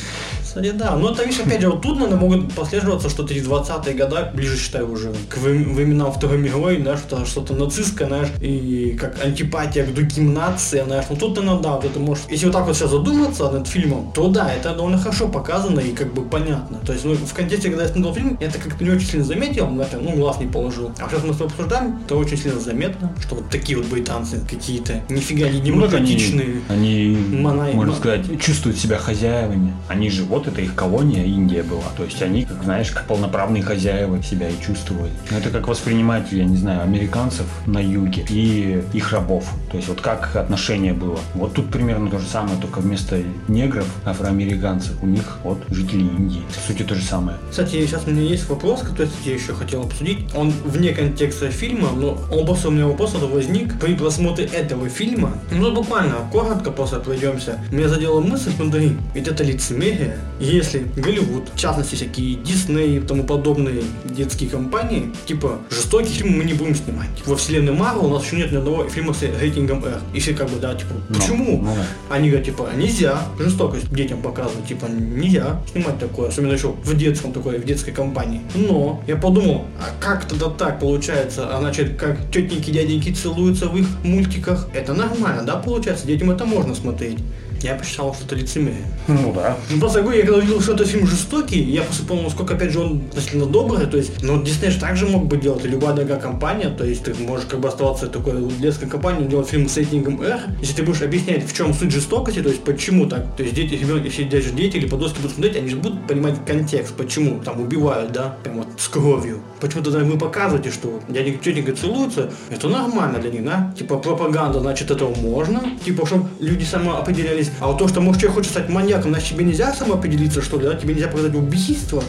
Да. 0.56 0.96
Но 0.96 1.12
это, 1.12 1.24
видишь, 1.24 1.40
опять 1.40 1.62
же, 1.62 1.70
вот 1.70 1.82
тут, 1.82 1.96
наверное, 2.00 2.20
могут 2.20 2.54
последоваться 2.54 3.10
что-то 3.10 3.34
из 3.34 3.48
20-е 3.48 3.94
года, 3.94 4.32
ближе, 4.34 4.58
считаю, 4.58 4.92
уже 4.92 5.14
к 5.30 5.38
вре- 5.38 5.64
временам 5.74 6.12
Второй 6.12 6.38
мировой, 6.38 6.82
знаешь, 6.82 7.00
что 7.00 7.26
что-то 7.26 7.54
нацистское, 7.54 8.08
знаешь, 8.08 8.30
и 8.42 8.98
как 9.00 9.24
антипатия 9.24 9.86
к 9.86 9.94
другим 9.94 10.34
нациям, 10.34 10.88
знаешь. 10.88 11.06
Ну 11.10 11.16
тут, 11.16 11.36
наверное, 11.38 11.62
да, 11.62 11.72
вот 11.76 11.86
это 11.86 12.00
может... 12.00 12.32
Если 12.32 12.46
вот 12.46 12.54
так 12.54 12.66
вот 12.68 12.76
сейчас 12.76 12.92
задуматься 12.92 13.50
над 13.52 13.68
фильмом, 13.68 14.12
то 14.14 14.28
да, 14.30 14.52
это 14.54 14.74
довольно 14.74 14.98
хорошо 14.98 15.28
показано 15.28 15.80
и 15.80 15.92
как 15.92 16.14
бы 16.14 16.24
понятно. 16.24 16.80
То 16.86 16.94
есть, 16.94 17.06
ну, 17.06 17.14
в 17.16 17.34
контексте, 17.34 17.70
когда 17.70 17.84
я 17.84 17.90
смотрел 17.90 18.14
фильм, 18.14 18.38
я 18.40 18.48
это 18.48 18.60
как-то 18.60 18.84
не 18.84 18.90
очень 18.92 19.08
сильно 19.08 19.26
заметил, 19.26 19.68
на 19.70 19.84
это, 19.84 19.98
ну, 19.98 20.12
глаз 20.16 20.40
не 20.40 20.48
положил. 20.48 20.92
А 21.00 21.10
сейчас 21.10 21.24
мы 21.24 21.34
с 21.34 21.38
тобой 21.38 21.48
обсуждаем, 21.52 22.00
то 22.08 22.18
очень 22.18 22.38
сильно 22.38 22.60
заметно, 22.60 23.14
что 23.22 23.36
вот 23.36 23.50
такие 23.50 23.78
вот 23.78 23.88
британцы 23.88 24.40
какие-то 24.50 25.02
нифига 25.10 25.48
не 25.50 25.52
Ну, 25.52 25.58
они, 25.58 25.72
демократичные. 25.72 26.62
они 26.70 27.18
Мана- 27.32 27.72
можно 27.74 27.94
сказать, 27.96 28.26
чувствуют 28.42 28.78
себя 28.78 28.98
хозяевами. 28.98 29.74
Они 29.88 30.10
же, 30.10 30.24
вот 30.24 30.45
это 30.48 30.62
их 30.62 30.76
колония, 30.76 31.26
Индия 31.26 31.64
была. 31.64 31.84
То 31.98 32.04
есть 32.04 32.22
они, 32.22 32.46
как 32.46 32.64
знаешь, 32.64 32.92
как 32.92 33.06
полноправные 33.06 33.64
хозяева 33.64 34.22
себя 34.24 34.50
и 34.50 34.60
чувствовали. 34.62 35.12
Ну, 35.32 35.38
Это 35.38 35.50
как 35.50 35.68
воспринимать, 35.68 36.32
я 36.32 36.46
не 36.46 36.58
знаю, 36.58 36.82
американцев 36.82 37.46
на 37.66 37.80
юге 37.80 38.26
и 38.30 38.84
их 38.94 39.12
рабов. 39.12 39.46
То 39.72 39.78
есть 39.78 39.90
вот 39.90 40.02
как 40.02 40.36
отношение 40.36 40.94
было. 40.94 41.20
Вот 41.34 41.54
тут 41.54 41.72
примерно 41.72 42.10
то 42.10 42.20
же 42.20 42.28
самое, 42.28 42.58
только 42.60 42.80
вместо 42.80 43.22
негров, 43.48 43.88
афроамериканцев, 44.06 45.02
у 45.02 45.06
них 45.06 45.38
вот 45.44 45.64
жители 45.70 46.02
Индии. 46.02 46.42
По 46.48 46.72
сути, 46.72 46.84
то 46.84 46.96
же 46.96 47.04
самое. 47.04 47.38
Кстати, 47.50 47.86
сейчас 47.86 48.04
у 48.08 48.12
меня 48.12 48.24
есть 48.24 48.48
вопрос, 48.50 48.82
который 48.82 49.10
я 49.26 49.34
еще 49.34 49.54
хотел 49.54 49.84
обсудить. 49.84 50.34
Он 50.36 50.52
вне 50.64 50.94
контекста 50.94 51.50
фильма, 51.50 51.90
но 51.96 52.18
он 52.32 52.46
просто 52.46 52.70
у 52.70 52.72
меня 52.72 52.88
вопрос 52.88 53.16
этот 53.16 53.30
возник 53.32 53.80
при 53.80 53.96
просмотре 53.96 54.46
этого 54.46 54.90
фильма. 54.90 55.34
Ну, 55.52 55.74
буквально, 55.74 56.16
коротко 56.32 56.72
просто 56.72 57.00
пройдемся. 57.00 57.60
Меня 57.72 57.88
задела 57.88 58.20
мысль, 58.22 58.52
смотри, 58.56 58.98
ведь 59.14 59.28
это 59.28 59.44
лицемерие. 59.44 60.18
Если 60.40 60.86
Голливуд, 60.96 61.50
в 61.54 61.58
частности, 61.58 61.96
всякие 61.96 62.36
Дисней 62.36 62.98
и 62.98 63.00
тому 63.00 63.24
подобные 63.24 63.84
детские 64.04 64.50
компании, 64.50 65.12
типа, 65.26 65.60
жестокие 65.70 66.14
фильмы 66.14 66.38
мы 66.38 66.44
не 66.44 66.54
будем 66.54 66.76
снимать. 66.76 67.10
Во 67.26 67.36
вселенной 67.36 67.74
Марвел 67.74 68.06
у 68.06 68.14
нас 68.14 68.26
еще 68.26 68.36
нет 68.36 68.52
ни 68.52 68.58
одного 68.58 68.88
фильма 68.90 69.14
с 69.14 69.22
рейтингом 69.22 69.84
R. 69.84 70.02
И 70.14 70.20
все 70.20 70.34
как 70.34 70.50
бы, 70.50 70.60
да, 70.60 70.76
типа, 70.76 70.94
Ну, 71.10 71.16
почему? 71.16 71.62
ну 71.62 71.76
да. 71.76 72.16
Они 72.16 72.30
говорят, 72.30 72.46
типа, 72.46 72.70
нельзя 72.76 73.20
жестокость 73.40 73.94
детям 73.94 74.22
показывать, 74.22 74.68
типа, 74.68 74.88
нельзя 74.88 75.62
снимать 75.72 76.00
такое, 76.00 76.30
особенно 76.30 76.54
еще 76.54 76.72
в 76.84 76.98
детском 76.98 77.32
такой, 77.32 77.58
в 77.60 77.66
детской 77.66 77.92
компании. 77.92 78.42
Но 78.56 79.02
я 79.08 79.16
подумал, 79.16 79.66
а 79.80 80.04
как 80.04 80.26
тогда 80.28 80.50
так 80.50 80.80
получается? 80.80 81.56
А 81.56 81.60
значит, 81.60 81.96
как 81.98 82.18
тетеньки, 82.32 82.72
дяденьки 82.72 83.14
целуются 83.14 83.68
в 83.68 83.78
их 83.78 83.88
мультиках, 84.04 84.68
это 84.74 84.94
нормально, 84.94 85.44
да, 85.44 85.56
получается? 85.56 86.06
Детям 86.08 86.30
это 86.32 86.46
можно 86.46 86.76
смотреть. 86.76 87.20
Я 87.62 87.76
посчитал, 87.76 88.14
что 88.14 88.26
это 88.26 88.36
лицемерие. 88.36 88.86
Ну 89.08 89.34
да. 89.34 89.58
Ну, 89.70 89.80
просто 89.80 90.02
говорю, 90.02 90.20
я 90.20 90.26
когда 90.26 90.40
увидел, 90.40 90.62
что 90.62 90.74
это 90.74 90.86
фильм 90.86 91.08
жестокий, 91.08 91.62
я 91.62 91.84
просто 91.84 92.06
понял, 92.06 92.24
насколько, 92.24 92.56
опять 92.56 92.72
же, 92.72 92.80
он 92.80 93.04
относительно 93.10 93.46
добрый, 93.46 93.86
то 93.88 93.98
есть, 93.98 94.22
ну, 94.22 94.42
Дисней 94.42 94.72
же 94.72 94.80
также 94.80 95.08
мог 95.08 95.26
бы 95.26 95.38
делать, 95.38 95.66
и 95.66 95.68
любая 95.68 95.94
другая 95.96 96.20
компания, 96.20 96.70
то 96.70 96.84
есть, 96.84 97.04
ты 97.04 97.14
можешь 97.16 97.46
как 97.46 97.60
бы 97.60 97.68
оставаться 97.68 98.08
такой 98.08 98.34
детской 98.60 98.88
компанией, 98.88 99.28
делать 99.28 99.48
фильм 99.48 99.68
с 99.68 99.78
рейтингом 99.78 100.22
R, 100.22 100.40
если 100.62 100.76
ты 100.76 100.84
будешь 100.84 101.02
объяснять, 101.02 101.48
в 101.48 101.56
чем 101.56 101.74
суть 101.74 101.92
жестокости, 101.92 102.42
то 102.42 102.50
есть, 102.50 102.64
почему 102.64 103.08
так, 103.08 103.36
то 103.36 103.44
есть, 103.44 103.56
дети, 103.56 103.76
ребенок, 103.76 104.06
если 104.06 104.24
даже 104.24 104.52
дети 104.52 104.78
или 104.78 104.88
подростки 104.88 105.18
будут 105.18 105.34
смотреть, 105.34 105.58
они 105.58 105.70
же 105.70 105.78
будут 105.78 106.08
понимать 106.08 106.46
контекст, 106.46 106.94
почему 106.96 107.40
там 107.44 107.62
убивают, 107.62 108.12
да, 108.12 108.38
прям 108.44 108.58
вот 108.58 108.68
с 108.78 108.88
кровью. 108.88 109.42
Почему 109.66 109.82
тогда 109.82 109.98
вы 109.98 110.16
показываете, 110.16 110.70
что 110.70 111.02
дяденька, 111.10 111.44
тетенька 111.44 111.76
целуются, 111.76 112.30
это 112.52 112.70
нормально 112.70 113.18
для 113.18 113.32
них, 113.32 113.44
да? 113.44 113.74
Типа 113.76 113.98
пропаганда, 113.98 114.60
значит, 114.60 114.92
этого 114.92 115.16
можно, 115.16 115.60
типа, 115.84 116.06
чтобы 116.06 116.28
люди 116.40 116.64
самоопределялись. 116.64 117.50
А 117.60 117.66
вот 117.66 117.80
то, 117.80 117.88
что, 117.88 118.00
может, 118.00 118.22
человек 118.22 118.38
хочет 118.38 118.52
стать 118.52 118.70
маньяком, 118.70 119.10
значит, 119.10 119.30
тебе 119.30 119.44
нельзя 119.44 119.74
самоопределиться, 119.74 120.44
что 120.44 120.60
ли, 120.60 120.66
да? 120.68 120.76
Тебе 120.76 120.94
нельзя 120.94 121.08
показать 121.08 121.34
убийство. 121.34 122.04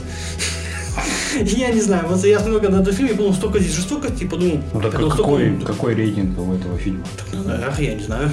Я 1.41 1.71
не 1.73 1.81
знаю, 1.81 2.09
вот 2.09 2.23
я 2.25 2.39
смотрел 2.41 2.61
когда 2.61 2.81
этот 2.83 2.95
фильм, 2.95 3.09
я 3.09 3.15
подумал, 3.15 3.35
столько 3.35 3.59
здесь 3.59 3.75
жестокости, 3.75 4.25
и 4.25 4.29
подумал, 4.29 4.61
Ну 4.75 4.81
так 4.83 4.93
подумал, 4.93 5.13
столько- 5.13 5.23
какой, 5.23 5.61
какой 5.65 5.95
рейтинг 5.95 6.39
у 6.39 6.53
этого 6.55 6.77
фильма? 6.79 7.05
Эх, 7.33 7.81
я 7.81 7.95
не 7.95 8.03
знаю. 8.03 8.31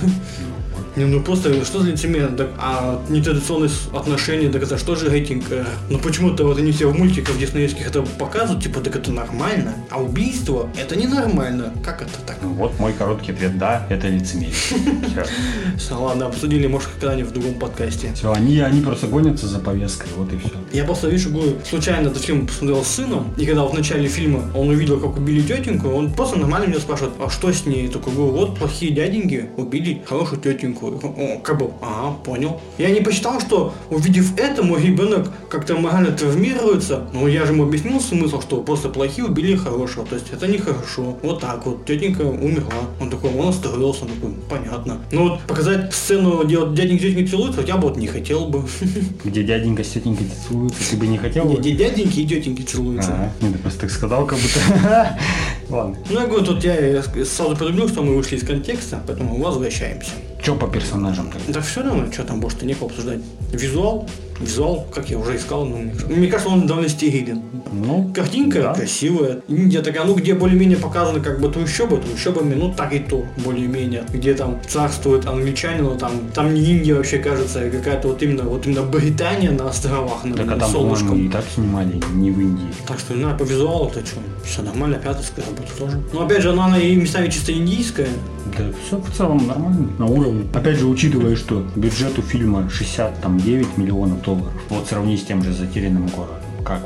Не, 0.96 1.06
ну 1.06 1.22
просто 1.22 1.64
что 1.66 1.82
за 1.82 1.90
лицемерие? 1.92 2.28
Так, 2.30 2.50
а 2.60 3.02
нетрадиционные 3.10 3.70
с- 3.70 3.90
отношения, 3.94 4.50
так 4.50 4.62
это 4.64 4.78
что 4.78 4.96
же 4.96 5.10
рейтинг? 5.10 5.46
э? 5.50 5.66
Ну 5.90 5.98
почему-то 5.98 6.46
вот 6.46 6.58
они 6.60 6.72
все 6.72 6.88
в 6.90 6.96
мультиках 6.96 7.38
диснеевских 7.38 7.88
это 7.88 8.04
показывают, 8.04 8.64
типа, 8.64 8.80
так 8.80 8.96
это 8.96 9.12
нормально, 9.12 9.74
а 9.90 10.00
убийство 10.02 10.70
это 10.80 10.96
ненормально. 10.96 11.74
Как 11.84 12.02
это 12.04 12.12
так? 12.28 12.38
Ну, 12.44 12.50
Вот 12.54 12.80
мой 12.80 12.94
короткий 12.94 13.32
ответ, 13.32 13.58
да, 13.58 13.88
это 13.90 14.08
лицемерие. 14.08 14.54
Всё, 15.78 16.00
ладно, 16.02 16.28
обсудили, 16.28 16.68
может, 16.68 16.90
когда-нибудь 17.00 17.32
в 17.32 17.34
другом 17.34 17.56
подкасте. 17.56 18.12
Все, 18.14 18.32
они, 18.32 18.60
они 18.60 18.82
просто 18.82 19.08
гонятся 19.08 19.48
за 19.48 19.60
повесткой, 19.60 20.10
вот 20.16 20.32
и 20.32 20.38
все. 20.38 20.50
Я 20.72 20.84
просто, 20.84 21.10
видишь, 21.10 21.28
говорю, 21.28 21.54
случайно 21.68 22.08
этот 22.10 22.22
фильм 22.24 22.46
посмотрел 22.48 22.84
с 22.84 22.88
сыном, 22.88 23.34
и 23.38 23.46
когда 23.46 23.64
в 23.66 23.74
начале 23.74 24.08
фильма 24.08 24.44
он 24.56 24.70
увидел, 24.70 25.00
как 25.00 25.18
убили 25.18 25.42
тетеньку, 25.42 25.90
он 25.90 26.14
просто 26.14 26.38
нормально 26.38 26.68
меня 26.68 26.80
спрашивает, 26.80 27.14
а 27.20 27.30
что 27.30 27.52
с 27.52 27.66
ней? 27.66 27.88
Такой 27.88 28.14
говорю, 28.14 28.32
вот 28.34 28.58
плохие 28.60 28.92
дяденьки 28.94 29.50
убили 29.58 30.02
хорошую 30.06 30.40
тетеньку. 30.42 30.83
О, 30.88 31.40
как 31.40 31.58
бы, 31.58 31.72
ага, 31.82 32.16
понял. 32.24 32.60
Я 32.78 32.90
не 32.90 33.02
посчитал, 33.02 33.40
что 33.40 33.74
увидев 33.90 34.38
это, 34.38 34.64
мой 34.64 34.82
ребенок 34.82 35.32
как-то 35.50 35.76
морально 35.76 36.12
травмируется. 36.12 37.08
Но 37.14 37.28
я 37.28 37.46
же 37.46 37.54
ему 37.54 37.64
объяснил 37.64 38.00
смысл, 38.00 38.42
что 38.42 38.62
просто 38.62 38.90
плохие 38.90 39.26
убили 39.26 39.56
хорошего. 39.56 40.06
То 40.06 40.16
есть 40.16 40.32
это 40.32 40.48
нехорошо. 40.48 41.18
Вот 41.22 41.42
так 41.42 41.66
вот, 41.66 41.86
тетенька 41.86 42.22
умерла. 42.22 42.90
Он 43.00 43.10
такой, 43.10 43.32
он 43.34 43.50
остроился, 43.50 44.04
он 44.04 44.10
такой, 44.10 44.34
понятно. 44.50 45.00
Ну 45.12 45.30
вот 45.30 45.42
показать 45.42 45.94
сцену, 45.94 46.44
где 46.44 46.58
вот 46.58 46.74
дяденька 46.74 47.04
тетенька 47.04 47.32
целуются, 47.32 47.62
я 47.62 47.78
бы 47.78 47.88
вот 47.88 47.98
не 47.98 48.08
хотел 48.08 48.46
бы. 48.48 48.64
Где 49.24 49.44
дяденька 49.44 49.84
с 49.84 49.90
тетенькой 49.90 50.28
целуются, 50.48 50.90
ты 50.90 50.98
бы 50.98 51.08
не 51.08 51.18
хотел? 51.18 51.46
Бы? 51.46 51.58
где 51.58 51.72
дяденьки 51.72 52.20
и 52.20 52.28
тетеньки 52.28 52.62
целуются. 52.62 53.14
Ага, 53.14 53.32
ну, 53.42 53.52
ты 53.52 53.58
просто 53.60 53.82
так 53.82 53.92
сказал, 53.92 54.26
как 54.26 54.40
будто... 54.40 55.18
Ладно. 55.70 55.98
Ну, 56.10 56.20
я 56.20 56.28
говорю, 56.28 56.46
тут 56.46 56.64
я 56.64 57.02
сразу 57.04 57.56
предупредил, 57.56 57.90
что 57.90 58.04
мы 58.04 58.16
вышли 58.16 58.36
из 58.36 58.46
контекста, 58.46 59.02
поэтому 59.08 59.42
возвращаемся. 59.42 60.12
Че 60.44 60.56
по 60.56 60.68
персонажам 60.68 61.32
тогда? 61.32 61.54
Да 61.54 61.62
все 61.62 61.82
равно, 61.84 62.12
что 62.12 62.24
там 62.24 62.42
больше-то 62.42 62.66
некого 62.66 62.90
обсуждать. 62.90 63.20
Визуал, 63.52 64.08
визуал, 64.40 64.88
как 64.94 65.10
я 65.10 65.18
уже 65.18 65.36
искал, 65.36 65.66
ну, 65.66 65.92
мне, 66.10 66.28
кажется, 66.28 66.50
он 66.50 66.68
довольно 66.68 66.90
стерилен. 66.90 67.42
Ну, 67.72 68.12
Картинка 68.14 68.62
да. 68.62 68.74
красивая. 68.74 69.42
Индия 69.48 69.82
такая, 69.82 70.06
ну, 70.06 70.14
где 70.16 70.34
более-менее 70.34 70.78
показаны 70.78 71.22
как 71.22 71.40
бы 71.40 71.50
трущобы, 71.50 71.98
трущобами, 71.98 72.54
ну, 72.54 72.74
так 72.74 72.94
и 72.94 73.00
то, 73.00 73.26
более-менее. 73.44 74.06
Где 74.12 74.34
там 74.34 74.60
царствует 74.68 75.26
англичанин, 75.26 75.84
но 75.84 75.96
там, 75.96 76.12
там 76.34 76.54
не 76.54 76.62
Индия 76.62 76.96
вообще, 76.96 77.18
кажется, 77.18 77.62
а 77.62 77.70
какая-то 77.70 78.10
вот 78.10 78.22
именно, 78.22 78.44
вот 78.44 78.66
именно 78.66 78.84
Британия 78.84 79.52
на 79.52 79.70
островах, 79.70 80.24
на 80.24 80.36
Так 80.36 80.52
а 80.52 80.56
там, 80.58 80.72
солнышком. 80.72 81.10
по-моему, 81.10 81.30
и 81.30 81.32
так 81.32 81.46
снимали, 81.54 82.02
не 82.14 82.32
в 82.32 82.40
Индии. 82.40 82.68
Так 82.88 83.00
что, 83.00 83.14
ну, 83.14 83.36
по 83.38 83.44
визуалу-то 83.44 84.06
что, 84.06 84.20
все 84.46 84.62
нормально, 84.62 84.98
операторская 84.98 85.46
работа 85.46 85.78
тоже. 85.78 86.02
Но 86.14 86.26
опять 86.26 86.42
же, 86.42 86.52
она, 86.52 86.66
она 86.66 86.80
и 86.80 86.96
местами 86.96 87.30
чисто 87.30 87.54
индийская. 87.54 88.10
Да, 88.58 88.66
все 88.86 88.98
в 88.98 89.12
целом 89.12 89.48
нормально, 89.48 89.90
на 89.98 90.06
уровне. 90.06 90.46
Опять 90.54 90.78
же, 90.78 90.86
учитывая, 90.86 91.36
что 91.36 91.66
бюджет 91.76 92.18
у 92.20 92.22
фильма 92.22 92.70
69 92.70 93.78
миллионов 93.78 94.22
долларов, 94.24 94.54
вот 94.70 94.88
сравни 94.88 95.18
с 95.18 95.24
тем 95.24 95.44
же 95.44 95.54
«Затерянным 95.54 96.08
городом». 96.08 96.38
Как? 96.66 96.82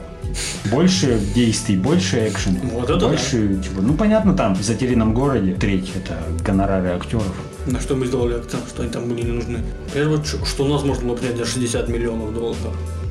Больше 0.65 1.19
действий, 1.33 1.77
больше 1.77 2.27
экшена. 2.27 2.59
Вот 2.73 2.89
это 2.89 3.07
больше, 3.07 3.61
типа, 3.63 3.81
ну 3.81 3.93
понятно, 3.93 4.33
там 4.33 4.55
в 4.55 4.61
«Затерянном 4.61 5.13
городе» 5.13 5.53
треть 5.53 5.91
это 5.95 6.17
гонорары 6.43 6.89
актеров. 6.89 7.33
На 7.65 7.79
что 7.79 7.95
мы 7.95 8.05
сделали 8.05 8.35
акцент, 8.35 8.63
что 8.67 8.83
они 8.83 8.91
там 8.91 9.09
были 9.09 9.23
не 9.23 9.31
нужны. 9.31 9.59
Понимаешь, 9.93 10.33
вот 10.33 10.47
что 10.47 10.65
у 10.65 10.67
нас 10.67 10.83
можно 10.83 11.07
было 11.07 11.15
принять 11.15 11.37
за 11.37 11.45
60 11.45 11.87
миллионов 11.89 12.33
долларов. 12.33 12.57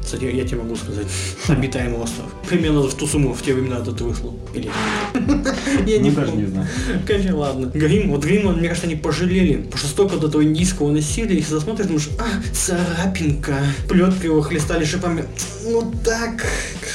Кстати, 0.06 0.22
я 0.22 0.44
тебе 0.44 0.58
могу 0.58 0.76
сказать. 0.76 1.06
Обитаемый 1.48 1.98
остров. 1.98 2.26
Примерно 2.48 2.82
в 2.82 2.94
ту 2.94 3.08
сумму 3.08 3.34
в 3.34 3.42
те 3.42 3.52
времена 3.54 3.78
это 3.78 3.90
вышло. 4.04 4.32
Или 4.54 4.70
Я 5.84 6.00
Ну, 6.00 6.12
даже 6.12 6.30
не 6.30 6.46
знаю. 6.46 6.68
Конечно, 7.04 7.36
ладно. 7.36 7.66
Грим, 7.74 8.12
вот 8.12 8.24
Грим, 8.24 8.52
мне 8.52 8.68
кажется, 8.68 8.86
они 8.86 8.94
пожалели. 8.94 9.56
Потому 9.56 9.78
что 9.78 9.88
столько 9.88 10.12
вот 10.14 10.28
этого 10.28 10.44
индийского 10.44 10.92
насилия, 10.92 11.34
если 11.34 11.54
засмотришь, 11.54 11.88
думаешь, 11.88 12.08
а, 12.20 12.54
царапинка. 12.54 13.58
Плетка 13.88 14.26
его 14.28 14.42
хлестали 14.42 14.84
шипами. 14.84 15.24
Ну 15.64 15.92
так, 16.04 16.46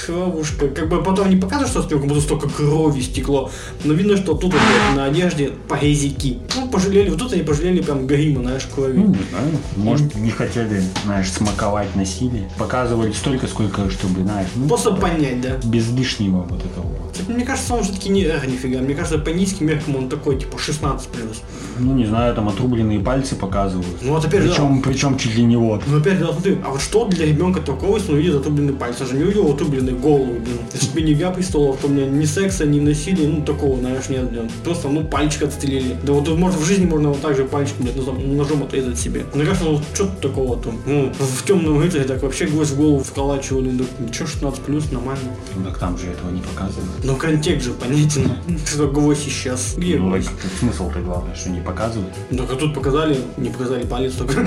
кровушка. 0.05 0.67
Как 0.67 0.89
бы 0.89 1.01
потом 1.03 1.29
не 1.29 1.35
показывают, 1.35 1.71
что 1.71 1.81
с 1.83 1.89
него 1.89 1.99
как 1.99 2.09
будто 2.09 2.21
столько 2.21 2.49
крови 2.49 3.01
стекло. 3.01 3.49
Но 3.83 3.93
видно, 3.93 4.17
что 4.17 4.33
тут 4.33 4.53
вот 4.53 4.61
на 4.95 5.05
одежде 5.05 5.51
порезики. 5.67 6.39
Ну, 6.55 6.67
пожалели, 6.67 7.09
вот 7.09 7.19
тут 7.19 7.33
они 7.33 7.43
пожалели 7.43 7.81
прям 7.81 8.07
Грима, 8.07 8.41
знаешь, 8.41 8.67
крови. 8.73 8.97
Ну, 8.97 9.07
не 9.07 9.23
знаю. 9.29 9.47
Может, 9.75 10.15
не 10.15 10.29
хотели, 10.31 10.83
знаешь, 11.05 11.29
смаковать 11.31 11.95
насилие. 11.95 12.49
Показывали 12.57 13.11
столько, 13.11 13.47
сколько, 13.47 13.89
чтобы, 13.89 14.21
знаешь, 14.21 14.47
ну, 14.55 14.67
Просто 14.67 14.91
понять, 14.91 15.41
да. 15.41 15.57
без 15.63 15.89
лишнего 15.91 16.41
вот 16.41 16.59
этого. 16.65 16.85
Кстати, 17.11 17.29
Мне 17.29 17.45
кажется, 17.45 17.73
он 17.73 17.83
все-таки 17.83 18.09
не 18.09 18.23
R 18.23 18.47
нифига. 18.47 18.79
Мне 18.79 18.95
кажется, 18.95 19.17
по 19.19 19.29
низким 19.29 19.67
меркам 19.67 19.95
он 19.97 20.09
такой, 20.09 20.37
типа, 20.39 20.57
16 20.57 21.07
плюс. 21.09 21.41
Ну, 21.79 21.93
не 21.93 22.05
знаю, 22.05 22.33
там 22.35 22.47
отрубленные 22.47 22.99
пальцы 22.99 23.35
показывают. 23.35 24.01
Ну, 24.01 24.13
вот 24.13 24.25
опять 24.25 24.41
же, 24.41 24.47
да. 24.49 24.53
Причем, 24.53 24.81
причем 24.81 25.17
чуть 25.17 25.35
ли 25.35 25.43
не 25.43 25.57
вот. 25.57 25.83
Ну 25.87 25.97
опять, 25.97 26.19
да, 26.19 26.31
смотри, 26.31 26.57
а 26.65 26.69
вот 26.69 26.81
что 26.81 27.05
для 27.07 27.25
ребенка 27.25 27.59
такого, 27.59 27.97
если 27.97 28.11
он 28.13 28.17
видит 28.19 28.35
отрубленный 28.35 28.73
палец? 28.73 28.95
Я 28.99 29.05
же 29.05 29.15
не 29.15 29.23
увидел 29.23 29.51
отрубленные 29.51 29.90
головы, 29.99 30.39
блин. 30.39 30.57
Если 30.73 30.89
бы 30.93 31.01
не 31.01 31.13
«Игра 31.13 31.31
престолов», 31.31 31.77
то 31.79 31.87
у 31.87 31.89
меня 31.89 32.05
ни 32.05 32.25
секса, 32.25 32.65
ни 32.65 32.79
насилия, 32.79 33.27
ну 33.27 33.41
такого, 33.43 33.77
знаешь, 33.79 34.09
нет, 34.09 34.29
блин. 34.29 34.49
Просто, 34.63 34.87
ну, 34.89 35.03
пальчик 35.03 35.43
отстрелили. 35.43 35.95
Да 36.03 36.13
вот, 36.13 36.27
может, 36.37 36.59
в 36.59 36.65
жизни 36.65 36.85
можно 36.85 37.09
вот 37.09 37.21
так 37.21 37.35
же 37.35 37.45
пальчиком, 37.45 37.83
блядь, 37.85 37.95
ножом, 37.95 38.37
ножом 38.37 38.63
отрезать 38.63 38.97
себе. 38.99 39.25
Мне 39.33 39.45
кажется, 39.45 39.65
ну, 39.69 39.79
что-то 39.93 40.29
такого 40.29 40.57
там. 40.61 40.77
Ну, 40.85 41.11
в 41.17 41.43
темном 41.45 41.79
рыцаре 41.81 42.03
так 42.03 42.21
вообще 42.23 42.45
гвоздь 42.47 42.71
в 42.71 42.77
голову 42.77 42.99
вколачивали, 43.03 43.69
да, 43.71 43.83
ничего, 43.99 44.27
16 44.27 44.61
плюс, 44.63 44.91
нормально. 44.91 45.29
Ну, 45.55 45.63
так 45.65 45.77
там 45.79 45.97
же 45.97 46.07
этого 46.07 46.31
не 46.31 46.41
показывают. 46.41 46.89
Но 47.03 47.15
контекст 47.15 47.65
же 47.67 47.73
понятен, 47.73 48.31
что 48.65 48.87
гвоздь 48.87 49.23
сейчас. 49.23 49.75
Где 49.77 49.97
Ну, 49.97 50.09
гвоздь? 50.09 50.27
так 50.27 50.51
смысл-то 50.59 50.99
главное, 50.99 51.35
что 51.35 51.49
не 51.49 51.61
показывают. 51.61 52.13
Ну, 52.29 52.43
а 52.43 52.55
тут 52.55 52.73
показали, 52.73 53.17
не 53.37 53.49
показали 53.49 53.83
палец 53.85 54.13
только. 54.13 54.45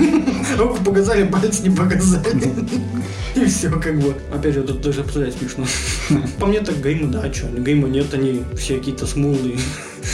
Руку 0.57 0.77
показали, 0.85 1.23
палец 1.27 1.61
не 1.61 1.69
показали. 1.69 2.53
И 3.35 3.45
все, 3.45 3.69
как 3.69 3.99
бы. 3.99 4.15
Опять 4.33 4.53
же, 4.53 4.63
тут 4.63 4.81
даже 4.81 5.01
обсуждать 5.01 5.34
смешно. 5.37 5.65
По 6.39 6.45
мне 6.45 6.61
так 6.61 6.79
грима, 6.79 7.07
да, 7.07 7.31
что, 7.33 7.47
грима 7.47 7.87
нет, 7.87 8.13
они 8.13 8.43
все 8.57 8.77
какие-то 8.77 9.05
смуглые. 9.05 9.57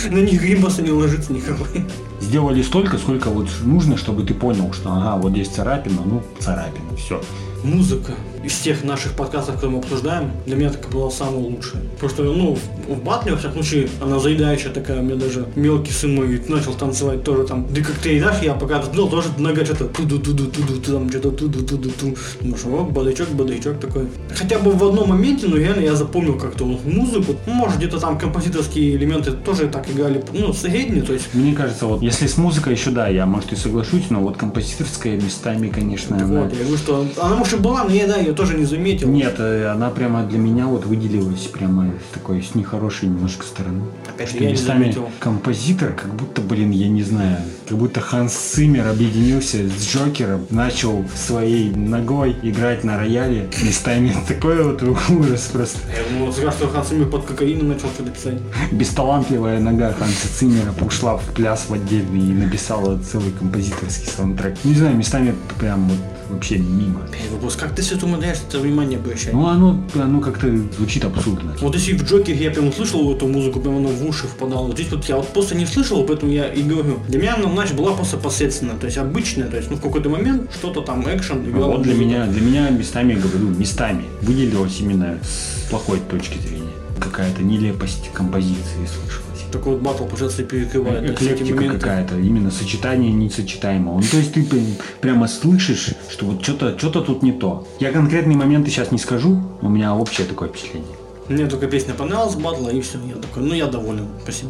На 0.09 0.19
них 0.19 0.41
грим 0.41 0.61
просто 0.61 0.81
не 0.81 0.91
ложится 0.91 1.33
никакой. 1.33 1.85
Сделали 2.19 2.61
столько, 2.61 2.97
сколько 2.97 3.29
вот 3.29 3.49
нужно, 3.63 3.97
чтобы 3.97 4.23
ты 4.23 4.33
понял, 4.33 4.71
что 4.73 4.91
ага, 4.93 5.17
вот 5.17 5.31
здесь 5.33 5.49
царапина, 5.49 6.01
ну, 6.05 6.23
царапина, 6.39 6.95
все. 6.97 7.21
Музыка 7.63 8.13
из 8.43 8.57
тех 8.59 8.83
наших 8.83 9.13
подкастов, 9.13 9.55
которые 9.55 9.77
мы 9.77 9.83
обсуждаем, 9.83 10.31
для 10.45 10.55
меня 10.55 10.69
так 10.69 10.89
была 10.89 11.11
самая 11.11 11.41
лучшая. 11.41 11.81
Просто, 11.99 12.23
ну, 12.23 12.55
в, 12.55 12.93
в 12.93 13.03
батле, 13.03 13.33
во 13.33 13.37
всяком 13.37 13.63
случае, 13.63 13.89
она 14.01 14.19
заедающая 14.19 14.71
такая, 14.71 14.99
у 14.99 15.03
меня 15.03 15.15
даже 15.15 15.45
мелкий 15.55 15.91
сын 15.91 16.15
мой 16.15 16.41
начал 16.47 16.73
танцевать 16.73 17.23
тоже 17.23 17.43
там. 17.43 17.67
Да 17.71 17.81
как 17.81 17.95
ты 17.95 18.13
едашь, 18.13 18.41
я 18.41 18.53
пока 18.53 18.81
смотрел, 18.81 19.09
тоже 19.09 19.29
нога 19.37 19.63
что-то 19.65 19.85
туду 19.85 20.19
туду 20.19 20.45
туду 20.45 20.81
там 20.81 21.09
что-то 21.09 21.31
туду 21.31 21.63
туду 21.63 21.89
ту. 21.89 22.15
Думаешь, 22.41 22.65
о, 22.65 22.83
бодрячок, 22.83 23.29
бодрячок 23.29 23.79
такой. 23.79 24.07
Хотя 24.35 24.59
бы 24.59 24.71
в 24.71 24.83
одном 24.83 25.09
моменте, 25.09 25.47
но 25.47 25.57
реально 25.57 25.81
я 25.81 25.95
запомнил 25.95 26.37
как-то 26.37 26.65
вот 26.65 26.83
музыку. 26.85 27.35
Ну, 27.45 27.53
может, 27.53 27.77
где-то 27.77 27.99
там 27.99 28.17
композиторские 28.17 28.95
элементы 28.95 29.31
тоже 29.31 29.67
так 29.67 29.89
играли, 29.89 30.23
ну, 30.33 30.53
средние, 30.53 31.03
то 31.03 31.13
есть 31.13 31.33
Мне 31.33 31.53
кажется, 31.53 31.85
вот 31.85 32.01
если 32.01 32.27
с 32.27 32.37
музыкой 32.37 32.73
еще 32.73 32.91
да, 32.91 33.07
я 33.07 33.25
может 33.25 33.53
и 33.53 33.55
соглашусь, 33.55 34.09
но 34.09 34.19
вот 34.19 34.37
композиторская 34.37 35.15
местами, 35.15 35.69
конечно, 35.69 36.17
так 36.17 36.27
она... 36.27 36.41
вот, 36.41 36.53
я 36.53 36.59
говорю, 36.59 36.77
что 36.77 37.05
она 37.21 37.35
может 37.35 37.53
и 37.53 37.57
была, 37.57 37.83
но 37.83 37.91
я, 37.91 38.07
да, 38.07 38.17
ее 38.17 38.30
тоже 38.33 38.55
не 38.55 38.65
заметил. 38.65 39.07
Нет, 39.09 39.35
э, 39.39 39.67
она 39.67 39.89
прямо 39.89 40.23
для 40.23 40.39
меня 40.39 40.65
вот 40.67 40.85
выделилась 40.85 41.47
прямо 41.47 41.91
такой 42.13 42.41
с 42.41 42.55
нехорошей 42.55 43.09
немножко 43.09 43.45
стороны. 43.45 43.81
Опять 44.07 44.29
Что 44.29 44.37
я 44.39 44.45
не 44.47 44.51
местами 44.53 44.81
заметил. 44.83 45.09
композитор, 45.19 45.93
как 45.93 46.13
будто, 46.13 46.41
блин, 46.41 46.71
я 46.71 46.89
не 46.89 47.03
знаю, 47.03 47.37
как 47.67 47.77
будто 47.77 48.01
Ханс 48.01 48.33
Циммер 48.33 48.87
объединился 48.87 49.57
с 49.67 49.87
Джокером, 49.87 50.45
начал 50.49 51.05
своей 51.15 51.71
ногой 51.71 52.35
играть 52.41 52.83
на 52.83 52.97
рояле. 52.97 53.49
Местами 53.63 54.15
такой 54.27 54.63
вот 54.63 54.81
ужас 54.83 55.49
просто. 55.53 55.79
Я 55.89 56.17
думал, 56.17 56.31
что 56.33 56.67
Ханс 56.67 56.87
Циммер 56.87 57.09
под 57.09 57.25
кокаином 57.25 57.69
начал 57.69 57.87
что-то 57.89 58.11
писать. 58.11 58.39
Бесталантливая 58.71 59.59
нога 59.59 59.93
Ханса 59.93 60.27
Циммера 60.37 60.73
ушла 60.81 61.17
в 61.17 61.23
пляс 61.33 61.65
в 61.69 61.73
отдельный 61.73 62.19
и 62.19 62.33
написала 62.33 62.99
целый 62.99 63.31
композиторский 63.31 64.07
саундтрек. 64.07 64.55
Не 64.63 64.73
знаю, 64.75 64.95
местами 64.95 65.33
прям 65.59 65.87
вот 65.87 65.97
вообще 66.31 66.57
мимо. 66.57 67.03
Опять 67.03 67.29
вопрос, 67.31 67.55
как 67.55 67.75
ты 67.75 67.81
все 67.81 67.95
это 67.95 68.05
умудряешься 68.05 68.43
это 68.47 68.59
внимание 68.59 68.99
обращать? 68.99 69.33
Ну, 69.33 69.47
оно, 69.47 69.83
оно 69.95 70.21
как-то 70.21 70.47
звучит 70.77 71.05
абсурдно. 71.05 71.55
Вот 71.61 71.75
если 71.75 71.93
в 71.93 72.03
Джокере 72.03 72.45
я 72.45 72.51
прям 72.51 72.67
услышал 72.67 73.13
эту 73.13 73.27
музыку, 73.27 73.59
прям 73.59 73.77
она 73.77 73.89
в 73.89 74.05
уши 74.05 74.27
впадала. 74.27 74.67
Вот 74.67 74.75
здесь 74.75 74.91
вот 74.91 75.05
я 75.05 75.17
вот 75.17 75.27
просто 75.29 75.55
не 75.55 75.65
слышал, 75.65 76.03
поэтому 76.03 76.31
я 76.31 76.51
и 76.51 76.61
говорю. 76.61 76.99
Для 77.07 77.19
меня 77.19 77.35
она, 77.35 77.49
значит, 77.51 77.75
была 77.75 77.93
просто 77.93 78.17
посредственная, 78.17 78.75
то 78.77 78.85
есть 78.85 78.97
обычная, 78.97 79.47
то 79.47 79.57
есть, 79.57 79.69
ну, 79.69 79.77
в 79.77 79.81
какой-то 79.81 80.09
момент 80.09 80.51
что-то 80.53 80.81
там 80.81 81.03
экшен 81.07 81.49
играл. 81.49 81.71
Вот 81.71 81.81
для 81.81 81.93
меня, 81.93 82.25
для 82.27 82.41
меня 82.41 82.69
местами, 82.69 83.13
говорю, 83.13 83.49
местами 83.49 84.03
выделилось 84.21 84.79
именно 84.79 85.19
с 85.23 85.69
плохой 85.69 85.99
точки 86.09 86.37
зрения. 86.39 86.71
Какая-то 86.99 87.41
нелепость 87.43 88.11
композиции 88.13 88.85
слышалась. 88.85 89.30
Такой 89.51 89.73
вот 89.73 89.81
батл, 89.81 90.05
получается, 90.05 90.43
перекрывает 90.43 91.09
Эклектика 91.09 91.55
моменты. 91.55 91.79
какая-то, 91.79 92.17
именно 92.17 92.51
сочетание 92.51 93.11
несочетаемого. 93.11 93.97
Ну, 93.97 94.03
то 94.09 94.17
есть 94.17 94.33
ты 94.33 94.43
прям- 94.43 94.65
прямо 95.01 95.27
слышишь, 95.27 95.91
что 96.09 96.25
вот 96.25 96.41
что-то 96.43 96.77
что 96.77 96.89
тут 97.01 97.21
не 97.23 97.31
то. 97.33 97.67
Я 97.79 97.91
конкретные 97.91 98.37
моменты 98.37 98.69
сейчас 98.71 98.91
не 98.91 98.97
скажу, 98.97 99.41
у 99.61 99.69
меня 99.69 99.95
общее 99.95 100.25
такое 100.25 100.49
впечатление. 100.49 100.87
Мне 101.27 101.47
только 101.47 101.67
песня 101.67 101.93
понравилась, 101.93 102.35
батла, 102.35 102.69
и 102.69 102.81
все. 102.81 102.97
Я 103.07 103.15
такой, 103.21 103.43
ну, 103.43 103.53
я 103.53 103.67
доволен 103.67 104.07
по 104.25 104.31
себе. 104.31 104.49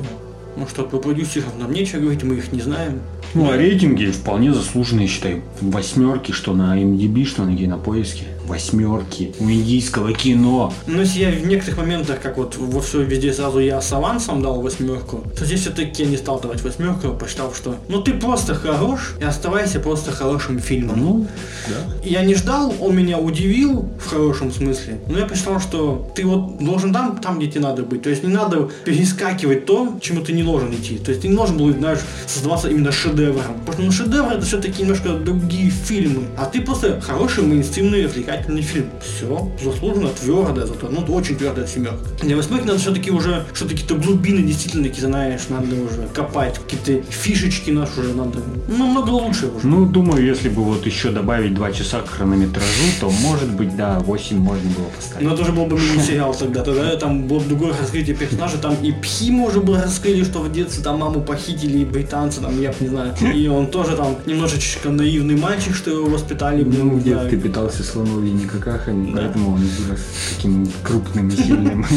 Ну 0.57 0.67
что, 0.67 0.83
про 0.83 0.97
продюсеров 0.97 1.57
нам 1.57 1.71
нечего 1.71 2.01
говорить, 2.01 2.23
мы 2.23 2.35
их 2.35 2.51
не 2.51 2.59
знаем. 2.59 2.99
Ну, 3.33 3.49
а 3.49 3.55
рейтинги 3.55 4.07
вполне 4.07 4.53
заслуженные, 4.53 5.07
считаю. 5.07 5.41
Восьмерки, 5.61 6.31
что 6.33 6.53
на 6.53 6.77
MDB, 6.77 7.23
что 7.25 7.43
на 7.45 7.55
кинопоиске. 7.55 8.25
Восьмерки. 8.47 9.33
У 9.39 9.49
индийского 9.49 10.13
кино. 10.13 10.73
Но 10.87 11.01
если 11.01 11.19
я 11.19 11.31
в 11.31 11.45
некоторых 11.45 11.79
моментах, 11.79 12.21
как 12.21 12.37
вот 12.37 12.57
во 12.57 12.81
все 12.81 13.01
везде 13.03 13.33
сразу 13.33 13.59
я 13.59 13.81
с 13.81 13.91
авансом 13.91 14.41
дал 14.41 14.61
восьмерку, 14.61 15.23
то 15.37 15.45
здесь 15.45 15.61
все-таки 15.61 16.03
я 16.03 16.09
не 16.09 16.17
стал 16.17 16.39
давать 16.39 16.61
восьмерку, 16.63 17.09
посчитал, 17.13 17.53
что 17.53 17.75
ну 17.87 18.01
ты 18.01 18.13
просто 18.13 18.55
хорош 18.55 19.15
и 19.19 19.23
оставайся 19.23 19.79
просто 19.79 20.11
хорошим 20.11 20.59
фильмом. 20.59 20.99
Ну, 20.99 21.27
да. 21.67 22.07
Я 22.07 22.23
не 22.23 22.35
ждал, 22.35 22.73
он 22.79 22.95
меня 22.95 23.17
удивил 23.19 23.89
в 23.99 24.09
хорошем 24.09 24.51
смысле, 24.51 24.99
но 25.07 25.19
я 25.19 25.25
посчитал, 25.25 25.59
что 25.59 26.11
ты 26.15 26.25
вот 26.25 26.57
должен 26.63 26.93
там, 26.93 27.17
там, 27.17 27.37
где 27.37 27.47
тебе 27.47 27.61
надо 27.61 27.83
быть. 27.83 28.01
То 28.01 28.09
есть 28.09 28.23
не 28.23 28.33
надо 28.33 28.69
перескакивать 28.85 29.65
то, 29.65 29.97
чему 30.01 30.23
ты 30.23 30.33
не 30.33 30.43
должен 30.43 30.73
идти. 30.73 30.97
То 30.97 31.11
есть 31.11 31.21
ты 31.21 31.27
не 31.27 31.35
должен 31.35 31.57
был, 31.57 31.71
знаешь, 31.71 31.99
создаваться 32.27 32.69
именно 32.69 32.91
шедевром. 32.91 33.59
Потому 33.65 33.91
что 33.91 34.03
ну, 34.03 34.11
шедевр 34.11 34.31
это 34.31 34.45
все-таки 34.45 34.81
немножко 34.81 35.13
другие 35.13 35.69
фильмы. 35.69 36.23
А 36.37 36.45
ты 36.45 36.61
просто 36.61 36.99
хороший 37.01 37.43
мейнстримный 37.43 38.05
развлекательный 38.05 38.30
фильм. 38.61 38.89
Все, 39.01 39.51
заслуженно, 39.63 40.09
твердая 40.09 40.65
зато. 40.65 40.89
Ну, 40.89 41.01
очень 41.13 41.37
твердая 41.37 41.67
семерка. 41.67 41.99
Для 42.21 42.35
восьмерки 42.35 42.65
надо 42.65 42.79
все-таки 42.79 43.11
уже 43.11 43.45
что-то 43.53 43.71
какие-то 43.71 43.95
глубины 43.95 44.41
действительно, 44.41 44.87
какие 44.87 45.05
знаешь, 45.05 45.41
надо 45.49 45.75
уже 45.75 46.07
копать. 46.13 46.59
Какие-то 46.59 47.05
фишечки 47.11 47.71
наши 47.71 47.99
уже 47.99 48.13
надо. 48.13 48.39
Ну, 48.67 48.87
много 48.87 49.09
лучше 49.09 49.47
уже. 49.47 49.67
Ну, 49.67 49.85
думаю, 49.85 50.25
если 50.25 50.49
бы 50.49 50.63
вот 50.63 50.85
еще 50.85 51.09
добавить 51.09 51.53
два 51.53 51.71
часа 51.71 52.01
к 52.01 52.09
хронометражу, 52.09 52.67
то 52.99 53.09
может 53.09 53.49
быть, 53.49 53.75
да, 53.75 53.99
8 53.99 54.37
можно 54.37 54.69
было 54.71 54.85
поставить. 54.95 55.27
Но 55.27 55.33
это 55.33 55.43
уже 55.43 55.51
был 55.51 55.65
бы 55.65 55.77
мини-сериал 55.77 56.33
тогда. 56.33 56.63
Тогда 56.63 56.95
там 56.95 57.27
было 57.27 57.39
бы 57.39 57.45
другое 57.45 57.73
раскрытие 57.79 58.15
персонажа. 58.15 58.57
Там 58.57 58.75
и 58.81 58.91
Пхима 58.91 59.45
уже 59.45 59.59
бы 59.59 59.77
раскрыли, 59.77 60.23
что 60.23 60.39
в 60.39 60.51
детстве 60.51 60.83
там 60.83 60.99
маму 60.99 61.21
похитили, 61.21 61.79
и 61.79 61.85
британцы, 61.85 62.41
там, 62.41 62.59
я 62.61 62.73
не 62.79 62.87
знаю. 62.87 63.13
И 63.33 63.47
он 63.47 63.67
тоже 63.67 63.95
там 63.95 64.17
немножечко 64.25 64.89
наивный 64.89 65.35
мальчик, 65.35 65.75
что 65.75 65.91
его 65.91 66.05
воспитали. 66.05 66.63
Ну, 66.63 66.97
где 66.97 67.15
ты 67.17 67.37
питался 67.37 67.83
слоновьими 68.21 68.47
какахами, 68.47 69.11
поэтому 69.13 69.53
он 69.53 69.61
вырос 69.61 70.01
таким 70.35 70.67
крупным 70.83 71.29
и 71.29 71.35
сильным. 71.35 71.85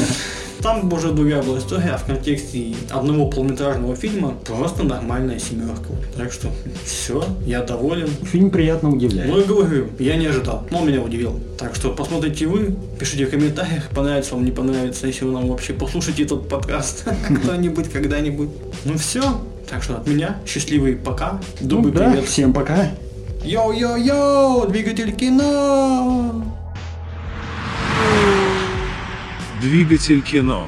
Там 0.62 0.90
уже 0.90 1.12
другая 1.12 1.42
была 1.42 1.58
история, 1.58 1.90
а 1.90 1.98
в 1.98 2.06
контексте 2.06 2.74
одного 2.90 3.28
полнометражного 3.28 3.94
фильма 3.96 4.34
просто 4.46 4.82
нормальная 4.82 5.38
семерка. 5.38 5.90
Так 6.16 6.32
что 6.32 6.48
все, 6.86 7.22
я 7.44 7.62
доволен. 7.62 8.08
Фильм 8.22 8.48
приятно 8.50 8.88
удивляет. 8.88 9.30
Ну 9.30 9.40
и 9.40 9.44
говорю, 9.44 9.88
я 9.98 10.16
не 10.16 10.24
ожидал, 10.24 10.66
но 10.70 10.78
он 10.78 10.88
меня 10.88 11.02
удивил. 11.02 11.38
Так 11.58 11.74
что 11.74 11.90
посмотрите 11.90 12.46
вы, 12.46 12.74
пишите 12.98 13.26
в 13.26 13.30
комментариях, 13.30 13.90
понравится 13.90 14.34
вам, 14.36 14.44
не 14.46 14.52
понравится, 14.52 15.06
если 15.06 15.26
вы 15.26 15.32
нам 15.32 15.48
вообще 15.48 15.74
послушаете 15.74 16.22
этот 16.22 16.48
подкаст 16.48 17.04
кто-нибудь, 17.42 17.90
когда-нибудь. 17.90 18.48
Ну 18.86 18.96
все, 18.96 19.42
так 19.68 19.82
что 19.82 19.96
от 19.98 20.06
меня 20.06 20.36
счастливый 20.46 20.94
пока, 20.94 21.40
Ну 21.60 21.68
добрый 21.68 21.92
да, 21.92 22.10
привет. 22.10 22.24
всем 22.26 22.54
пока. 22.54 22.90
Йоу-йоу-йоу, 23.44 24.66
двигатель 24.68 25.12
кино! 25.12 26.42
Двигатель 29.60 30.22
кино. 30.22 30.66